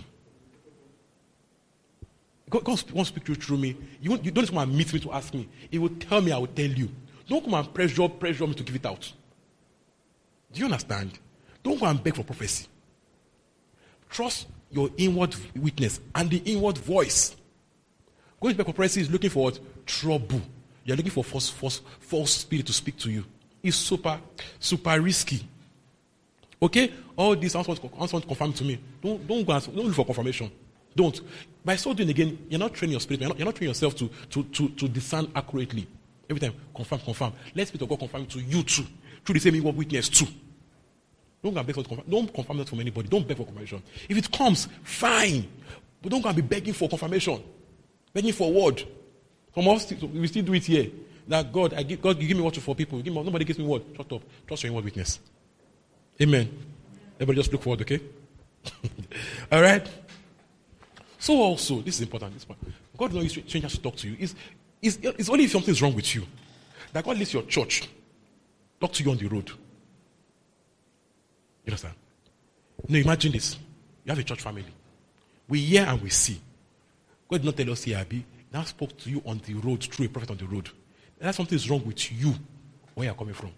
God, 2.49 2.65
God 2.65 2.91
won't 2.91 3.07
speak 3.07 3.25
to 3.25 3.33
you 3.33 3.37
through 3.37 3.59
me. 3.59 3.77
You, 4.01 4.19
you 4.23 4.31
don't 4.31 4.49
come 4.49 4.57
and 4.57 4.75
meet 4.75 4.91
me 4.95 5.01
to 5.01 5.13
ask 5.13 5.35
me. 5.35 5.47
He 5.71 5.79
will 5.79 5.91
tell 5.91 6.23
me, 6.23 6.33
I 6.33 6.39
will 6.39 6.47
tell 6.47 6.65
you. 6.65 6.89
Don't 7.29 7.45
come 7.45 7.53
and 7.53 7.75
pressure, 7.75 8.09
pressure 8.09 8.47
me 8.47 8.55
to 8.55 8.63
give 8.63 8.75
it 8.75 8.87
out. 8.87 9.13
Do 10.55 10.59
you 10.59 10.65
understand? 10.65 11.19
Don't 11.63 11.79
go 11.79 11.85
and 11.85 12.03
beg 12.03 12.17
for 12.17 12.25
prophecy. 12.25 12.67
Trust 14.09 14.47
your 14.71 14.89
inward 14.97 15.37
witness 15.55 16.01
and 16.15 16.31
the 16.31 16.39
inward 16.39 16.79
voice. 16.79 17.37
Going 18.41 18.55
to 18.55 18.57
beg 18.57 18.67
for 18.69 18.73
prophecy 18.73 19.03
is 19.03 19.11
looking 19.11 19.29
for 19.29 19.45
what? 19.45 19.59
Trouble. 19.85 20.41
You're 20.85 20.97
looking 20.97 21.13
for 21.13 21.25
false, 21.25 21.49
false, 21.49 21.81
false 22.01 22.31
spirit 22.33 22.67
to 22.67 22.73
speak 22.73 22.97
to 22.99 23.11
you. 23.11 23.25
It's 23.63 23.77
super, 23.77 24.19
super 24.59 25.01
risky. 25.01 25.47
Okay? 26.61 26.93
All 27.17 27.37
this, 27.37 27.55
want 27.55 27.67
to 27.69 28.21
confirm 28.21 28.53
to 28.53 28.65
me. 28.65 28.79
Don't, 29.03 29.27
don't 29.27 29.45
go 29.45 29.53
and, 29.53 29.65
don't 29.65 29.87
look 29.87 29.95
for 29.95 30.05
confirmation. 30.05 30.51
Don't. 30.95 31.21
By 31.65 31.77
so 31.77 31.95
doing 31.95 32.11
again, 32.11 32.47
you're 32.49 32.59
not 32.59 32.75
training 32.75 32.93
your 32.93 33.01
spirit. 33.01 33.21
You're 33.21 33.29
not, 33.29 33.39
you're 33.39 33.47
not 33.47 33.55
training 33.55 33.71
yourself 33.71 33.97
to, 33.97 34.11
to, 34.31 34.43
to, 34.45 34.69
to 34.71 34.89
discern 34.89 35.31
accurately. 35.35 35.87
Every 36.29 36.41
time, 36.41 36.55
confirm, 36.75 37.01
confirm. 37.01 37.33
Let 37.55 37.69
Spirit 37.69 37.83
of 37.83 37.89
God 37.89 37.99
confirm 38.01 38.27
to 38.27 38.41
you 38.41 38.63
too. 38.63 38.85
Through 39.25 39.35
the 39.35 39.41
same 39.41 39.55
inward 39.57 39.77
witness 39.77 40.09
too. 40.09 40.27
Don't 41.43 41.55
go 41.55 41.59
and 41.59 41.67
beg 41.67 41.75
for 41.75 41.83
confirmation. 41.83 42.11
Don't 42.11 42.35
confirm 42.35 42.59
that 42.59 42.69
from 42.69 42.81
anybody. 42.81 43.09
Don't 43.09 43.27
beg 43.27 43.37
for 43.37 43.45
confirmation. 43.45 43.83
If 44.09 44.17
it 44.17 44.31
comes, 44.31 44.69
fine. 44.83 45.49
But 46.01 46.11
don't 46.11 46.23
go 46.23 46.29
and 46.29 46.37
be 46.37 46.43
begging 46.43 46.75
for 46.75 46.89
confirmation. 46.89 47.43
Begging 48.13 48.33
for 48.33 48.49
a 48.49 48.53
word. 48.53 48.83
From 49.53 49.69
us, 49.69 49.91
we 49.93 50.27
still 50.27 50.45
do 50.45 50.55
it 50.55 50.65
here. 50.65 50.91
That 51.29 51.53
God, 51.53 51.75
I 51.75 51.83
give, 51.83 52.03
God, 52.03 52.21
you 52.21 52.27
give 52.27 52.37
me 52.37 52.43
what 52.43 52.57
for 52.57 52.75
people. 52.75 52.99
You 52.99 53.05
give 53.05 53.15
me, 53.15 53.23
nobody 53.23 53.45
gives 53.45 53.59
me 53.59 53.65
word. 53.65 53.83
Shut 53.97 54.13
up. 54.13 54.23
Trust 54.47 54.63
your 54.65 54.71
inward 54.71 54.85
witness. 54.85 55.21
Amen. 56.21 56.51
Everybody 57.17 57.37
just 57.37 57.53
look 57.53 57.63
forward, 57.63 57.83
okay? 57.83 58.01
All 59.53 59.63
right? 59.63 59.87
So 61.19 61.35
also, 61.41 61.81
this 61.81 61.97
is 61.97 62.03
important. 62.03 62.35
This 62.35 62.45
part. 62.45 62.59
God 62.97 63.15
not 63.15 63.23
use 63.23 63.33
strangers 63.47 63.73
to 63.75 63.81
talk 63.81 63.97
to 63.97 64.09
you. 64.09 64.17
It's, 64.19 64.35
it's, 64.81 64.99
it's 65.01 65.29
only 65.29 65.45
if 65.45 65.53
something's 65.53 65.81
wrong 65.81 65.95
with 65.95 66.15
you 66.15 66.27
that 66.93 67.05
God 67.05 67.17
leaves 67.17 67.33
your 67.33 67.45
church, 67.45 67.89
talk 68.81 68.93
to 68.93 69.05
you 69.05 69.11
on 69.11 69.17
the 69.17 69.27
road. 69.27 69.49
You 69.49 69.57
understand? 71.69 71.95
Now 72.89 72.99
imagine 72.99 73.33
this. 73.33 73.57
You 74.05 74.11
have 74.11 74.19
a 74.19 74.25
church 74.25 74.41
family. 74.41 74.65
We 75.49 75.61
hear 75.61 75.85
and 75.85 76.03
we 76.03 76.11
see. 76.11 76.41
God 77.29 77.39
did 77.39 77.45
not 77.45 77.57
tell 77.57 77.71
us 77.71 77.85
here, 77.85 77.99
Abi. 77.99 78.25
Now 78.53 78.65
spoke 78.65 78.97
to 78.99 79.11
you 79.11 79.23
on 79.25 79.41
the 79.45 79.55
road 79.55 79.83
through 79.85 80.07
a 80.07 80.09
prophet 80.09 80.31
on 80.31 80.37
the 80.37 80.47
road. 80.47 80.69
That 81.19 81.35
something 81.35 81.57
is 81.57 81.71
wrong 81.71 81.85
with 81.87 82.13
you 82.13 82.35
where 82.95 83.07
you're 83.07 83.15
coming 83.15 83.35
from. 83.35 83.51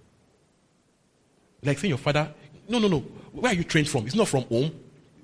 Like 1.63 1.79
saying 1.79 1.91
your 1.91 1.99
father, 1.99 2.33
no, 2.69 2.79
no, 2.79 2.89
no. 2.89 3.01
Where 3.33 3.53
are 3.53 3.55
you 3.55 3.65
trained 3.65 3.89
from? 3.89 4.07
It's 4.07 4.15
not 4.15 4.29
from 4.29 4.45
home. 4.45 4.71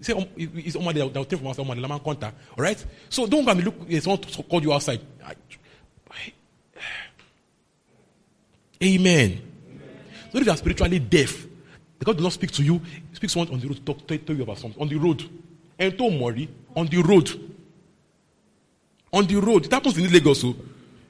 Say 0.01 0.15
um, 0.15 0.27
it's 0.37 0.77
Omar 0.77 0.95
that 0.95 1.15
will 1.15 1.25
take 1.25 1.39
from 1.39 1.49
us, 1.49 1.59
Omar 1.59 1.77
the 1.77 1.83
Laman 1.83 2.01
Konta. 2.01 2.33
All 2.57 2.65
right? 2.65 2.85
So 3.09 3.27
don't 3.27 3.45
go 3.45 3.51
and 3.51 3.63
look, 3.63 3.75
someone 4.03 4.19
called 4.49 4.65
you 4.65 4.73
outside. 4.73 5.01
Amen. 8.83 9.43
So 10.33 10.39
if 10.39 10.47
you 10.47 10.51
are 10.51 10.57
spiritually 10.57 10.99
deaf, 10.99 11.47
the 11.99 12.05
God 12.07 12.17
does 12.17 12.23
not 12.23 12.33
speak 12.33 12.51
to 12.53 12.63
you, 12.63 12.79
he 12.79 13.15
speaks 13.15 13.35
someone 13.35 13.53
on 13.53 13.61
the 13.61 13.69
road 13.69 13.77
to 13.77 13.83
talk, 13.83 14.07
tell, 14.07 14.17
tell 14.17 14.35
you 14.35 14.43
about 14.43 14.59
something. 14.59 14.81
On 14.81 14.89
the 14.89 14.97
road. 14.97 15.29
And 15.79 15.97
don't 15.97 16.19
worry, 16.19 16.49
on 16.75 16.87
the 16.87 17.03
road. 17.03 17.29
On 19.13 19.27
the 19.27 19.37
road. 19.37 19.67
It 19.67 19.73
happens 19.73 19.99
in 19.99 20.13
Lagos. 20.13 20.41
So 20.41 20.57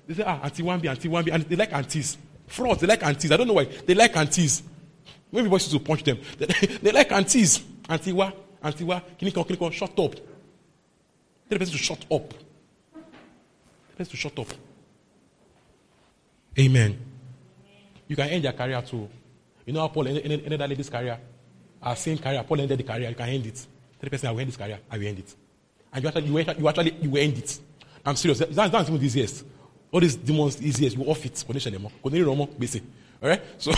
they 0.06 0.14
say, 0.14 0.24
ah, 0.26 0.40
Auntie 0.42 0.62
Wambi, 0.62 0.88
Auntie 0.88 1.08
Wambi. 1.08 1.32
And 1.32 1.44
they 1.44 1.56
like 1.56 1.72
aunties. 1.72 2.16
Frauds, 2.46 2.80
they 2.80 2.86
like 2.86 3.02
aunties. 3.04 3.30
I 3.30 3.36
don't 3.36 3.46
know 3.46 3.54
why. 3.54 3.64
They 3.64 3.94
like 3.94 4.16
aunties. 4.16 4.62
Maybe 5.30 5.48
boys 5.48 5.62
used 5.62 5.72
to 5.72 5.80
punch 5.80 6.02
them. 6.02 6.18
They, 6.38 6.46
they 6.82 6.92
like 6.92 7.12
aunties. 7.12 7.62
Auntie 7.88 8.12
Wa, 8.12 8.32
Auntie 8.62 8.84
Wa, 8.84 9.00
Kinikon, 9.18 9.46
Kinikon, 9.46 9.72
shut 9.72 9.90
up. 9.90 10.14
Tell 10.14 10.22
the 11.48 11.58
person 11.58 11.72
to 11.72 11.78
shut 11.78 12.00
up. 12.10 12.30
Tell 12.30 13.02
the 13.90 13.96
person 13.96 14.10
to 14.10 14.16
shut 14.16 14.38
up. 14.38 14.48
Amen. 16.58 16.98
You 18.08 18.16
can 18.16 18.28
end 18.28 18.44
your 18.44 18.52
career 18.52 18.82
too. 18.82 19.08
You 19.66 19.72
know 19.72 19.80
how 19.80 19.88
Paul 19.88 20.08
ended, 20.08 20.24
ended, 20.24 20.44
ended 20.44 20.60
that 20.60 20.68
lady's 20.68 20.90
career? 20.90 21.18
Our 21.82 21.96
same 21.96 22.18
career. 22.18 22.42
Paul 22.42 22.60
ended 22.60 22.78
the 22.78 22.82
career. 22.82 23.08
You 23.08 23.14
can 23.14 23.28
end 23.28 23.46
it. 23.46 23.54
Tell 23.54 23.66
the 24.00 24.10
person, 24.10 24.28
I 24.28 24.32
will 24.32 24.40
end 24.40 24.48
this 24.48 24.56
career. 24.56 24.80
I 24.90 24.98
will 24.98 25.06
end 25.06 25.18
it. 25.20 25.34
And 25.92 26.02
you 26.02 26.08
actually, 26.08 26.26
you 26.26 26.38
actually, 26.38 26.58
you, 26.60 26.68
actually, 26.68 26.96
you 27.00 27.10
will 27.10 27.22
end 27.22 27.38
it. 27.38 27.60
I'm 28.04 28.16
serious. 28.16 28.38
That's, 28.38 28.70
that's 28.70 28.88
this 28.88 29.14
years. 29.14 29.44
All 29.92 30.00
these 30.00 30.16
demons, 30.16 30.60
years, 30.80 30.94
you 30.94 31.02
off 31.04 31.24
it. 32.76 32.82
All 33.22 33.28
right? 33.28 33.42
So, 33.58 33.72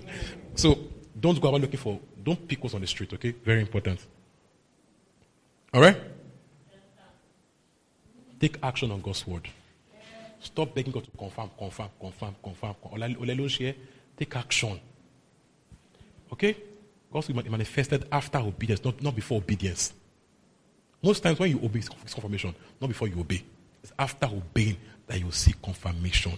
so 0.54 0.78
don't 1.18 1.40
go 1.40 1.48
about 1.48 1.62
looking 1.62 1.78
for, 1.78 1.98
don't 2.22 2.46
pick 2.46 2.62
what's 2.62 2.74
on 2.74 2.80
the 2.80 2.86
street, 2.86 3.12
okay? 3.14 3.34
Very 3.44 3.60
important. 3.60 4.00
All 5.72 5.80
right? 5.80 5.96
Take 8.38 8.58
action 8.62 8.90
on 8.90 9.00
God's 9.00 9.26
word. 9.26 9.48
Stop 10.38 10.74
begging 10.74 10.92
God 10.92 11.04
to 11.04 11.10
confirm, 11.16 11.50
confirm, 11.58 11.88
confirm, 11.98 12.34
confirm. 12.42 12.74
Take 14.16 14.36
action. 14.36 14.78
Okay? 16.30 16.56
God's 17.10 17.28
will 17.28 17.42
manifested 17.50 18.06
after 18.12 18.38
obedience, 18.38 18.84
not, 18.84 19.00
not 19.00 19.14
before 19.14 19.38
obedience. 19.38 19.94
Most 21.02 21.22
times 21.22 21.38
when 21.38 21.50
you 21.50 21.56
obey, 21.62 21.78
it's 21.78 22.14
confirmation, 22.14 22.54
not 22.80 22.88
before 22.88 23.08
you 23.08 23.18
obey. 23.18 23.42
It's 23.84 23.92
after 23.98 24.26
obeying 24.26 24.78
that 25.08 25.20
you 25.20 25.30
see 25.30 25.52
confirmation. 25.62 26.32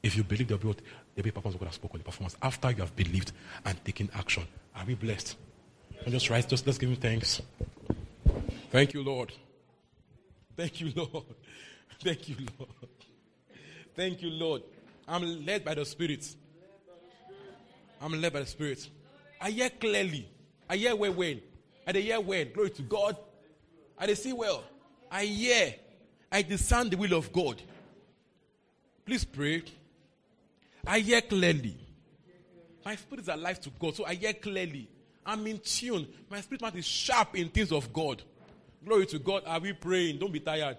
If 0.00 0.16
you 0.16 0.22
believe 0.22 0.46
the 0.46 0.56
word, 0.58 0.80
the 1.16 1.22
performance 1.24 1.56
of 1.56 1.60
God 1.60 1.66
has 1.66 1.74
spoken, 1.74 1.98
the 1.98 2.04
performance 2.04 2.36
after 2.40 2.70
you 2.70 2.76
have 2.76 2.94
believed 2.94 3.32
and 3.64 3.84
taken 3.84 4.08
action. 4.14 4.46
Are 4.76 4.84
we 4.86 4.94
blessed? 4.94 5.36
And 6.04 6.12
just 6.12 6.30
rise, 6.30 6.46
just 6.46 6.64
let's 6.68 6.78
give 6.78 6.88
him 6.88 6.94
thanks. 6.94 7.42
Thank 8.70 8.94
you, 8.94 9.02
Lord. 9.02 9.32
Thank 10.56 10.80
you, 10.80 10.92
Lord. 10.94 11.24
Thank 12.00 12.28
you, 12.28 12.36
Lord. 12.56 12.70
Thank 13.96 14.22
you, 14.22 14.30
Lord. 14.30 14.62
I'm 15.08 15.44
led 15.44 15.64
by 15.64 15.74
the 15.74 15.84
Spirit. 15.84 16.32
I'm 18.00 18.20
led 18.20 18.32
by 18.32 18.38
the 18.38 18.46
Spirit. 18.46 18.88
I 19.40 19.50
hear 19.50 19.70
clearly. 19.70 20.28
I 20.70 20.76
hear 20.76 20.94
well, 20.94 21.12
well. 21.12 21.34
I 21.88 21.92
hear 21.92 22.20
well. 22.20 22.44
Glory 22.54 22.70
to 22.70 22.82
God. 22.82 23.16
I 23.98 24.14
see 24.14 24.32
well. 24.32 24.62
I 25.10 25.24
hear. 25.24 25.74
I 26.30 26.42
discern 26.42 26.90
the 26.90 26.96
will 26.96 27.14
of 27.14 27.32
God. 27.32 27.62
Please 29.04 29.24
pray. 29.24 29.62
I 30.86 31.00
hear 31.00 31.20
clearly. 31.20 31.76
My 32.84 32.96
spirit 32.96 33.22
is 33.22 33.28
alive 33.28 33.60
to 33.60 33.70
God, 33.70 33.94
so 33.96 34.04
I 34.04 34.14
hear 34.14 34.32
clearly. 34.32 34.88
I'm 35.24 35.46
in 35.46 35.58
tune. 35.58 36.06
My 36.30 36.40
spirit 36.40 36.62
man 36.62 36.76
is 36.76 36.86
sharp 36.86 37.36
in 37.36 37.48
things 37.48 37.72
of 37.72 37.92
God. 37.92 38.22
Glory 38.84 39.06
to 39.06 39.18
God. 39.18 39.42
Are 39.46 39.60
we 39.60 39.72
praying? 39.72 40.18
Don't 40.18 40.32
be 40.32 40.40
tired. 40.40 40.78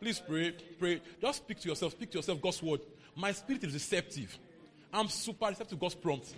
Please 0.00 0.20
pray. 0.20 0.54
Pray. 0.78 1.00
Just 1.20 1.38
speak 1.38 1.60
to 1.60 1.68
yourself. 1.68 1.92
Speak 1.92 2.10
to 2.10 2.18
yourself 2.18 2.40
God's 2.40 2.62
word. 2.62 2.80
My 3.14 3.32
spirit 3.32 3.64
is 3.64 3.72
receptive. 3.72 4.38
I'm 4.92 5.08
super 5.08 5.46
receptive 5.46 5.68
to 5.68 5.76
God's 5.76 5.94
prompt. 5.94 6.34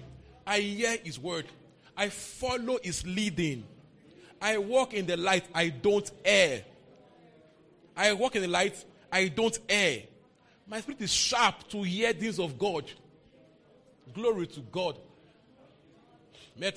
I 0.46 0.60
hear 0.60 0.96
His 1.02 1.18
word. 1.18 1.46
I 1.96 2.08
follow 2.08 2.78
His 2.82 3.04
leading. 3.06 3.64
I 4.40 4.58
walk 4.58 4.94
in 4.94 5.06
the 5.06 5.16
light. 5.16 5.44
I 5.54 5.70
don't 5.70 6.08
err. 6.24 6.62
I 7.98 8.12
walk 8.12 8.36
in 8.36 8.42
the 8.42 8.48
light. 8.48 8.84
I 9.10 9.26
don't 9.26 9.58
err. 9.68 10.02
My 10.68 10.80
spirit 10.80 11.00
is 11.00 11.12
sharp 11.12 11.68
to 11.70 11.82
hear 11.82 12.12
things 12.12 12.38
of 12.38 12.56
God. 12.56 12.84
Glory 14.14 14.46
to 14.46 14.60
God. 14.60 14.96
Just 16.60 16.76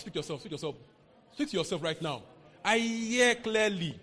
speak 0.00 0.14
yourself. 0.14 0.40
Speak 0.40 0.52
yourself. 0.52 0.76
Speak 1.32 1.50
to 1.50 1.56
yourself 1.56 1.82
right 1.82 2.00
now. 2.02 2.22
I 2.64 2.78
hear 2.78 3.34
clearly. 3.36 3.98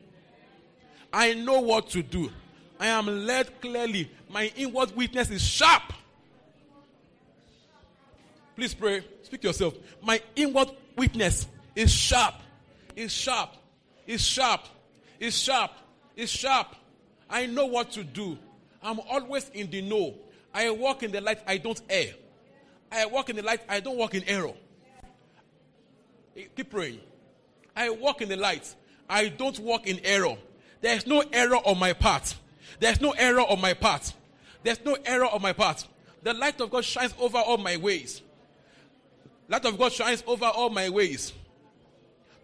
I 1.14 1.34
know 1.34 1.62
what 1.62 1.90
to 1.92 2.02
do. 2.02 2.32
I 2.80 2.88
am 2.88 3.06
led 3.06 3.62
clearly. 3.62 4.10
My 4.30 4.52
inward 4.56 4.96
witness 4.96 5.30
is 5.30 5.44
sharp. 5.44 5.94
Please 8.56 8.74
pray. 8.74 9.04
Speak 9.24 9.42
to 9.42 9.48
yourself. 9.48 9.76
My 10.02 10.22
inward 10.36 10.72
witness 10.96 11.48
is 11.76 11.92
sharp. 11.92 12.36
Is 12.96 13.12
sharp. 13.12 13.52
Is 14.08 14.26
sharp. 14.26 14.62
Is 15.26 15.36
sharp. 15.36 15.72
It's 16.16 16.32
sharp. 16.32 16.68
I 17.28 17.48
know 17.48 17.66
what 17.66 17.90
to 17.94 18.04
do. 18.04 18.38
I'm 18.84 19.00
always 19.00 19.50
in 19.56 19.72
the 19.72 19.82
know. 19.82 20.14
I 20.54 20.70
walk 20.70 21.02
in 21.02 21.12
the 21.12 21.20
light. 21.20 21.40
I 21.48 21.58
don't 21.58 21.82
err. 21.90 22.14
I 22.92 23.08
walk 23.08 23.32
in 23.32 23.36
the 23.36 23.42
light. 23.42 23.62
I 23.68 23.80
don't 23.80 23.98
walk 23.98 24.14
in 24.14 24.24
error. 24.26 24.54
Eh, 26.38 26.44
keep 26.56 26.70
praying. 26.70 27.00
I 27.76 27.90
walk 27.90 28.22
in 28.22 28.30
the 28.30 28.36
light. 28.36 28.76
I 29.10 29.30
don't 29.30 29.58
walk 29.62 29.88
in 29.88 30.00
error. 30.04 30.38
There's 30.82 31.08
no 31.08 31.24
error 31.34 31.58
on 31.58 31.80
my 31.80 31.94
part. 31.94 32.36
There's 32.80 33.02
no 33.02 33.10
error 33.10 33.42
on 33.42 33.60
my 33.60 33.74
part. 33.74 34.14
There's 34.62 34.86
no 34.86 34.96
error 35.08 35.26
on 35.26 35.42
my 35.42 35.54
part. 35.54 35.88
The 36.22 36.36
light 36.36 36.62
of 36.62 36.70
God 36.70 36.86
shines 36.86 37.16
over 37.20 37.40
all 37.40 37.58
my 37.58 37.78
ways. 37.78 38.22
Light 39.48 39.66
of 39.66 39.76
God 39.76 39.92
shines 39.92 40.24
over 40.28 40.46
all 40.46 40.70
my 40.70 40.90
ways. 40.90 41.34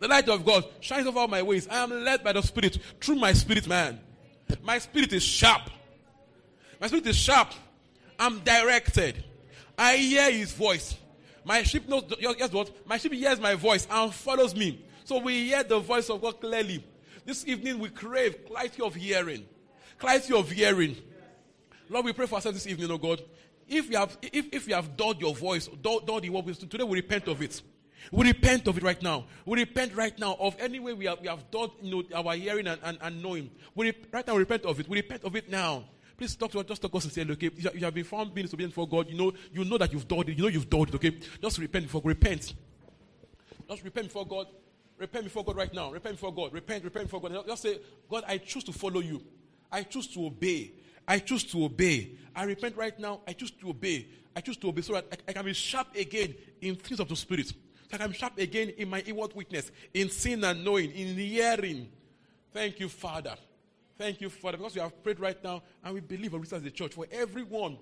The 0.02 0.08
light 0.08 0.28
of 0.30 0.44
God 0.44 0.66
shines 0.80 1.06
over 1.06 1.28
my 1.28 1.44
ways. 1.44 1.68
I 1.68 1.84
am 1.84 1.92
led 1.92 2.24
by 2.24 2.34
the 2.34 2.42
Spirit 2.42 2.80
through 3.00 3.18
my 3.18 3.34
spirit, 3.34 3.68
man. 3.68 4.00
My 4.64 4.80
spirit 4.80 5.14
is 5.14 5.24
sharp. 5.24 5.70
My 6.80 6.88
spirit 6.88 7.06
is 7.06 7.16
sharp. 7.16 7.50
I'm 8.18 8.40
directed. 8.40 9.24
I 9.78 9.98
hear 9.98 10.32
His 10.32 10.54
voice. 10.54 10.98
My 11.46 11.62
sheep 11.62 11.88
knows. 11.88 12.12
Guess 12.20 12.52
what? 12.52 12.88
My 12.88 12.98
sheep 12.98 13.14
hears 13.14 13.40
my 13.40 13.54
voice 13.54 13.88
and 13.92 14.12
follows 14.12 14.56
me. 14.56 14.84
So 15.04 15.20
we 15.20 15.50
hear 15.50 15.62
the 15.62 15.78
voice 15.78 16.10
of 16.10 16.20
God 16.20 16.42
clearly. 16.42 16.84
This 17.24 17.46
evening 17.48 17.78
we 17.78 17.90
crave 17.90 18.48
clarity 18.48 18.82
of 18.82 18.96
hearing. 18.96 19.46
Clarity 20.00 20.34
of 20.34 20.50
hearing. 20.50 20.98
Lord, 21.90 22.06
we 22.06 22.14
pray 22.14 22.26
for 22.26 22.36
ourselves 22.36 22.64
this 22.64 22.72
evening, 22.72 22.90
oh 22.90 22.98
God. 22.98 23.22
If 23.68 23.88
you 23.92 23.98
have, 23.98 24.18
if, 24.24 24.48
if 24.52 24.68
you 24.68 24.74
have 24.74 24.98
dulled 24.98 25.22
your 25.22 25.36
voice, 25.36 25.68
dulled, 25.68 26.08
dulled 26.08 26.24
the 26.24 26.32
word, 26.32 26.48
today 26.56 26.84
we 26.84 26.96
repent 26.96 27.28
of 27.28 27.40
it. 27.44 27.62
We 28.12 28.28
repent 28.28 28.68
of 28.68 28.78
it 28.78 28.84
right 28.84 29.02
now. 29.02 29.26
We 29.46 29.60
repent 29.60 29.96
right 29.96 30.18
now 30.18 30.36
of 30.40 30.56
any 30.60 30.80
way 30.80 30.94
we 30.94 31.06
have, 31.06 31.20
we 31.22 31.28
have 31.28 31.50
done 31.52 31.70
you 31.82 32.04
know, 32.10 32.18
our 32.18 32.36
hearing 32.36 32.68
and, 32.68 32.80
and, 32.84 32.98
and 33.02 33.22
knowing. 33.22 33.52
We 33.76 33.88
rep- 33.88 34.14
right 34.14 34.26
now 34.26 34.34
we 34.34 34.40
repent 34.40 34.66
of 34.66 34.80
it. 34.80 34.90
We 34.90 34.98
repent 34.98 35.24
of 35.24 35.36
it 35.36 35.50
now. 35.50 35.86
Please 36.18 36.36
talk 36.36 36.52
to 36.52 36.60
us, 36.60 36.66
just 36.66 36.82
talk 36.82 36.92
to 36.92 36.98
us 36.98 37.06
and 37.06 37.14
say, 37.14 37.26
okay, 37.30 37.50
you 37.58 37.84
have 37.86 37.94
been 37.94 38.04
found 38.04 38.34
being 38.34 38.46
disobedient 38.46 38.74
for 38.74 38.88
God. 38.88 39.10
You 39.10 39.18
know, 39.18 39.34
you 39.52 39.64
know 39.64 39.78
that 39.78 39.92
you've 39.92 40.08
done 40.08 40.20
it. 40.20 40.30
You 40.30 40.44
know 40.44 40.50
you've 40.50 40.70
done 40.70 40.82
it, 40.82 40.96
okay? 40.96 41.18
Just 41.42 41.58
repent 41.58 41.86
before 41.86 42.02
repent. 42.04 42.54
Just 43.68 43.84
repent 43.84 44.08
before 44.08 44.28
God. 44.28 44.48
Repent 44.98 45.24
before 45.24 45.44
God 45.44 45.56
right 45.56 45.74
now. 45.74 45.92
Repent 45.92 46.16
before 46.18 46.34
God. 46.34 46.54
Repent, 46.54 46.84
repent 46.84 47.06
before 47.06 47.22
God. 47.22 47.48
Just 47.48 47.64
say, 47.64 47.80
God, 48.08 48.24
I 48.28 48.38
choose 48.38 48.64
to 48.66 48.72
follow 48.72 49.00
you. 49.00 49.24
I 49.72 49.82
choose 49.82 50.08
to 50.10 50.28
obey. 50.28 50.74
I 51.08 51.18
choose 51.20 51.44
to 51.46 51.66
obey. 51.66 52.12
I 52.36 52.44
repent 52.44 52.78
right 52.78 52.98
now. 53.00 53.22
I 53.28 53.34
choose 53.34 53.50
to 53.52 53.70
obey. 53.70 54.08
I 54.36 54.42
choose 54.42 54.58
to 54.58 54.70
obey 54.70 54.82
so 54.82 54.94
that 54.94 55.08
I, 55.12 55.18
I 55.30 55.34
can 55.34 55.44
be 55.44 55.54
sharp 55.54 55.96
again 55.96 56.36
in 56.62 56.76
things 56.76 57.00
of 57.00 57.10
the 57.10 57.16
Spirit. 57.16 57.52
So 57.92 57.98
I'm 58.00 58.14
sharp 58.14 58.38
again 58.38 58.70
in 58.78 58.90
my 58.90 59.02
inward 59.02 59.34
witness, 59.36 59.70
in 59.94 60.10
seeing 60.10 60.44
and 60.44 60.64
knowing, 60.64 60.92
in 60.92 61.18
hearing. 61.18 61.90
Thank 62.54 62.80
you, 62.80 62.88
Father. 62.88 63.36
Thank 63.98 64.22
you, 64.22 64.30
Father, 64.30 64.58
because 64.58 64.76
we 64.76 64.82
have 64.82 65.04
prayed 65.04 65.20
right 65.20 65.42
now 65.44 65.62
and 65.84 65.94
we 65.94 66.00
believe 66.00 66.34
and 66.34 66.44
as 66.54 66.62
the 66.62 66.72
church 66.72 66.94
for 66.94 67.06
everyone 67.12 67.78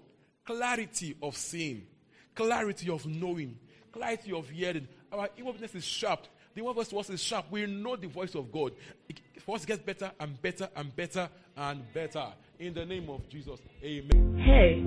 clarity 0.45 1.15
of 1.21 1.37
seeing, 1.37 1.85
clarity 2.33 2.89
of 2.89 3.05
knowing, 3.05 3.57
clarity 3.91 4.33
of 4.33 4.49
hearing. 4.49 4.87
Our 5.11 5.29
inward 5.37 5.53
witness 5.53 5.75
is 5.75 5.85
sharp. 5.85 6.25
The 6.55 6.61
one 6.61 6.73
voice 6.73 7.09
is 7.09 7.21
sharp. 7.21 7.45
We 7.51 7.65
know 7.67 7.95
the 7.95 8.07
voice 8.07 8.35
of 8.35 8.51
God. 8.51 8.73
It, 9.07 9.21
for 9.45 9.55
us, 9.55 9.63
it 9.63 9.67
gets 9.67 9.83
better 9.83 10.11
and 10.19 10.41
better 10.41 10.69
and 10.75 10.95
better 10.95 11.29
and 11.55 11.93
better. 11.93 12.25
In 12.59 12.73
the 12.73 12.85
name 12.85 13.09
of 13.09 13.29
Jesus. 13.29 13.59
Amen. 13.83 14.37
Hey, 14.39 14.83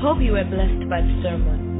hope 0.00 0.20
you 0.20 0.32
were 0.32 0.44
blessed 0.44 0.88
by 0.88 1.00
the 1.00 1.20
sermon. 1.22 1.79